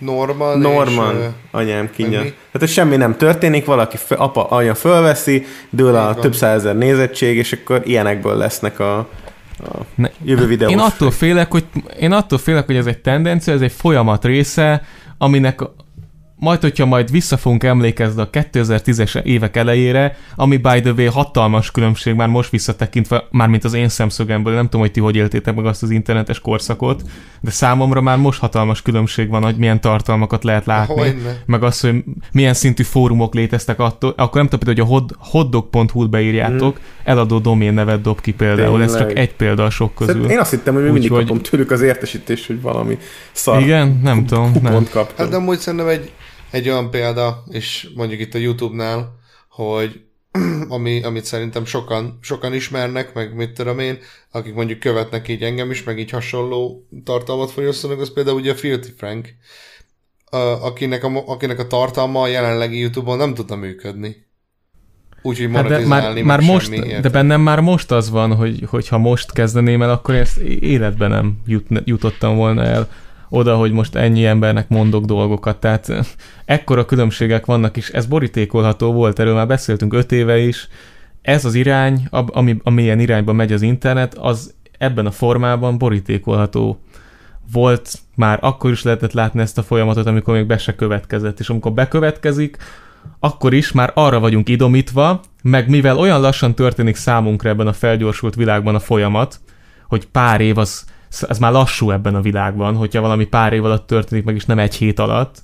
[0.00, 1.26] Norman, Norman, és...
[1.50, 2.08] anyám kinya.
[2.18, 2.28] mi?
[2.28, 6.14] Tehát, hogy semmi nem történik, valaki, fő, apa, anya fölveszi, dől a van.
[6.20, 9.06] több százezer nézettség, és akkor ilyenekből lesznek a, a
[9.94, 10.72] Ne- jövő videós.
[10.72, 11.64] Én attól félek, hogy
[12.00, 14.82] én attól félek, hogy ez egy tendencia, ez egy folyamat része,
[15.18, 15.74] aminek a-
[16.40, 21.70] majd, hogyha majd vissza fogunk emlékezni a 2010-es évek elejére, ami by the way hatalmas
[21.70, 25.54] különbség már most visszatekintve, már mint az én szemszögemből, nem tudom, hogy ti hogy éltétek
[25.54, 27.02] meg azt az internetes korszakot,
[27.40, 31.36] de számomra már most hatalmas különbség van, hogy milyen tartalmakat lehet látni, Hogyne.
[31.46, 36.10] meg az, hogy milyen szintű fórumok léteztek attól, akkor nem tudom, hogy a hot, hotdog.hu-t
[36.10, 39.18] beírjátok, eladó domén nevet dob ki például, ez csak Tényleg.
[39.18, 40.12] egy példa a sok közül.
[40.12, 42.98] Szerintem Én azt hittem, hogy még mindig Úgyhogy- kapom tőlük az értesítést, hogy valami
[43.32, 44.72] szar Igen, nem tudom, nem.
[44.90, 45.16] kaptam.
[45.16, 46.10] Hát de amúgy szerintem egy,
[46.50, 50.00] egy olyan példa, és mondjuk itt a YouTube-nál, hogy
[50.68, 53.98] ami, amit szerintem sokan, sokan ismernek, meg mit tudom én,
[54.30, 58.56] akik mondjuk követnek így engem is, meg így hasonló tartalmat fogyasztanak, az például ugye a
[58.56, 59.28] Filthy Frank,
[60.24, 64.28] a, akinek, a, akinek a tartalma a jelenlegi YouTube-on nem tudna működni.
[65.22, 68.88] Úgyhogy Hát de már, már most, semmi, de bennem már most az van, hogy, hogy
[68.88, 72.88] ha most kezdeném el, akkor ezt életben nem jut, jutottam volna el
[73.30, 75.60] oda, hogy most ennyi embernek mondok dolgokat.
[75.60, 76.06] Tehát eh,
[76.44, 80.68] ekkora különbségek vannak, és ez borítékolható volt, erről már beszéltünk öt éve is.
[81.22, 86.80] Ez az irány, ami, amilyen irányba megy az internet, az ebben a formában borítékolható
[87.52, 91.48] volt, már akkor is lehetett látni ezt a folyamatot, amikor még be se következett, és
[91.48, 92.56] amikor bekövetkezik,
[93.18, 98.34] akkor is már arra vagyunk idomítva, meg mivel olyan lassan történik számunkra ebben a felgyorsult
[98.34, 99.40] világban a folyamat,
[99.88, 100.84] hogy pár év az,
[101.28, 104.58] az már lassú ebben a világban, hogyha valami pár év alatt történik meg, és nem
[104.58, 105.42] egy hét alatt,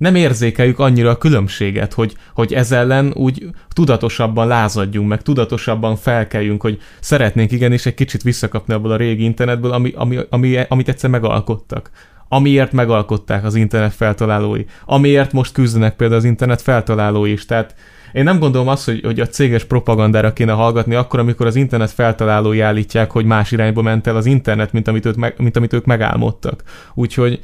[0.00, 6.62] nem érzékeljük annyira a különbséget, hogy, hogy ez ellen úgy tudatosabban lázadjunk, meg tudatosabban felkeljünk,
[6.62, 11.10] hogy szeretnénk igenis egy kicsit visszakapni abból a régi internetből, ami, ami, ami, amit egyszer
[11.10, 11.90] megalkottak.
[12.28, 14.64] Amiért megalkották az internet feltalálói.
[14.84, 17.46] Amiért most küzdenek például az internet feltalálói is.
[17.46, 17.74] Tehát
[18.12, 21.90] én nem gondolom azt, hogy, hogy a céges propagandára kéne hallgatni akkor, amikor az internet
[21.90, 25.72] feltalálói állítják, hogy más irányba ment el az internet, mint amit ők, meg, mint amit
[25.72, 26.62] ők megálmodtak.
[26.94, 27.40] Úgyhogy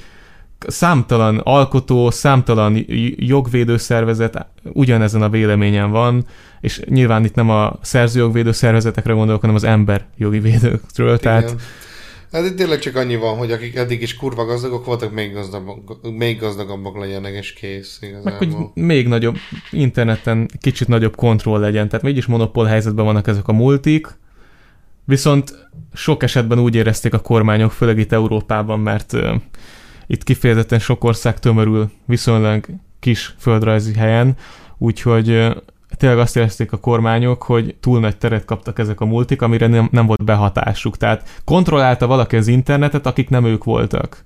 [0.59, 2.85] számtalan alkotó, számtalan
[3.17, 6.25] jogvédő szervezet ugyanezen a véleményen van,
[6.61, 11.57] és nyilván itt nem a szerzőjogvédő szervezetekre gondolok, hanem az emberjogi védőkről, tehát Igen.
[12.33, 16.13] Hát itt tényleg csak annyi van, hogy akik eddig is kurva gazdagok voltak, még gazdagabbak,
[16.13, 18.39] még gazdagabbak legyenek, és kész meg igazából.
[18.73, 19.37] hogy még nagyobb
[19.71, 24.07] interneten kicsit nagyobb kontroll legyen, tehát mégis monopól helyzetben vannak ezek a multik,
[25.05, 29.35] viszont sok esetben úgy érezték a kormányok, főleg itt Európában, mert uh,
[30.07, 32.67] itt kifejezetten sok ország tömörül viszonylag
[33.01, 34.37] kis földrajzi helyen,
[34.79, 35.57] úgyhogy
[35.97, 39.89] tényleg azt érezték a kormányok, hogy túl nagy teret kaptak ezek a multik, amire nem,
[39.93, 40.97] nem volt behatásuk.
[40.97, 44.25] Tehát kontrollálta valaki az internetet, akik nem ők voltak.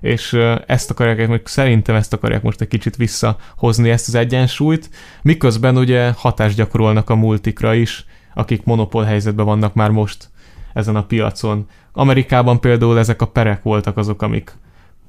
[0.00, 0.32] És
[0.66, 4.90] ezt akarják, most szerintem ezt akarják most egy kicsit visszahozni, ezt az egyensúlyt,
[5.22, 8.04] miközben ugye hatást gyakorolnak a multikra is,
[8.34, 10.30] akik monopól helyzetben vannak már most
[10.72, 11.66] ezen a piacon.
[11.92, 14.52] Amerikában például ezek a perek voltak azok, amik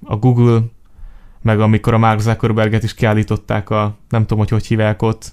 [0.04, 0.62] a Google,
[1.42, 5.32] meg amikor a Mark Zuckerberget is kiállították a, nem tudom, hogy hogy hívják ott,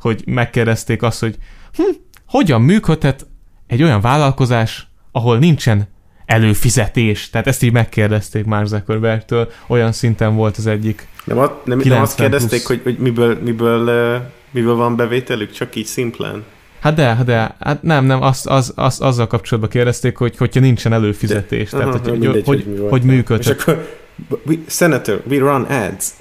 [0.00, 1.36] hogy megkérdezték azt, hogy
[1.76, 1.82] hm,
[2.26, 3.26] hogyan működhet
[3.66, 5.88] egy olyan vállalkozás, ahol nincsen
[6.26, 7.30] előfizetés.
[7.30, 11.06] Tehát ezt így megkérdezték Mark Zuckerbergtől, olyan szinten volt az egyik.
[11.24, 12.66] Nem, a, nem, nem 90 azt kérdezték, plusz.
[12.66, 16.44] hogy, hogy miből, miből, miből van bevételük, csak így szimplán.
[16.80, 20.92] Hát de, de, hát nem, nem, azt, az, az, azzal kapcsolatban kérdezték, hogy hogyha nincsen
[20.92, 23.60] előfizetés, tehát Aha, hogy, hogy, mindegy, hogy, hogy, hogy És működhet.
[23.60, 23.99] akkor,
[24.46, 26.14] we, Senator, we run ads.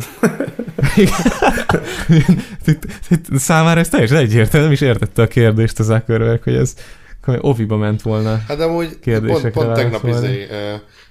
[3.36, 6.76] Számára ez teljesen egyértelmű, nem is értette a kérdést a Zuckerberg, hogy ez
[7.24, 8.38] hogy oviba ment volna.
[8.48, 10.48] Hát de amúgy pont, kérdésekre pont tegnap, izé,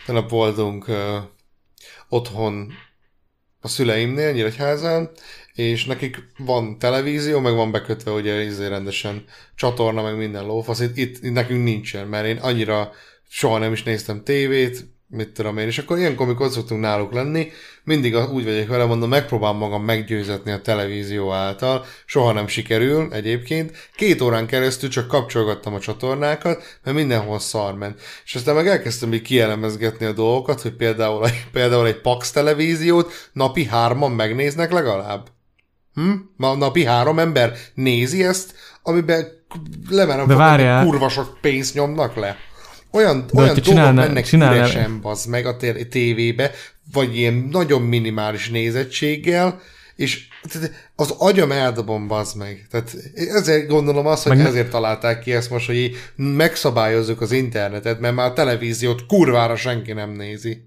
[0.07, 0.87] tegnap voltunk
[2.09, 2.72] otthon
[3.61, 5.11] a szüleimnél, Nyíregyházán,
[5.53, 9.24] és nekik van televízió, meg van bekötve ugye izé rendesen
[9.55, 10.81] csatorna, meg minden lófasz.
[10.81, 12.93] Itt, itt, itt nekünk nincsen, mert én annyira
[13.29, 17.51] soha nem is néztem tévét, mit tudom én, és akkor ilyenkor, amikor szoktunk náluk lenni,
[17.85, 23.91] mindig úgy vagyok vele, mondom, megpróbálom magam meggyőzetni a televízió által, soha nem sikerül egyébként.
[23.95, 28.01] Két órán keresztül csak kapcsolgattam a csatornákat, mert mindenhol szar ment.
[28.25, 33.65] És aztán meg elkezdtem így kielemezgetni a dolgokat, hogy például, például egy Pax televíziót napi
[33.65, 35.27] hárman megnéznek legalább.
[35.95, 36.11] Hm?
[36.37, 39.27] Ma napi három ember nézi ezt, amiben
[39.89, 40.27] lemerem
[40.85, 42.37] kurva sok pénzt nyomnak le.
[42.90, 46.51] Olyan, De olyan dolgok mennek csinálná- üresen, bazd meg a té- tévébe,
[46.93, 49.60] vagy ilyen nagyon minimális nézettséggel,
[49.97, 50.27] és
[50.97, 52.66] az agyam eldobom, bazd meg.
[52.70, 58.01] Tehát ezért gondolom azt, hogy Meg ezért találták ki ezt most, hogy megszabályozzuk az internetet,
[58.01, 60.66] mert már a televíziót kurvára senki nem nézi.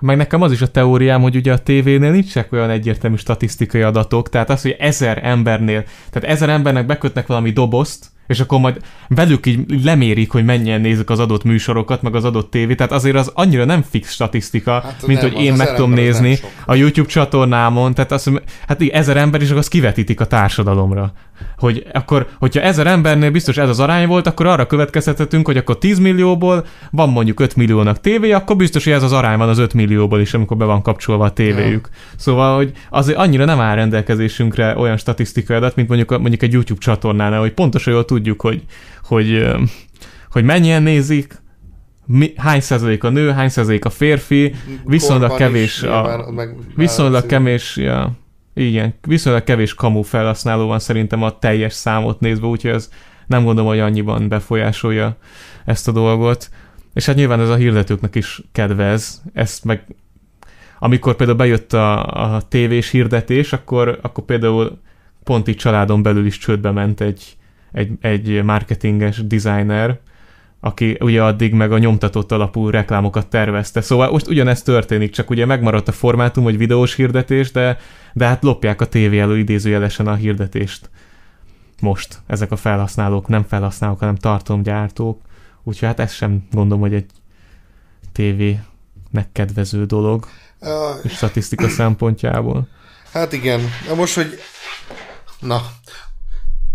[0.00, 4.28] Meg nekem az is a teóriám, hogy ugye a tévénél nincsenek olyan egyértelmű statisztikai adatok,
[4.28, 9.46] tehát az, hogy ezer embernél, tehát ezer embernek bekötnek valami dobozt, és akkor majd velük
[9.46, 13.30] így lemérik, hogy mennyien nézik az adott műsorokat, meg az adott tévét, tehát azért az
[13.34, 17.94] annyira nem fix statisztika, Hát mint nem, hogy én meg tudom nézni a YouTube csatornámon,
[17.94, 18.30] tehát azt
[18.68, 21.12] hát így ezer ember is, akkor azt kivetítik a társadalomra.
[21.56, 25.78] Hogy akkor, hogyha ezer embernél biztos ez az arány volt, akkor arra következtethetünk, hogy akkor
[25.78, 29.58] 10 millióból van mondjuk 5 milliónak tévé, akkor biztos, hogy ez az arány van az
[29.58, 31.88] 5 millióból is, amikor be van kapcsolva a tévéjük.
[32.16, 36.80] Szóval, hogy azért annyira nem áll rendelkezésünkre olyan statisztikai adat, mint mondjuk, mondjuk egy YouTube
[36.80, 38.62] csatornánál, hogy pontosan jól tudjuk, hogy,
[39.02, 39.46] hogy,
[40.30, 41.38] hogy mennyien nézik,
[42.06, 44.54] mi, hány százalék a nő, hány százalék a férfi,
[44.84, 48.12] viszonylag Korban kevés is, a, nyilván, meg Viszonylag kevés, ja,
[48.66, 52.90] igen, viszonylag kevés kamu felhasználó van szerintem a teljes számot nézve, úgyhogy ez
[53.26, 55.16] nem gondolom, hogy annyiban befolyásolja
[55.64, 56.50] ezt a dolgot.
[56.94, 59.84] És hát nyilván ez a hirdetőknek is kedvez, ezt meg
[60.82, 64.80] amikor például bejött a, a tévés hirdetés, akkor, akkor például
[65.24, 67.36] pont így családon belül is csődbe ment egy,
[67.72, 70.00] egy, egy marketinges designer,
[70.60, 73.80] aki ugye addig meg a nyomtatott alapú reklámokat tervezte.
[73.80, 77.78] Szóval most ugyanezt történik, csak ugye megmaradt a formátum, hogy videós hirdetés, de,
[78.12, 80.90] de hát lopják a tévé elő idézőjelesen a hirdetést.
[81.80, 85.20] Most ezek a felhasználók, nem felhasználók, hanem tartalomgyártók.
[85.62, 87.06] Úgyhogy hát ez sem gondolom, hogy egy
[88.12, 90.26] tévének kedvező dolog,
[90.60, 92.68] Ah, és statisztika szempontjából.
[93.12, 94.38] Hát igen, Na most, hogy...
[95.40, 95.62] Na,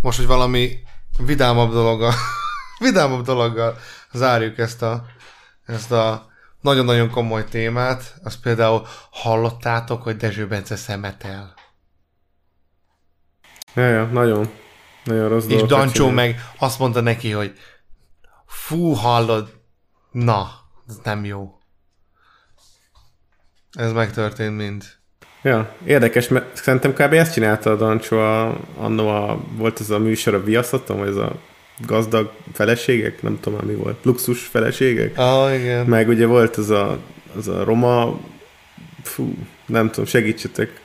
[0.01, 0.79] most, hogy valami
[1.17, 2.13] vidámabb dologgal,
[2.79, 3.77] vidámabb dologgal
[4.11, 5.05] zárjuk ezt a,
[5.65, 11.53] ezt a nagyon-nagyon komoly témát, azt például hallottátok, hogy Dezső Bence szemetel.
[13.73, 14.49] Ja, ja, nagyon.
[15.03, 17.53] Nagyon rossz És Dancsó meg azt mondta neki, hogy
[18.45, 19.61] fú, hallod,
[20.11, 20.49] na,
[20.87, 21.59] ez nem jó.
[23.71, 24.83] Ez megtörtént mind.
[25.41, 27.13] Ja, érdekes, mert szerintem kb.
[27.13, 31.15] ezt csinálta a Dancsó, a, annó a, volt ez a műsor a Viaszaton, vagy ez
[31.15, 31.39] a
[31.85, 35.85] gazdag feleségek, nem tudom már mi volt, luxus feleségek, Ah, igen.
[35.85, 36.99] meg ugye volt az a,
[37.37, 38.19] az a roma,
[39.03, 39.33] fú,
[39.65, 40.81] nem tudom, segítsetek.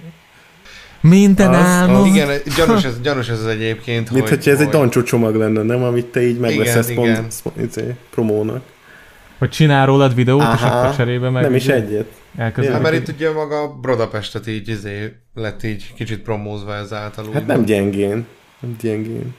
[1.00, 2.06] Minden Az- álmom.
[2.06, 5.82] Igen, gyanús ez, gyanús ez egyébként, Mint hogy, hogyha ez egy Dancsó csomag lenne, nem?
[5.82, 7.14] Amit te így megveszel Igen, igen.
[7.14, 8.62] spont, spont, izé, promónak.
[9.38, 11.42] Hogy csinál rólad videót, és Aha, akkor cserébe meg...
[11.42, 12.06] nem is egyet.
[12.36, 17.24] Elkezd Hát mert itt ugye maga Brodapestet így izé lett így kicsit promózva ezáltal.
[17.32, 18.26] Hát nem gyengén.
[18.60, 19.34] Nem gyengén.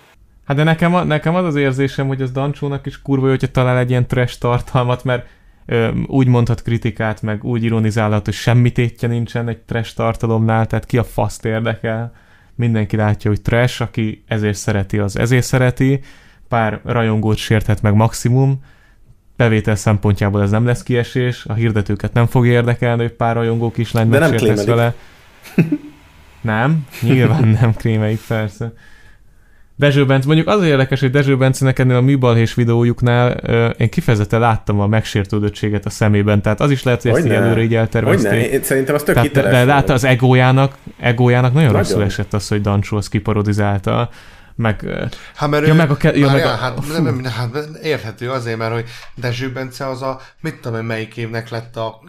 [0.52, 3.48] Hát de nekem, a- nekem az az érzésem, hogy az Dancsónak is kurva jó, hogyha
[3.48, 5.28] talál egy ilyen trash tartalmat, mert
[5.66, 10.86] ö, úgy mondhat kritikát, meg úgy ironizálhat, hogy semmi tétje nincsen egy trash tartalomnál, tehát
[10.86, 12.14] ki a faszt érdekel.
[12.56, 16.00] Mindenki látja, hogy trash, aki ezért szereti, az ezért szereti.
[16.48, 18.64] Pár rajongót sérthet meg maximum.
[19.36, 24.08] Bevétel szempontjából ez nem lesz kiesés, a hirdetőket nem fog érdekelni, hogy pár rajongó kislány
[24.08, 24.94] megsértesz vele.
[26.42, 28.74] Nem, nyilván nem krémeik, persze.
[29.82, 33.32] Dezső Bence, mondjuk az érdekes, hogy Dezső Bencenek ennél a műbalhés videójuknál
[33.78, 37.36] én kifejezetten láttam a megsértődöttséget a szemében, tehát az is lehet, hogy ezt Hogyne.
[37.36, 38.52] előre így Hogy eltervezték.
[38.52, 41.82] Én szerintem az tök Tehát, de, de látta az egójának, egójának nagyon, Nagyon.
[41.82, 44.10] rosszul esett az, hogy Dancsó azt kiparodizálta,
[44.62, 44.86] meg
[45.36, 47.56] Hát mert Ja, ő, meg a ke- ja, meg a- hát, nem, nem, nem, hát
[47.84, 48.86] érthető azért, mert hogy
[49.16, 52.00] Dezső Bence az a, mit tudom én, melyik évnek lett a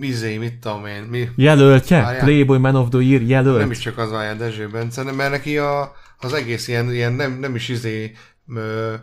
[0.00, 2.24] izé, mit tudom én, mi, jelöltje, Várjál.
[2.24, 3.58] Playboy Man of the Year jelölt.
[3.58, 7.38] nem is csak az várjál Dezső Bence, mert neki a, az egész ilyen, ilyen nem,
[7.40, 8.12] nem is izé,
[8.54, 8.94] ö,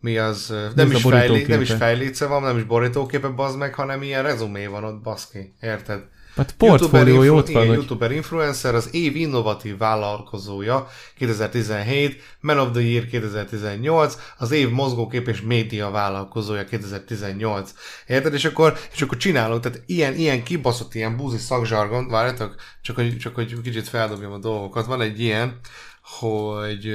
[0.00, 4.02] mi az, nem is, fejlé, nem is fejléce van, nem is borítóképe, bazd meg, hanem
[4.02, 6.00] ilyen rezumé van ott, baszki, érted?
[6.36, 10.88] Hát portfólió influ- ott van, hogy YouTuber influencer, az év innovatív vállalkozója
[11.18, 17.74] 2017, Man of the Year 2018, az év mozgókép és média vállalkozója 2018.
[18.06, 18.34] Érted?
[18.34, 23.18] És akkor, és akkor csinálok, tehát ilyen, ilyen kibaszott, ilyen búzi szakzsargon, várjátok, csak hogy,
[23.18, 24.86] csak hogy kicsit feldobjam a dolgokat.
[24.86, 25.58] Van egy ilyen,
[26.02, 26.94] hogy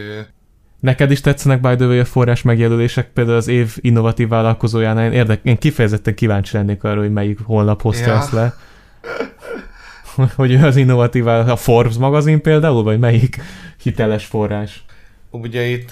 [0.80, 5.12] Neked is tetszenek by the way a forrás megjelölések, például az év innovatív vállalkozójánál én,
[5.12, 8.18] érdek, én kifejezetten kíváncsi lennék arra, hogy melyik honlap hozta Ja.
[8.18, 8.56] ezt le.
[10.36, 13.42] hogy ő az innovatív a Forbes magazin például, vagy melyik
[13.82, 14.86] hiteles forrás?
[15.32, 15.92] ugye itt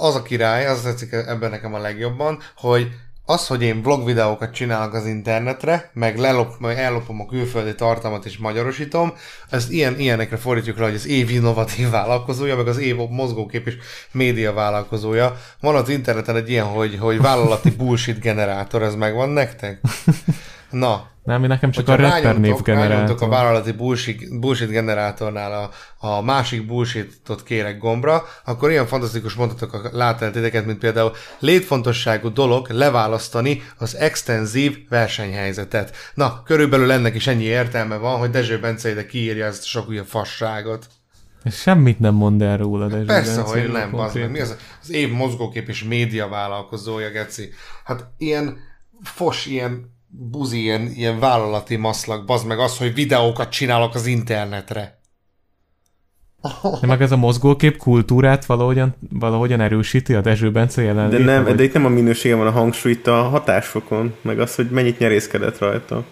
[0.00, 2.88] az a király, az tetszik ebben nekem a legjobban, hogy
[3.24, 8.24] az, hogy én vlog videókat csinálok az internetre, meg, lelop, meg ellopom a külföldi tartalmat
[8.24, 9.12] és magyarosítom,
[9.50, 13.76] ezt ilyen, ilyenekre fordítjuk le, hogy az év innovatív vállalkozója, meg az év mozgókép és
[14.12, 15.36] média vállalkozója.
[15.60, 19.80] Van az interneten egy ilyen, hogy, hogy vállalati bullshit generátor, ez megvan nektek?
[20.72, 23.28] Na, Nem, én nekem csak a rapper név rányomtok a generátor.
[23.28, 25.70] vállalati bullshit, bullshit generátornál a,
[26.06, 32.32] a másik bullshitot kérek gombra, akkor ilyen fantasztikus mondatok lát el titeket, mint például létfontosságú
[32.32, 35.96] dolog leválasztani az extenzív versenyhelyzetet.
[36.14, 40.02] Na, körülbelül ennek is ennyi értelme van, hogy Dezső Bence ide kiírja ezt sok ugye
[40.04, 40.86] fasságot.
[41.50, 44.30] Semmit nem mond el róla, de Persze, hogy nem, meg.
[44.30, 47.50] Mi az, az év mozgókép és média vállalkozója, Geci?
[47.84, 48.58] Hát ilyen
[49.02, 55.00] fos, ilyen buzi, ilyen, ilyen vállalati maszlak, bazd meg az, hogy videókat csinálok az internetre.
[56.80, 61.18] De meg ez a mozgókép kultúrát valahogyan, valahogyan erősíti a Dezső Bence jelenlét?
[61.18, 64.54] De nem, de itt nem a minősége van a hangsúly, itt a hatásfokon, meg az,
[64.54, 66.04] hogy mennyit nyerészkedett rajta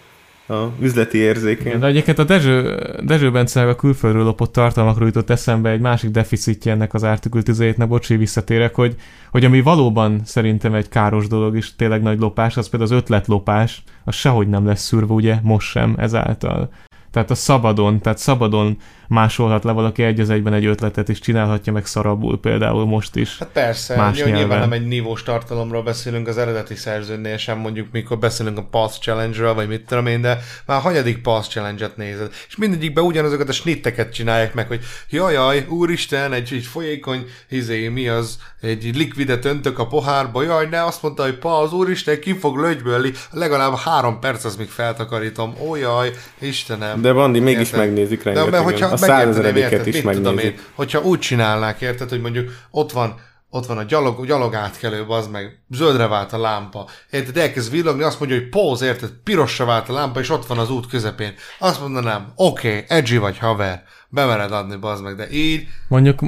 [0.51, 1.79] a üzleti érzékén.
[1.79, 6.71] De egyébként a Dezső, Dezső Bence a külföldről lopott tartalmakról jutott eszembe egy másik deficitje
[6.71, 8.95] ennek az Article 17-nek, bocsi, visszatérek, hogy,
[9.31, 13.83] hogy ami valóban szerintem egy káros dolog is, tényleg nagy lopás, az például az ötletlopás,
[14.03, 16.69] az sehogy nem lesz szűrve, ugye, most sem ezáltal.
[17.11, 18.77] Tehát a szabadon, tehát szabadon
[19.07, 23.37] másolhat le valaki egy az egyben egy ötletet, és csinálhatja meg szarabul például most is.
[23.37, 27.87] Hát persze, más jó, nyilván nem egy nívós tartalomról beszélünk az eredeti szerzőnél sem, mondjuk
[27.91, 32.31] mikor beszélünk a Pass Challenge-ről, vagy mit tudom én, de már hanyadik Pass Challenge-et nézed.
[32.47, 38.07] És mindegyikben ugyanazokat a snitteket csinálják meg, hogy jaj, úristen, egy, egy folyékony, izé, mi
[38.07, 42.57] az, egy likvidet öntök a pohárba, jaj, ne azt mondta, hogy Pass, úristen, ki fog
[42.57, 47.01] lögybölni, legalább három perc az, míg feltakarítom, ó jaj, Istenem.
[47.01, 47.79] De Bandi, mégis érted?
[47.79, 48.51] megnézik rengetegen.
[48.51, 50.61] De, hogyha százezredéket is megnézik.
[50.75, 53.15] Hogyha úgy csinálnák, érted, hogy mondjuk ott van
[53.53, 56.87] ott van a gyalog, gyalog átkelő, az meg zöldre vált a lámpa.
[57.09, 60.57] Érted, elkezd villogni, azt mondja, hogy póz, érted, pirosra vált a lámpa, és ott van
[60.57, 61.33] az út közepén.
[61.59, 65.67] Azt mondanám, oké, okay, edgy vagy haver, bemered adni, bazd meg, de így...
[65.87, 66.19] Mondjuk,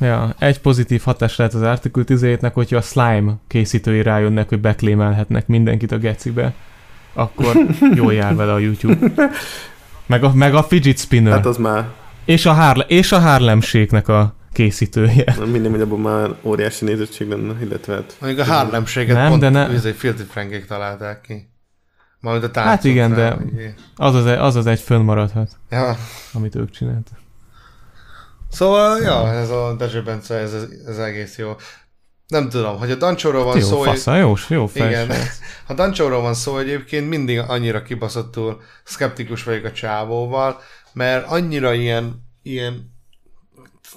[0.00, 5.46] ja, egy pozitív hatás lehet az Article 17-nek, hogyha a slime készítői rájönnek, hogy beklémelhetnek
[5.46, 6.54] mindenkit a gecibe,
[7.12, 7.56] akkor
[7.94, 9.12] jól jár vele a YouTube.
[10.06, 11.32] Meg a, meg a fidget spinner.
[11.32, 11.88] Hát az már...
[12.24, 13.60] És a, Harle- és a Harlem
[14.06, 15.34] a készítője.
[15.38, 18.16] Nem minden, hogy abban már óriási nézettség lenne, illetve hát...
[18.20, 19.66] Mondjuk a Harlem Shake-et nem, pont de ne...
[20.28, 21.48] Frankék találták ki.
[22.24, 23.36] Majd a Hát igen, de
[23.96, 25.96] az az, az az egy fönnmaradhat, ja.
[26.32, 27.18] amit ők csináltak.
[28.50, 30.54] Szóval, ja, ez a Dezső Bence, ez,
[30.86, 31.56] ez egész jó.
[32.26, 33.82] Nem tudom, hogy a Dancsóról van jó, szó...
[33.82, 35.10] Fasza, jó, jó Igen,
[35.66, 40.60] ha Dancsóról van szó egyébként, mindig annyira kibaszottul szkeptikus vagyok a csávóval,
[40.92, 42.94] mert annyira ilyen, ilyen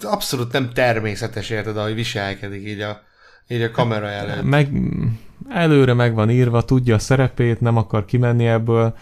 [0.01, 3.01] abszolút nem természetes, érted, ahogy viselkedik így a,
[3.47, 4.43] így a kamera előtt.
[4.43, 4.69] Meg,
[5.49, 8.95] előre meg van írva, tudja a szerepét, nem akar kimenni ebből.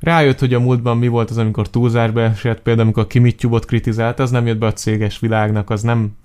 [0.00, 4.30] Rájött, hogy a múltban mi volt az, amikor túlzásba esett, például amikor Kimittyubot kritizált, az
[4.30, 6.16] nem jött be a céges világnak, az nem,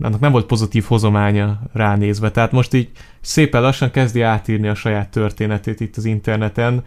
[0.00, 2.30] annak nem volt pozitív hozománya ránézve.
[2.30, 6.84] Tehát most így szépen lassan kezdi átírni a saját történetét itt az interneten.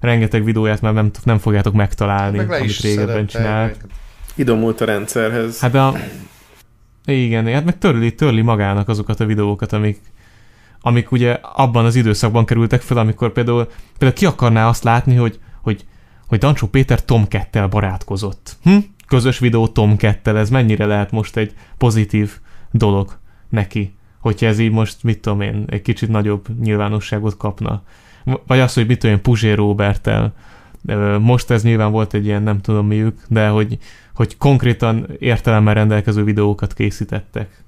[0.00, 3.86] Rengeteg videóját már nem, nem fogjátok megtalálni, meg amit régebben csinált.
[4.34, 5.60] Idomult a rendszerhez.
[5.60, 5.94] Hát a...
[7.04, 10.00] Igen, hát meg törli, törli magának azokat a videókat, amik,
[10.82, 13.68] amik ugye abban az időszakban kerültek fel, amikor például,
[13.98, 15.84] például ki akarná azt látni, hogy, hogy,
[16.26, 18.56] hogy Dancsó Péter Tom Kettel barátkozott.
[18.62, 18.76] Hm?
[19.06, 22.38] Közös videó Tom Kettel, ez mennyire lehet most egy pozitív
[22.70, 23.18] dolog
[23.48, 27.82] neki, hogyha ez így most, mit tudom én, egy kicsit nagyobb nyilvánosságot kapna.
[28.46, 30.34] Vagy az, hogy mit tudom én, Puzsé Robertel.
[31.20, 33.78] Most ez nyilván volt egy ilyen, nem tudom miük, de hogy,
[34.14, 37.64] hogy konkrétan értelemmel rendelkező videókat készítettek.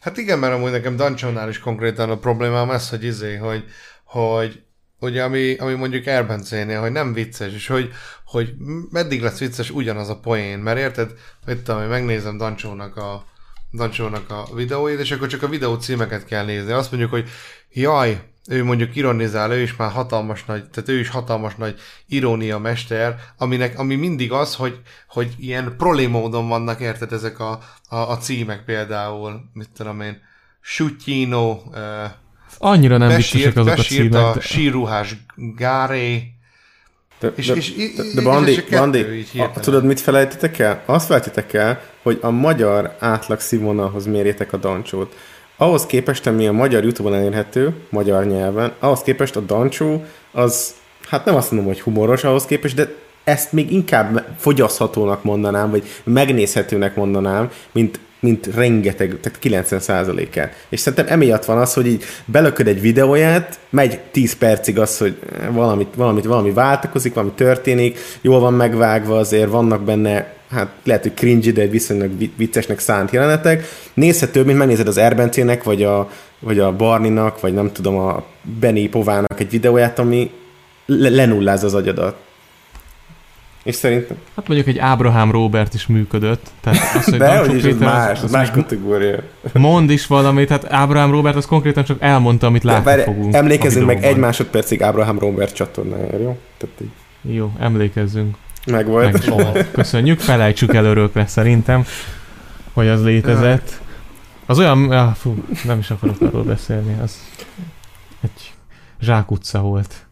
[0.00, 3.64] Hát igen, mert amúgy nekem Dancsónál is konkrétan a problémám ez, hogy izé, hogy,
[4.04, 4.62] hogy
[5.00, 7.90] ugye, ami, ami mondjuk Erbencénél, hogy nem vicces, és hogy,
[8.24, 8.54] hogy
[8.90, 11.12] meddig lesz vicces ugyanaz a poén, mert érted,
[11.46, 13.24] mit tudom, megnézem Dancsónak a,
[13.72, 16.72] Dancsónak a videóit, és akkor csak a videó címeket kell nézni.
[16.72, 17.28] Azt mondjuk, hogy
[17.72, 21.74] jaj, ő mondjuk ironizál, ő is már hatalmas nagy, tehát ő is hatalmas nagy
[22.06, 27.58] irónia mester, aminek, ami mindig az, hogy, hogy ilyen prolémódon vannak, érted, ezek a,
[27.88, 30.20] a, a címek például, mit tudom én,
[30.60, 32.10] Sutyino, uh,
[32.58, 34.36] Annyira nem viccesek azok a címek.
[34.36, 35.16] a síruhás
[35.56, 36.34] Gáré,
[37.20, 40.82] de, és, de, és, de, de Bandi, és Bandi a, tudod, mit felejtetek el?
[40.86, 45.14] Azt felejtetek el, hogy a magyar átlag színvonalhoz mérjétek a dancsót.
[45.60, 50.74] Ahhoz képest, ami a magyar Youtube-on elérhető, magyar nyelven, ahhoz képest a dancsó az,
[51.08, 55.82] hát nem azt mondom, hogy humoros ahhoz képest, de ezt még inkább fogyaszthatónak mondanám, vagy
[56.04, 60.18] megnézhetőnek mondanám, mint mint rengeteg, tehát 90 el
[60.68, 65.18] És szerintem emiatt van az, hogy így belököd egy videóját, megy 10 percig az, hogy
[65.50, 71.14] valamit, valamit, valami váltakozik, valami történik, jól van megvágva, azért vannak benne hát lehet, hogy
[71.14, 73.64] cringy, de viszonylag viccesnek szánt jelenetek.
[73.94, 78.90] Nézhető, mint megnézed az Erbencének, vagy a, vagy a Barninak, vagy nem tudom, a Benny
[78.90, 80.30] Povának egy videóját, ami
[80.86, 82.16] lenulláz az agyadat.
[83.62, 84.16] És szerintem...
[84.36, 86.46] Hát mondjuk egy Ábrahám Robert is működött.
[86.60, 89.22] Tehát az, hogy De hogy is, Péter, más, az, az más kategória.
[89.52, 93.34] Mond is valamit, hát Ábrahám Robert az konkrétan csak elmondta, amit látni fogunk.
[93.34, 96.38] Emlékezzünk meg egy másodpercig Ábrahám Robert csatornájára, jó?
[96.58, 96.90] Tehát így.
[97.34, 98.36] Jó, emlékezzünk.
[98.66, 99.12] Megvolt.
[99.12, 99.70] Meg is volt.
[99.70, 101.84] Köszönjük, felejtsük el örökre szerintem,
[102.72, 103.80] hogy az létezett.
[104.46, 107.18] Az olyan, ah, fú, nem is akarok arról beszélni, az
[108.20, 108.54] egy
[109.00, 110.06] zsákutca volt.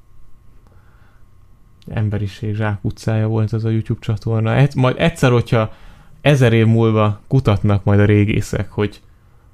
[1.90, 4.56] Emberiség zsákutcája volt az a YouTube csatorna.
[4.56, 5.72] Egy, majd egyszer, hogyha
[6.20, 9.00] ezer év múlva kutatnak majd a régészek, hogy,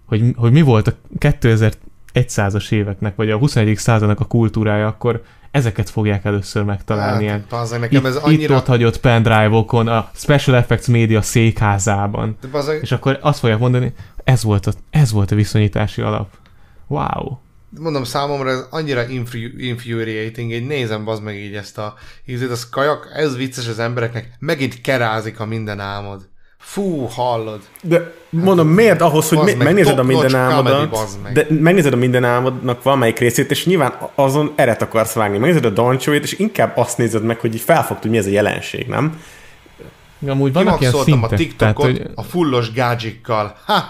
[0.04, 3.76] hogy, hogy mi volt a 2100-as éveknek, vagy a 21.
[3.76, 5.22] századnak a kultúrája, akkor
[5.54, 7.26] ezeket fogják először megtalálni.
[7.26, 8.54] Hát, bazzeg, nekem ez itt, annyira...
[8.54, 12.36] itt ott hagyott pendrive-okon, a Special Effects Media székházában.
[12.40, 13.92] De bazzeg, És akkor azt fogják mondani,
[14.24, 16.28] ez volt a, ez volt a viszonyítási alap.
[16.86, 17.36] Wow.
[17.78, 21.94] mondom számomra ez annyira infri- infuriating, így nézem bazd meg így ezt a
[22.24, 26.28] ízét, az kajak, ez vicces az embereknek, megint kerázik a minden álmod.
[26.64, 27.60] Fú, hallod.
[27.82, 32.82] De mondom, miért ahhoz, hogy meg, megnézed a minden álmodat, de megnézed a minden álmodnak
[32.82, 35.38] valamelyik részét, és nyilván azon eret akarsz vágni.
[35.38, 38.30] Megnézed a Doncsóit, és inkább azt nézed meg, hogy így felfogd, hogy mi ez a
[38.30, 39.22] jelenség, nem?
[40.28, 43.56] Amúgy vannak ilyen Kimaxoltam a szintek, tehát, TikTokot hogy a fullos gádzsikkal.
[43.66, 43.82] Ha!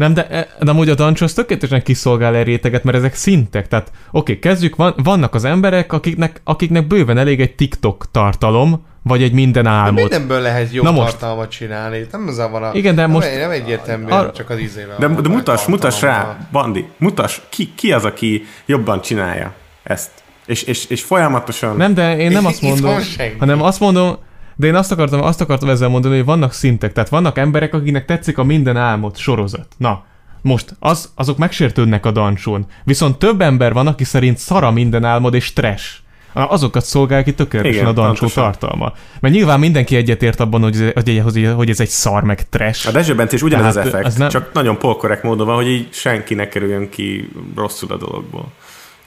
[0.00, 3.68] Nem, de, de amúgy a Dancsó az tökéletesen kiszolgál egy réteget, mert ezek szintek.
[3.68, 9.22] Tehát oké, kezdjük, van, vannak az emberek, akiknek, akiknek bőven elég egy TikTok tartalom, vagy
[9.22, 9.94] egy minden De álmod.
[10.00, 11.10] mindenből lehet jobb Na most.
[11.10, 12.06] tartalmat csinálni.
[12.12, 12.70] Nem az van a...
[12.72, 14.96] Igen, de nem, most- Nem egyértelmű, Ar- csak az izével.
[14.98, 16.00] De, de mutass tartalommal.
[16.00, 19.52] rá, Bandi, mutass, ki, ki az, aki jobban csinálja
[19.82, 20.10] ezt.
[20.46, 21.76] És, és, és folyamatosan...
[21.76, 22.96] Nem, de én nem azt mondom,
[23.38, 24.16] hanem azt mondom,
[24.60, 28.04] de én azt akartam, azt akartam ezzel mondani, hogy vannak szintek, tehát vannak emberek, akiknek
[28.04, 29.66] tetszik a minden álmod sorozat.
[29.76, 30.02] Na,
[30.42, 32.66] most, az, azok megsértődnek a dancsón.
[32.84, 35.84] Viszont több ember van, aki szerint szara minden álmod és trash.
[36.32, 38.42] Azokat szolgál ki tökéletesen Igen, a dancsó pontosan.
[38.44, 38.92] tartalma.
[39.20, 42.88] Mert nyilván mindenki egyetért abban, hogy, ez- hogy, hogy, ez egy szar meg trash.
[42.88, 45.54] A Dezső Bence is ugyanez az Tehát, effekt, az nem- csak nagyon polkorrekt módon van,
[45.56, 48.52] hogy így senki ne kerüljön ki rosszul a dologból.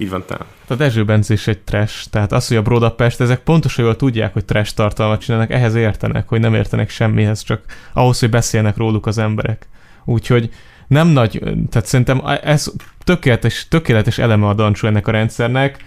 [0.04, 0.46] Így van talán.
[0.68, 4.34] A Dezső Bence is egy trash, tehát az, hogy a Brodapest, ezek pontosan jól tudják,
[4.34, 7.62] hogy trash tartalmat csinálnak, ehhez értenek, hogy nem értenek semmihez, csak
[7.94, 9.68] ahhoz, hogy beszélnek róluk az emberek.
[10.06, 10.50] Úgyhogy
[10.88, 11.40] nem nagy,
[11.70, 12.72] tehát szerintem ez
[13.04, 15.84] tökéletes, tökéletes eleme a dancsó ennek a rendszernek.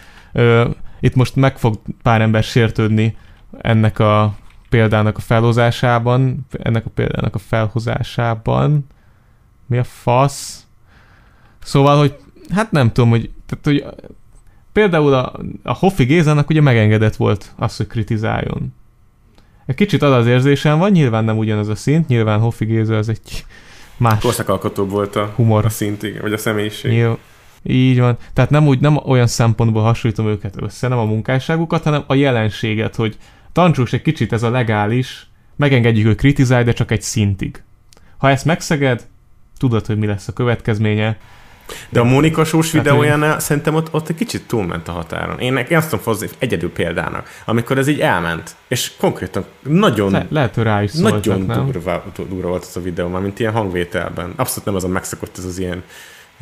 [1.01, 3.16] Itt most meg fog pár ember sértődni
[3.60, 4.34] ennek a
[4.68, 8.86] példának a felhozásában, ennek a példának a felhozásában.
[9.66, 10.66] Mi a fasz?
[11.62, 12.16] Szóval, hogy
[12.55, 14.02] hát nem tudom, hogy, tehát, hogy
[14.73, 18.74] például a, a Hoffi Gézának ugye megengedett volt az, hogy kritizáljon.
[19.66, 23.09] Egy kicsit az az érzésem van, nyilván nem ugyanaz a szint, nyilván Hoffi Géza az
[23.09, 23.44] egy
[23.97, 25.64] más Korszakalkotóbb volt a, humor.
[25.64, 26.90] a szint, igen, vagy a személyiség.
[26.90, 27.16] Nyilv,
[27.62, 28.16] így van.
[28.32, 32.97] Tehát nem úgy, nem olyan szempontból hasonlítom őket össze, nem a munkásságukat, hanem a jelenséget,
[32.97, 33.16] hogy
[33.52, 37.62] tancsós egy kicsit ez a legális, megengedjük, hogy kritizálj, de csak egy szintig.
[38.16, 39.06] Ha ezt megszeged,
[39.59, 41.18] tudod, hogy mi lesz a következménye.
[41.88, 45.38] De a Mónika Sós Hát, videójánál szerintem ott, ott egy kicsit túlment a határon.
[45.38, 50.26] Én, én azt tudom hozni egyedül példának, amikor ez így elment, és konkrétan nagyon, Le,
[50.30, 51.64] lehet, hogy rá is szóltak, nagyon nem?
[51.64, 54.32] durva, durva volt az a videó, már mint ilyen hangvételben.
[54.36, 55.82] Abszolút nem az a megszokott, ez az ilyen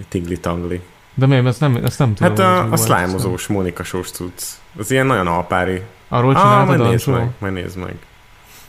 [0.08, 0.80] tingli-tangli.
[1.14, 1.46] De miért?
[1.46, 2.36] Ezt nem, ezt nem tudom.
[2.36, 4.60] Hát a, a slime-ozós Mónika Sós tudsz.
[4.78, 5.82] Az ilyen nagyon alpári.
[6.08, 7.94] Arról Ah, csináltad majd a nézd meg, majd nézd meg.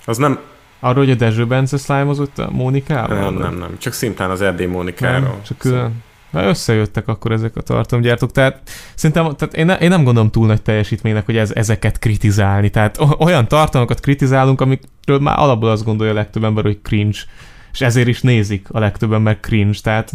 [0.06, 0.40] Az nem,
[0.80, 3.20] Arról, hogy a Dezső Bence slime-ozott a Mónikával?
[3.20, 3.78] nem, nem, nem.
[3.78, 5.20] Csak szimplán az Erdély Mónikáról.
[5.20, 6.04] Nem, csak külön.
[6.32, 10.48] Na, összejöttek akkor ezek a tartalomgyártók, tehát szerintem tehát én, ne, én nem gondolom túl
[10.48, 12.70] nagy teljesítménynek, hogy ez, ezeket kritizálni.
[12.70, 17.18] Tehát olyan tartalmakat kritizálunk, amikről már alapból azt gondolja a legtöbb ember, hogy cringe.
[17.72, 20.12] És ezért is nézik a legtöbb ember cringe, tehát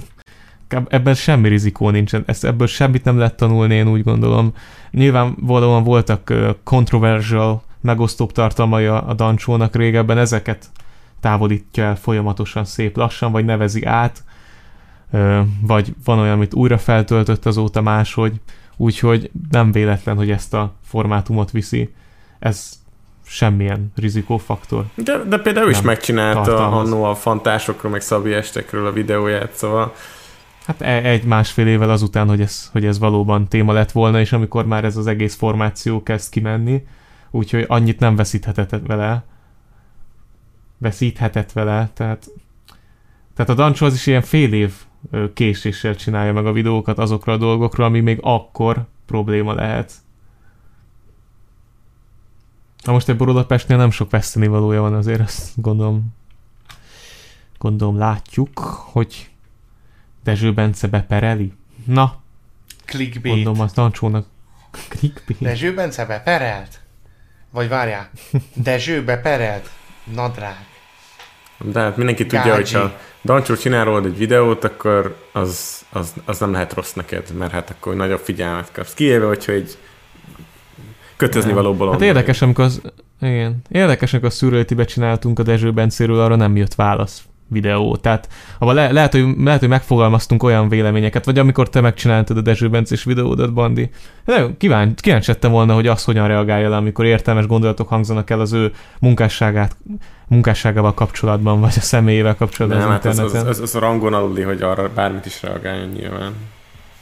[0.69, 4.55] eb- ebben semmi rizikó nincsen, ezt, ebből semmit nem lehet tanulni, én úgy gondolom.
[4.91, 10.67] Nyilvánvalóan voltak uh, controversial, megosztóbb tartalmai a, a dancsónak régebben, ezeket
[11.21, 14.25] távolítja el folyamatosan szép lassan, vagy nevezi át,
[15.63, 18.41] vagy van olyan, amit újra feltöltött azóta máshogy,
[18.77, 21.95] úgyhogy nem véletlen, hogy ezt a formátumot viszi.
[22.39, 22.79] Ez
[23.27, 24.85] semmilyen rizikófaktor.
[24.95, 29.93] De, de például ő is megcsinálta annó a fantásokról, meg szabi estekről a videóját, szóval
[30.67, 34.67] Hát e- egy-másfél évvel azután, hogy ez, hogy ez valóban téma lett volna, és amikor
[34.67, 36.87] már ez az egész formáció kezd kimenni,
[37.31, 39.25] úgyhogy annyit nem veszíthetett vele.
[40.79, 42.31] Veszíthetett vele, tehát
[43.35, 44.73] tehát a Dancsó az is ilyen fél év
[45.35, 49.93] késéssel csinálja meg a videókat azokra a dolgokról, ami még akkor probléma lehet.
[52.85, 56.15] Na most egy Budapestnél nem sok vesztenivalója van, azért azt gondolom,
[57.59, 58.59] gondolom látjuk,
[58.93, 59.31] hogy
[60.25, 61.53] Dezső Bence bepereli.
[61.85, 62.21] Na,
[62.85, 63.35] Clickbait.
[63.35, 64.27] mondom azt Dancsónak.
[64.89, 65.41] Clickbait.
[65.41, 66.81] Dezső Bence beperelt?
[67.51, 68.11] Vagy várjál,
[68.55, 69.71] Dezső beperelt?
[70.05, 70.69] Nadrág.
[71.65, 72.55] De hát mindenki tudja, Gágyi.
[72.57, 72.93] hogy ha
[73.23, 77.71] Dancsó csinál rólad egy videót, akkor az, az, az nem lehet rossz neked, mert hát
[77.71, 78.95] akkor nagyobb figyelmet kapsz.
[78.95, 79.79] Kiéve, hogyha egy
[81.17, 81.99] kötözni való bolond.
[81.99, 82.81] Hát érdekes, amikor az,
[83.21, 83.63] Igen.
[83.69, 87.97] Érdekesnek a szüröltibe csináltunk a Dezső Bencéről, arra nem jött válasz videó.
[87.97, 88.29] Tehát
[88.59, 92.69] abban le, lehet, hogy, lehet, hogy megfogalmaztunk olyan véleményeket, vagy amikor te megcsináltad a Dezső
[92.69, 93.91] Bencés videódat, Bandi.
[94.25, 98.41] De kíváncsi, kíváncsi lettem volna, hogy az hogyan reagálja le, amikor értelmes gondolatok hangzanak el
[98.41, 99.77] az ő munkásságát,
[100.29, 103.51] munkásságával kapcsolatban, vagy a személyével kapcsolatban Nem, az hát az, az, interneten.
[103.51, 106.33] az, az, rangon aluli, hogy arra bármit is reagáljon nyilván.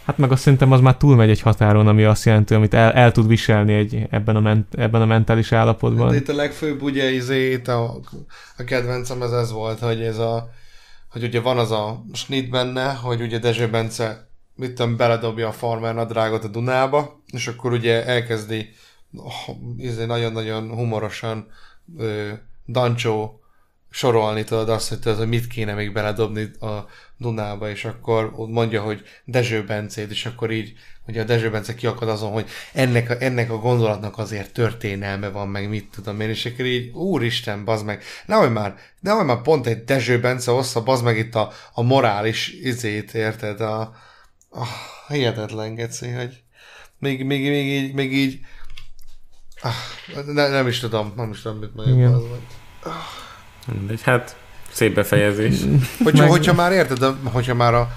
[0.09, 3.13] Hát meg azt szerintem az már túlmegy egy határon, ami azt jelenti, amit el, el
[3.13, 6.09] tud viselni egy, ebben, a ment, ebben a mentális állapotban.
[6.09, 8.01] De itt a legfőbb ugye izé, itt a,
[8.57, 10.51] a kedvencem ez ez volt, hogy ez a,
[11.11, 15.53] hogy ugye van az a snit benne, hogy ugye Dezső Bence mit tudom, beledobja a
[15.53, 18.69] farmer nadrágot a Dunába, és akkor ugye elkezdi
[19.17, 21.47] oh, izé, nagyon-nagyon humorosan
[21.99, 22.29] ö,
[22.67, 23.41] Dancsó
[23.91, 26.87] sorolni tudod azt, hogy, tudod, hogy mit kéne még beledobni a
[27.17, 30.73] Dunába, és akkor mondja, hogy Dezső Bencét, és akkor így,
[31.07, 35.49] ugye a Dezső Bence kiakad azon, hogy ennek a, ennek a gondolatnak azért történelme van,
[35.49, 39.67] meg mit tudom én, és akkor így, úristen, bazd meg, nehogy már, nehogy már pont
[39.67, 43.81] egy Dezső Bence ossza, bazd meg itt a, a morális izét, érted, a,
[44.51, 44.65] a
[45.09, 46.43] hihetetlen geci, hogy
[46.99, 48.41] még, még, még így, még így,
[49.61, 52.11] ah, ne, nem is tudom, nem is tudom, mit mondjak, Igen.
[52.11, 52.41] bazd meg.
[53.73, 54.37] Mindegy, hát
[54.71, 55.55] szép befejezés.
[56.05, 57.89] Hogyha, Meg- hogyha már érted, a- hogyha már a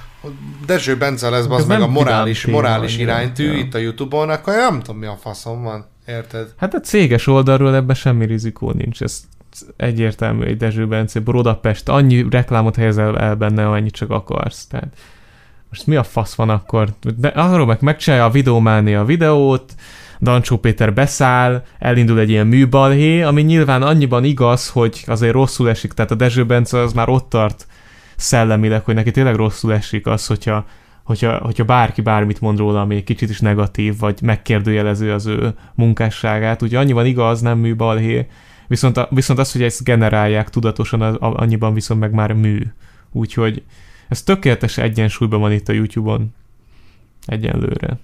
[0.65, 3.57] Dezső Bence lesz az meg a morális, morális iránytű Ja.
[3.57, 5.85] itt a Youtube-on, akkor nem tudom mi a faszom van.
[6.07, 6.53] Érted?
[6.57, 9.21] Hát a céges oldalról ebben semmi rizikó nincs, ez
[9.77, 14.65] egyértelmű, egy Dezső Bence, Budapest, annyi reklámot helyezel el benne, amennyit csak akarsz.
[14.67, 14.87] Tehát
[15.69, 16.89] most mi a fasz van akkor?
[17.17, 19.73] De arról meg megcsinálja a videómánia a videót,
[20.21, 25.91] Dancsó Péter beszáll, elindul egy ilyen műbalhé, ami nyilván annyiban igaz, hogy azért rosszul esik,
[25.93, 27.67] tehát a Dezső Bence az már ott tart
[28.15, 30.65] szellemileg, hogy neki tényleg rosszul esik az, hogyha,
[31.03, 35.53] hogyha, hogyha bárki bármit mond róla, ami egy kicsit is negatív, vagy megkérdőjelező az ő
[35.75, 36.61] munkásságát.
[36.61, 38.27] Ugye annyiban igaz, nem műbalhé,
[38.67, 42.61] viszont, a, viszont az, hogy ezt generálják tudatosan, annyiban viszont meg már mű.
[43.11, 43.63] Úgyhogy
[44.07, 46.33] ez tökéletes egyensúlyban van itt a YouTube-on.
[47.25, 47.97] Egyenlőre.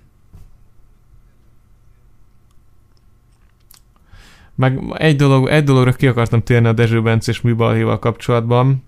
[4.58, 8.84] Meg egy, dolog, egy dologra ki akartam térni a Dezső Bencés műbalhéval kapcsolatban,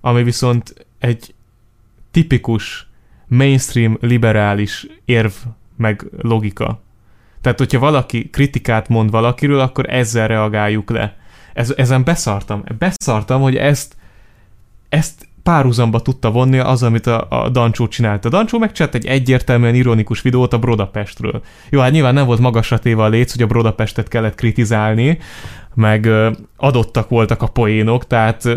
[0.00, 1.34] ami viszont egy
[2.10, 2.88] tipikus
[3.28, 5.32] mainstream liberális érv
[5.76, 6.82] meg logika.
[7.40, 11.16] Tehát, hogyha valaki kritikát mond valakiről, akkor ezzel reagáljuk le.
[11.52, 12.64] Ez, ezen beszartam.
[12.78, 13.96] Beszartam, hogy ezt,
[14.88, 18.24] ezt párhuzamba tudta vonni az, amit a, a Dancsó csinált.
[18.24, 21.42] A Dancsó megcsinált egy egyértelműen ironikus videót a Brodapestről.
[21.70, 25.18] Jó, hát nyilván nem volt magasra téve a léc, hogy a Brodapestet kellett kritizálni,
[25.74, 26.08] meg
[26.56, 28.48] adottak voltak a poénok, tehát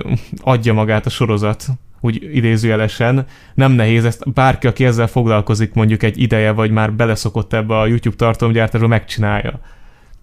[0.41, 1.65] adja magát a sorozat,
[2.01, 3.25] úgy idézőjelesen.
[3.53, 7.85] Nem nehéz ezt, bárki, aki ezzel foglalkozik mondjuk egy ideje, vagy már beleszokott ebbe a
[7.85, 9.59] YouTube tartalomgyártásba, megcsinálja.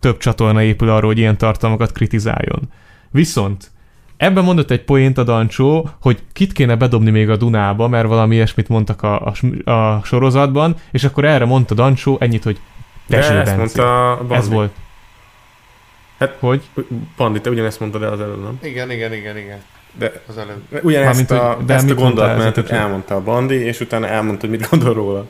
[0.00, 2.62] Több csatorna épül arról, hogy ilyen tartalmakat kritizáljon.
[3.10, 3.70] Viszont
[4.16, 8.34] Ebben mondott egy poént a Dancsó, hogy kit kéne bedobni még a Dunába, mert valami
[8.34, 9.32] ilyesmit mondtak a,
[9.64, 12.58] a, a sorozatban, és akkor erre mondta Dancsó ennyit, hogy
[13.06, 14.34] De Dezső ezt mondta Bandi.
[14.34, 14.72] Ez volt.
[16.18, 16.62] Hát- hogy?
[17.16, 18.58] Bandi, te ugyanezt mondtad el az előbb, nem?
[18.62, 19.58] Igen, igen, igen, igen.
[19.98, 20.62] De Az előbb.
[20.82, 24.58] ugyanezt Mármint, a, hogy- de ezt a gondolatmenetet elmondta a Bandi, és utána elmondta, hogy
[24.58, 25.26] mit gondol róla.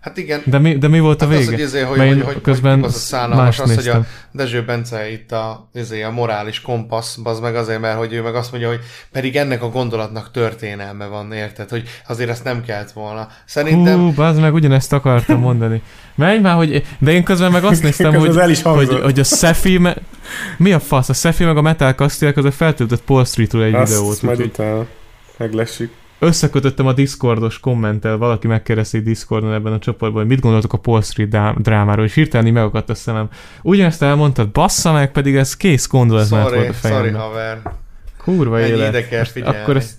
[0.00, 0.42] Hát igen.
[0.44, 1.50] De mi, de mi volt a Hát az, vége?
[1.50, 3.92] hogy, izé, hogy, Mert hogy, hogy, közben hogy az a szánalmas mást az, hogy a
[3.94, 4.06] néztem.
[4.32, 8.34] Dezső Bence itt a, izé, a morális kompassz, az meg azért, mert hogy ő meg
[8.34, 8.80] azt mondja, hogy
[9.12, 11.68] pedig ennek a gondolatnak történelme van, érted?
[11.68, 13.28] Hogy azért ezt nem kellett volna.
[13.44, 15.82] Szerintem Hú, bazd meg, ugyanezt akartam mondani.
[16.14, 16.84] Menj már, hogy...
[16.98, 19.02] De én közben meg azt néztem, hogy, az el is hogy, hangzott.
[19.02, 19.78] hogy a Szefi...
[19.78, 19.94] Me...
[20.56, 21.08] Mi a fasz?
[21.08, 24.22] A Szefi meg a Metal Castiel között feltöltött Paul Streetről egy Azt videót.
[24.22, 24.86] majd Úgyhogy utána
[25.36, 25.92] meglessük.
[26.18, 31.02] Összekötöttem a Discordos kommentel, valaki megkérdezte Discordon ebben a csoportban, hogy mit gondoltok a Paul
[31.02, 33.28] Street drá- drámáról, és hirtelen így megakadt a szemem.
[33.62, 37.20] Ugyanezt elmondtad, bassza meg, pedig ez kész gondolat volt sorry, a sorry fejemben.
[37.20, 37.60] haver.
[38.22, 38.88] Kurva Ennyi élet.
[38.88, 39.58] ide kell figyelni.
[39.58, 39.96] Akkor ezt...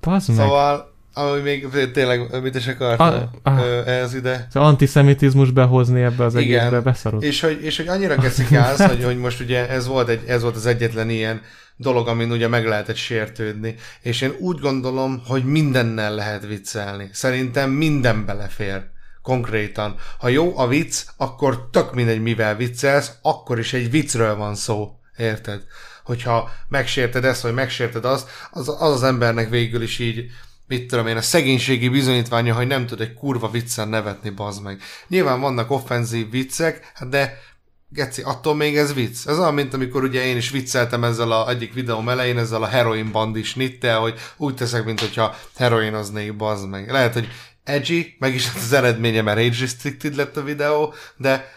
[0.00, 0.46] Bazd meg.
[0.46, 3.64] Szóval, ami még tényleg, mit is akartál Ah, ah.
[3.64, 4.46] Ö, ez ide?
[4.48, 6.58] Az antiszemitizmus behozni ebbe az Igen.
[6.58, 7.22] egészbe, beszarod.
[7.22, 10.42] És hogy, és hogy annyira keszik az, hogy, hogy most ugye ez volt, egy, ez
[10.42, 11.40] volt az egyetlen ilyen
[11.82, 13.74] dolog, amin ugye meg lehetett sértődni.
[14.00, 17.08] És én úgy gondolom, hogy mindennel lehet viccelni.
[17.12, 18.90] Szerintem minden belefér.
[19.22, 19.96] Konkrétan.
[20.18, 24.90] Ha jó a vicc, akkor tök mindegy, mivel viccelsz, akkor is egy viccről van szó.
[25.16, 25.62] Érted?
[26.04, 30.30] Hogyha megsérted ezt, vagy megsérted azt, az az, az embernek végül is így
[30.72, 34.80] mit tudom én, a szegénységi bizonyítványa, hogy nem tud egy kurva viccen nevetni, bazd meg.
[35.08, 37.38] Nyilván vannak offenzív viccek, hát de
[37.94, 39.26] Geci, attól még ez vicc.
[39.26, 42.66] Ez olyan, mint amikor ugye én is vicceltem ezzel a egyik videóm elején, ezzel a
[42.66, 46.90] heroin bandis nittel, hogy úgy teszek, mint hogyha heroinoznék, bazd meg.
[46.90, 47.28] Lehet, hogy
[47.64, 51.48] edgy, meg is az eredménye, mert age restricted lett a videó, de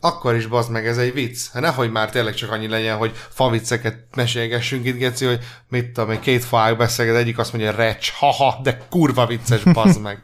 [0.00, 1.38] akkor is bazd meg, ez egy vicc.
[1.52, 6.20] Hát nehogy már tényleg csak annyi legyen, hogy favicceket mesélgessünk itt, Geci, hogy mit tudom,
[6.20, 10.22] két fák beszélget, egyik azt mondja, recs, haha, de kurva vicces, bazd meg.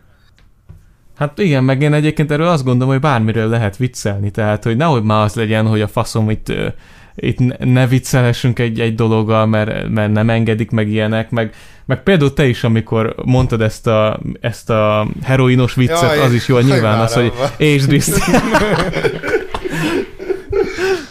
[1.20, 5.02] Hát igen, meg én egyébként erről azt gondolom, hogy bármiről lehet viccelni, tehát hogy nehogy
[5.02, 6.52] már az legyen, hogy a faszom itt,
[7.14, 12.32] itt ne- viccelhessünk egy, egy dologgal, mert, mert nem engedik meg ilyenek, meg, meg például
[12.34, 17.00] te is, amikor mondtad ezt a, ezt a heroinos viccet, Jaj, az is jól nyilván
[17.00, 18.18] az, hogy és diszt.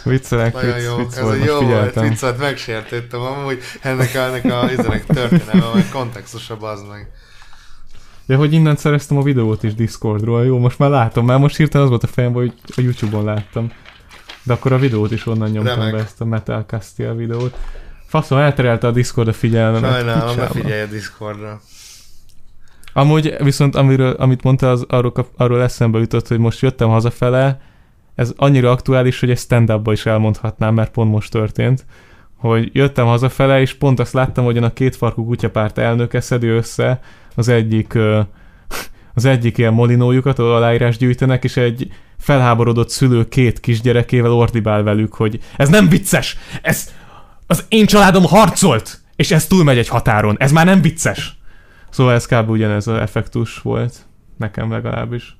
[0.04, 2.08] Viccelek, Nagyon vicc, jó, vicc ez volt, jó volt figyeltem.
[2.08, 4.66] vicc, hát megsértettem amúgy ennek a, ennek a
[5.14, 7.08] történelme, vagy kontextusa, bazd meg.
[8.30, 11.84] De hogy innen szereztem a videót is Discordról, jó, most már látom, már most hirtelen
[11.84, 13.72] az volt a fejemben, hogy a Youtube-on láttam.
[14.42, 15.92] De akkor a videót is onnan nyomtam Remek.
[15.92, 17.56] be, ezt a Metal Castiel videót.
[18.06, 19.92] Faszom, elterelte a Discord a figyelmemet.
[19.92, 21.60] Sajnálom, ne figyelj a Discordra.
[22.92, 27.60] Amúgy viszont amiről, amit mondta, az arról, arról eszembe jutott, hogy most jöttem hazafele,
[28.14, 31.84] ez annyira aktuális, hogy egy stand is elmondhatnám, mert pont most történt,
[32.40, 37.00] hogy jöttem hazafele, és pont azt láttam, hogy a kétfarkú kutyapárt elnöke szedi össze
[37.34, 37.98] az egyik
[39.14, 45.14] az egyik ilyen molinójukat, ahol aláírás gyűjtenek, és egy felháborodott szülő két kisgyerekével ordibál velük,
[45.14, 46.94] hogy ez nem vicces, ez
[47.46, 51.38] az én családom harcolt, és ez túlmegy egy határon, ez már nem vicces.
[51.90, 52.50] Szóval ez kb.
[52.50, 54.06] ugyanez az effektus volt,
[54.36, 55.36] nekem legalábbis.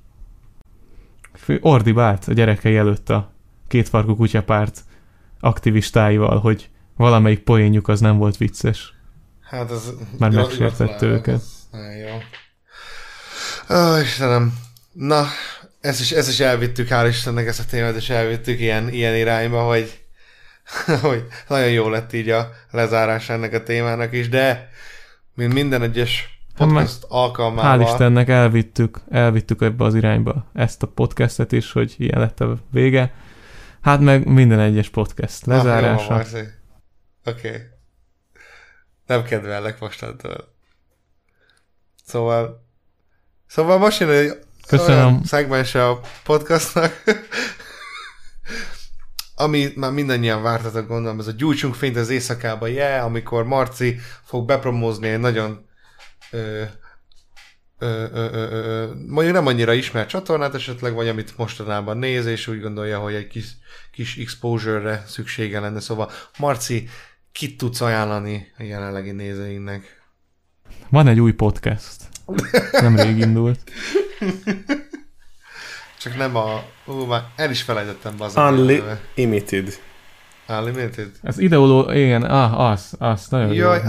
[1.61, 3.31] Ordibált a gyerekei előtt a
[3.67, 4.81] kétfarkú kutyapárt
[5.39, 8.93] aktivistáival, hogy valamelyik poénjuk az nem volt vicces.
[9.41, 9.91] Hát ez...
[10.17, 11.33] Már megsértette őket.
[11.35, 12.17] ez Nagyon jó.
[13.77, 14.53] Ó, Istenem.
[14.91, 15.25] Na,
[15.81, 19.61] ezt is, ezt is elvittük, hál' Istennek ezt a témát, és elvittük ilyen, ilyen irányba,
[19.61, 20.03] hogy,
[21.01, 24.69] hogy nagyon jó lett így a lezárás ennek a témának is, de
[25.33, 27.77] mint minden egyes podcast alkalmával...
[27.77, 32.57] Hál' Istennek elvittük, elvittük ebbe az irányba ezt a podcastet is, hogy ilyen lett a
[32.71, 33.13] vége.
[33.81, 36.13] Hát meg minden egyes podcast jó lezárása.
[36.13, 36.59] Marci.
[37.25, 37.47] Oké.
[37.47, 37.61] Okay.
[39.05, 40.53] Nem kedvellek mostantól.
[42.05, 42.69] Szóval...
[43.47, 45.05] Szóval most jön egy Köszönöm.
[45.05, 47.03] olyan szegmense a podcastnak,
[49.35, 54.45] ami már mindannyian vártatok, gondolom, ez a gyújtsunk fényt az éjszakába, yeah, amikor Marci fog
[54.45, 55.65] bepromózni egy nagyon
[56.31, 56.63] ö,
[57.79, 62.47] ö, ö, ö, ö, mondjuk nem annyira ismert csatornát esetleg, vagy amit mostanában néz, és
[62.47, 63.47] úgy gondolja, hogy egy kis,
[63.91, 65.79] kis exposure-re szüksége lenne.
[65.79, 66.89] Szóval Marci,
[67.31, 70.01] kit tudsz ajánlani a jelenlegi nézőinknek?
[70.89, 72.03] Van egy új podcast.
[72.71, 73.71] Nemrég indult.
[75.99, 76.63] Csak nem a...
[76.85, 78.35] Ú, már el is felejtettem az.
[78.35, 79.79] Unlimited.
[80.47, 81.11] Unlimited.
[81.21, 81.91] Az ideoló...
[81.91, 83.81] Igen, ah, az, az, nagyon Jaj,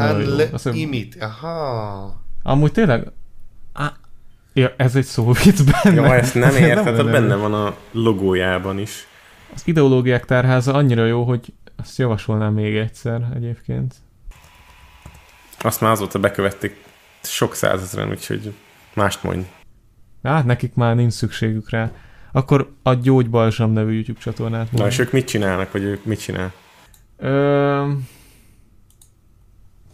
[0.64, 1.22] Unlimited.
[1.22, 2.22] Aha.
[2.42, 3.12] Amúgy tényleg...
[3.72, 3.92] Á,
[4.52, 6.00] ja, ez egy szóvic benne.
[6.00, 7.10] Ja, ezt nem Ez érted, lenne.
[7.10, 9.06] benne van a logójában is.
[9.54, 11.52] Az ideológiák tárháza annyira jó, hogy
[11.82, 13.94] azt javasolnám még egyszer egyébként.
[15.58, 16.84] Azt már azóta bekövették
[17.22, 18.54] sok százezren, úgyhogy
[18.94, 19.46] mást mondj.
[20.22, 21.90] Hát nekik már nincs szükségük rá.
[22.32, 24.64] Akkor a Gyógybalzsam nevű YouTube csatornát.
[24.64, 24.88] Na, mondom.
[24.88, 26.52] és ők mit csinálnak, vagy ők mit csinál?
[27.16, 27.92] Ö...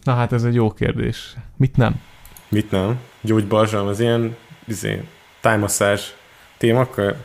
[0.03, 1.35] Na hát ez egy jó kérdés.
[1.57, 2.01] Mit nem?
[2.49, 2.99] Mit nem?
[3.21, 4.35] Gyógybalzsam, az ilyen
[4.65, 5.03] izé,
[5.41, 6.01] tájmasszázs
[6.57, 7.15] témakör?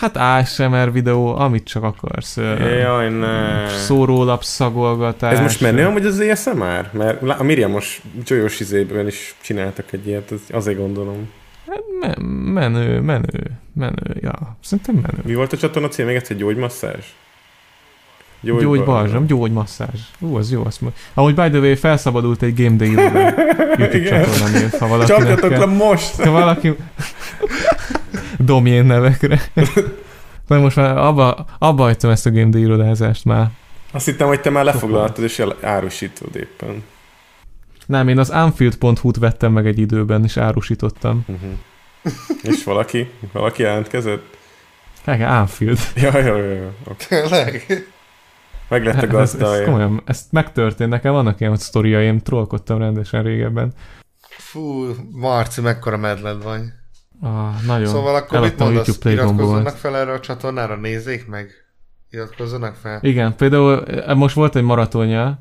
[0.00, 2.36] Hát ASMR videó, amit csak akarsz.
[2.80, 3.68] Jaj, ne.
[3.68, 5.32] Szórólap szagolgatás.
[5.32, 6.88] Ez most menő amúgy az ASMR?
[6.92, 11.28] Mert a Miriam most Joyos izében is csináltak egy ilyet, az- azért gondolom.
[11.68, 12.18] Hát Me-
[12.54, 14.56] menő, menő, menő, ja.
[14.62, 15.18] Szerintem menő.
[15.24, 16.06] Mi volt a csatorna cím?
[16.06, 17.04] Még egyszer gyógymasszázs?
[18.40, 20.00] Gyógybalzsam, gyógymasszázs.
[20.18, 21.00] Ú, az jó, azt mondja.
[21.14, 22.90] Amúgy by the way, felszabadult egy Game Day
[23.78, 26.22] YouTube csatorna név, ha valakinek Csapjatok le most!
[26.22, 26.72] Ha valaki...
[28.46, 29.40] Domjén nevekre.
[30.48, 33.50] Na most már abba, abba hagytam ezt a Game Day irodázást már.
[33.92, 36.82] Azt hittem, hogy te már lefoglaltad és árusítod éppen.
[37.86, 41.24] Nem, én az Unfield.hu-t vettem meg egy időben, és árusítottam.
[41.26, 41.50] Uh-huh.
[42.52, 43.10] és valaki?
[43.32, 44.36] Valaki jelentkezett?
[45.04, 45.78] Hát, Unfield.
[45.94, 46.72] Ja, ja, ja, ja.
[46.84, 47.06] Okay.
[47.08, 47.84] Tényleg?
[48.68, 49.64] Meg lett a Hát ez, ez gazdája.
[49.64, 50.90] komolyan, ezt megtörtént.
[50.90, 53.72] Nekem vannak ilyen sztoriaim, trollkodtam rendesen régebben.
[54.28, 56.60] Fú, Marci, mekkora medled vagy.
[57.20, 57.86] Ah, nagyon.
[57.86, 58.86] Szóval akkor mit mondasz?
[58.86, 59.10] YouTube.
[59.12, 61.50] Iratkozzanak fel erre a csatornára, nézzék meg?
[62.10, 62.98] Iratkozzanak fel?
[63.02, 65.38] Igen, például eh, most volt egy maratonja,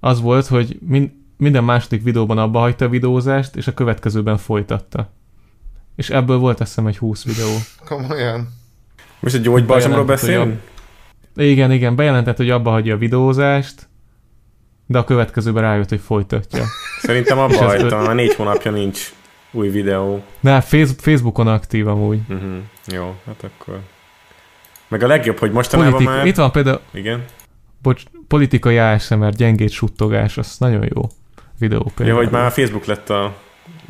[0.00, 5.12] az volt, hogy min- minden második videóban abba hagyta a videózást, és a következőben folytatta.
[5.96, 7.56] És ebből volt azt hiszem egy 20 videó.
[7.84, 8.48] Komolyan?
[9.20, 10.60] Most a gyógybalzsamról beszélünk?
[11.36, 13.88] Igen, igen, bejelentett, hogy abba hagyja a videózást,
[14.86, 16.64] de a következőben rájött, hogy folytatja.
[17.00, 19.12] Szerintem abba tört- már négy hónapja nincs
[19.56, 20.22] új videó.
[20.40, 22.18] De hát Face- Facebookon aktív amúgy.
[22.28, 22.56] Uh-huh.
[22.86, 23.80] Jó, hát akkor...
[24.88, 26.14] Meg a legjobb, hogy mostanában Politik...
[26.14, 26.26] már...
[26.26, 27.24] Itt van például, Igen.
[27.82, 31.02] bocs, politikai ASMR, gyengét suttogás, az nagyon jó
[31.58, 33.34] videó Ja, hogy már a Facebook lett a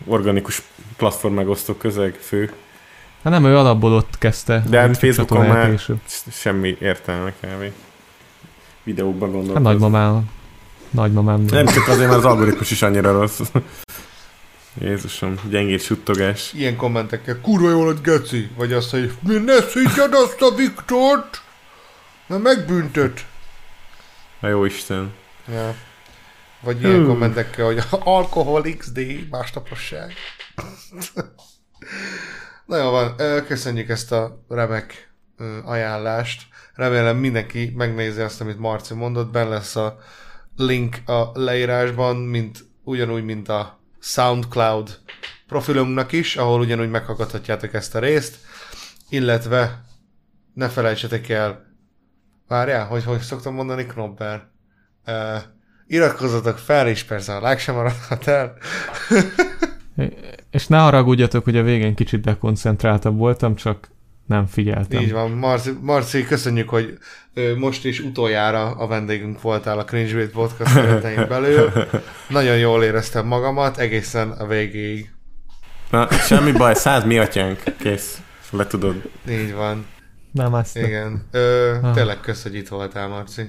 [0.06, 0.62] organikus
[0.96, 2.52] platform megosztó közeg fő.
[3.22, 4.64] Hát nem, ő alapból ott kezdte.
[4.68, 6.00] De hát Facebookon már később.
[6.30, 7.72] semmi értelme kb.
[8.82, 9.62] Videókban Hát gondolkodom.
[9.62, 10.30] nagymamám.
[10.90, 11.44] Nagymamám.
[11.50, 13.40] Nem csak azért, mert az algoritmus is annyira rossz.
[14.80, 16.52] Jézusom, gyengét suttogás.
[16.52, 21.42] Ilyen kommentekkel, kurva jó lett Geci, vagy azt, hogy mi ne szidjad azt a Viktort,
[22.26, 23.26] mert megbüntet.
[24.40, 25.12] A jó Isten.
[25.48, 25.74] Ja.
[26.60, 27.06] Vagy ilyen Hú.
[27.06, 30.12] kommentekkel, hogy alkohol XD, másnaposság.
[32.66, 33.16] Na jó van,
[33.46, 35.14] köszönjük ezt a remek
[35.64, 36.42] ajánlást.
[36.74, 39.98] Remélem mindenki megnézi azt, amit Marci mondott, benne lesz a
[40.56, 44.98] link a leírásban, mint ugyanúgy, mint a SoundCloud
[45.46, 48.38] profilunknak is, ahol ugyanúgy meghallgathatjátok ezt a részt,
[49.08, 49.84] illetve
[50.54, 51.66] ne felejtsetek el,
[52.48, 54.48] várjál, hogy hogy szoktam mondani, Knobber?
[55.06, 55.42] Uh,
[55.86, 58.56] iratkozzatok fel, és persze a like sem maradhat el.
[60.50, 63.88] És ne haragudjatok, hogy a végén kicsit dekoncentráltabb voltam, csak
[64.26, 65.02] nem figyeltem.
[65.02, 65.30] Így van.
[65.30, 66.98] Marci, Marci, köszönjük, hogy
[67.58, 71.72] most is utoljára a vendégünk voltál a Cringe Podcast keretein belül.
[72.28, 75.10] Nagyon jól éreztem magamat, egészen a végéig.
[75.90, 77.62] Na, semmi baj, száz mi atyánk.
[77.78, 78.20] Kész.
[78.50, 79.10] Le tudod.
[79.28, 79.86] Így van.
[80.32, 80.76] Nem azt.
[80.78, 81.26] Igen.
[81.30, 81.94] Ö, Ah.
[81.94, 83.42] tényleg kösz, hogy itt voltál, Marci.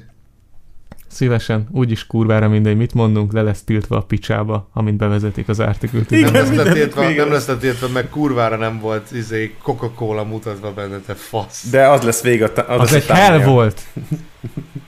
[1.18, 6.10] Szívesen, úgyis kurvára mindegy, mit mondunk, le lesz tiltva a picsába, amint bevezetik az artikült.
[6.10, 7.48] Nem lesz, letiltva, nem lesz.
[7.48, 11.70] letiltva, meg kurvára nem volt izé, Coca-Cola mutatva benne, te fasz.
[11.70, 12.46] De az lesz vége.
[12.46, 13.82] Az, Az lesz egy hell volt.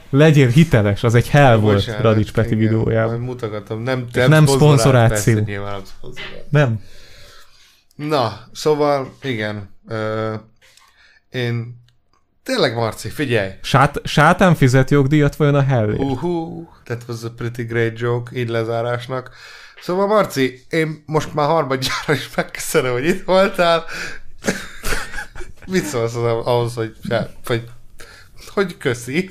[0.09, 3.09] Legyél hiteles, az egy hell volt Bocsánat, Radics Peti igen, videójában.
[3.09, 3.81] Majd mutogatom.
[3.81, 5.33] Nem, És nem szponzoráció.
[5.33, 6.43] Persze, nyilván nem szponzoráció.
[6.49, 6.79] Nem.
[7.95, 9.75] Na, szóval, igen.
[9.87, 10.33] Ö,
[11.29, 11.83] én
[12.49, 13.49] tényleg, Marci, figyelj.
[13.61, 15.99] Sát, sátán fizet jogdíjat vajon a hellért?
[15.99, 19.29] Uhú, that was a pretty great joke, így lezárásnak.
[19.81, 23.83] Szóval, Marci, én most már harmadjára is megköszönöm, hogy itt voltál.
[25.65, 26.95] Mit szólsz az- ahhoz, hogy,
[27.45, 27.63] hogy,
[28.53, 29.29] hogy köszi?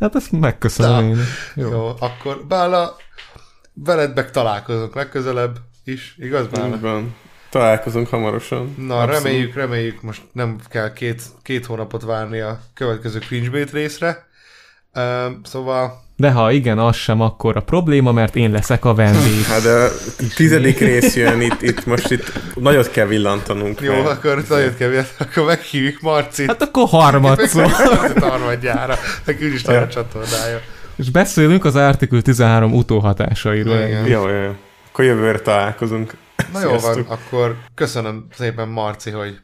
[0.00, 1.08] Hát ezt megköszönöm Na.
[1.08, 1.24] én.
[1.54, 1.70] Jó.
[1.70, 2.96] Jó, akkor Bála,
[3.74, 6.74] veled meg találkozunk legközelebb is, igaz Bála?
[6.74, 7.14] Így van.
[7.56, 8.74] Találkozunk hamarosan.
[8.86, 9.22] Na, Abszolút.
[9.24, 14.26] reméljük, reméljük, most nem kell két, két hónapot várni a következő Cringebait részre.
[14.94, 15.02] Uh,
[15.42, 19.42] szóval, De ha igen, az sem akkor a probléma, mert én leszek a vendég.
[19.42, 19.88] Hát de a
[20.34, 23.80] tizedik rész jön, itt, itt most itt nagyot kell villantanunk.
[23.80, 26.46] jó, mert- akkor nagyon kevés, akkor meghívjuk Marcit.
[26.46, 27.70] Hát akkor harmadszor.
[28.20, 30.60] Harmadjára, neki úgyis van a csatornája.
[30.96, 33.76] És beszélünk az Article 13 utóhatásairól.
[33.76, 34.06] Igen.
[34.06, 34.54] Jó, jó, jó.
[34.88, 36.14] Akkor jövőre találkozunk.
[36.52, 39.38] Na jó van, akkor köszönöm szépen Marci, hogy,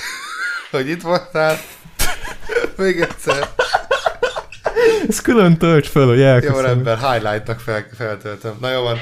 [0.70, 1.58] hogy itt voltál.
[2.76, 3.48] Még egyszer.
[5.08, 6.70] Ez külön tölts föl, hogy Jó elköszönöm.
[6.70, 8.56] ember, highlight-nak fel, feltöltöm.
[8.60, 8.98] Na jó van.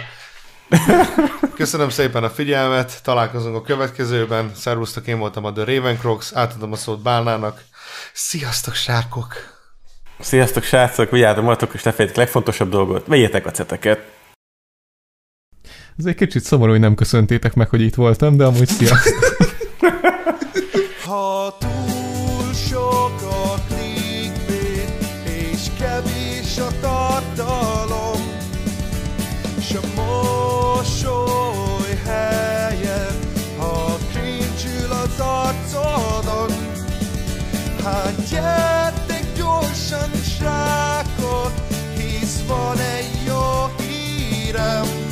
[1.55, 4.51] Köszönöm szépen a figyelmet, találkozunk a következőben.
[4.55, 7.63] Szervusztok, én voltam a The Ravencrox, átadom a szót Bálnának.
[8.13, 9.35] Sziasztok, sárkok!
[10.19, 13.07] Sziasztok, srácok, vigyázzatok magatok, és ne legfontosabb dolgot.
[13.07, 14.01] Vegyetek a ceteket.
[15.99, 18.97] Ez egy kicsit szomorú, hogy nem köszöntétek meg, hogy itt voltam, de amúgy szia.
[21.07, 28.21] ha túl sok a clickbait, és kevés a tartalom,
[29.59, 33.17] és a mosoly helyen,
[33.59, 36.51] ha crincsül az arcodon,
[37.85, 41.53] hát gyertek gyorsan srákok,
[41.97, 45.04] hisz van egy jó hírem,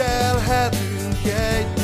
[0.00, 1.79] figyelhetünk egy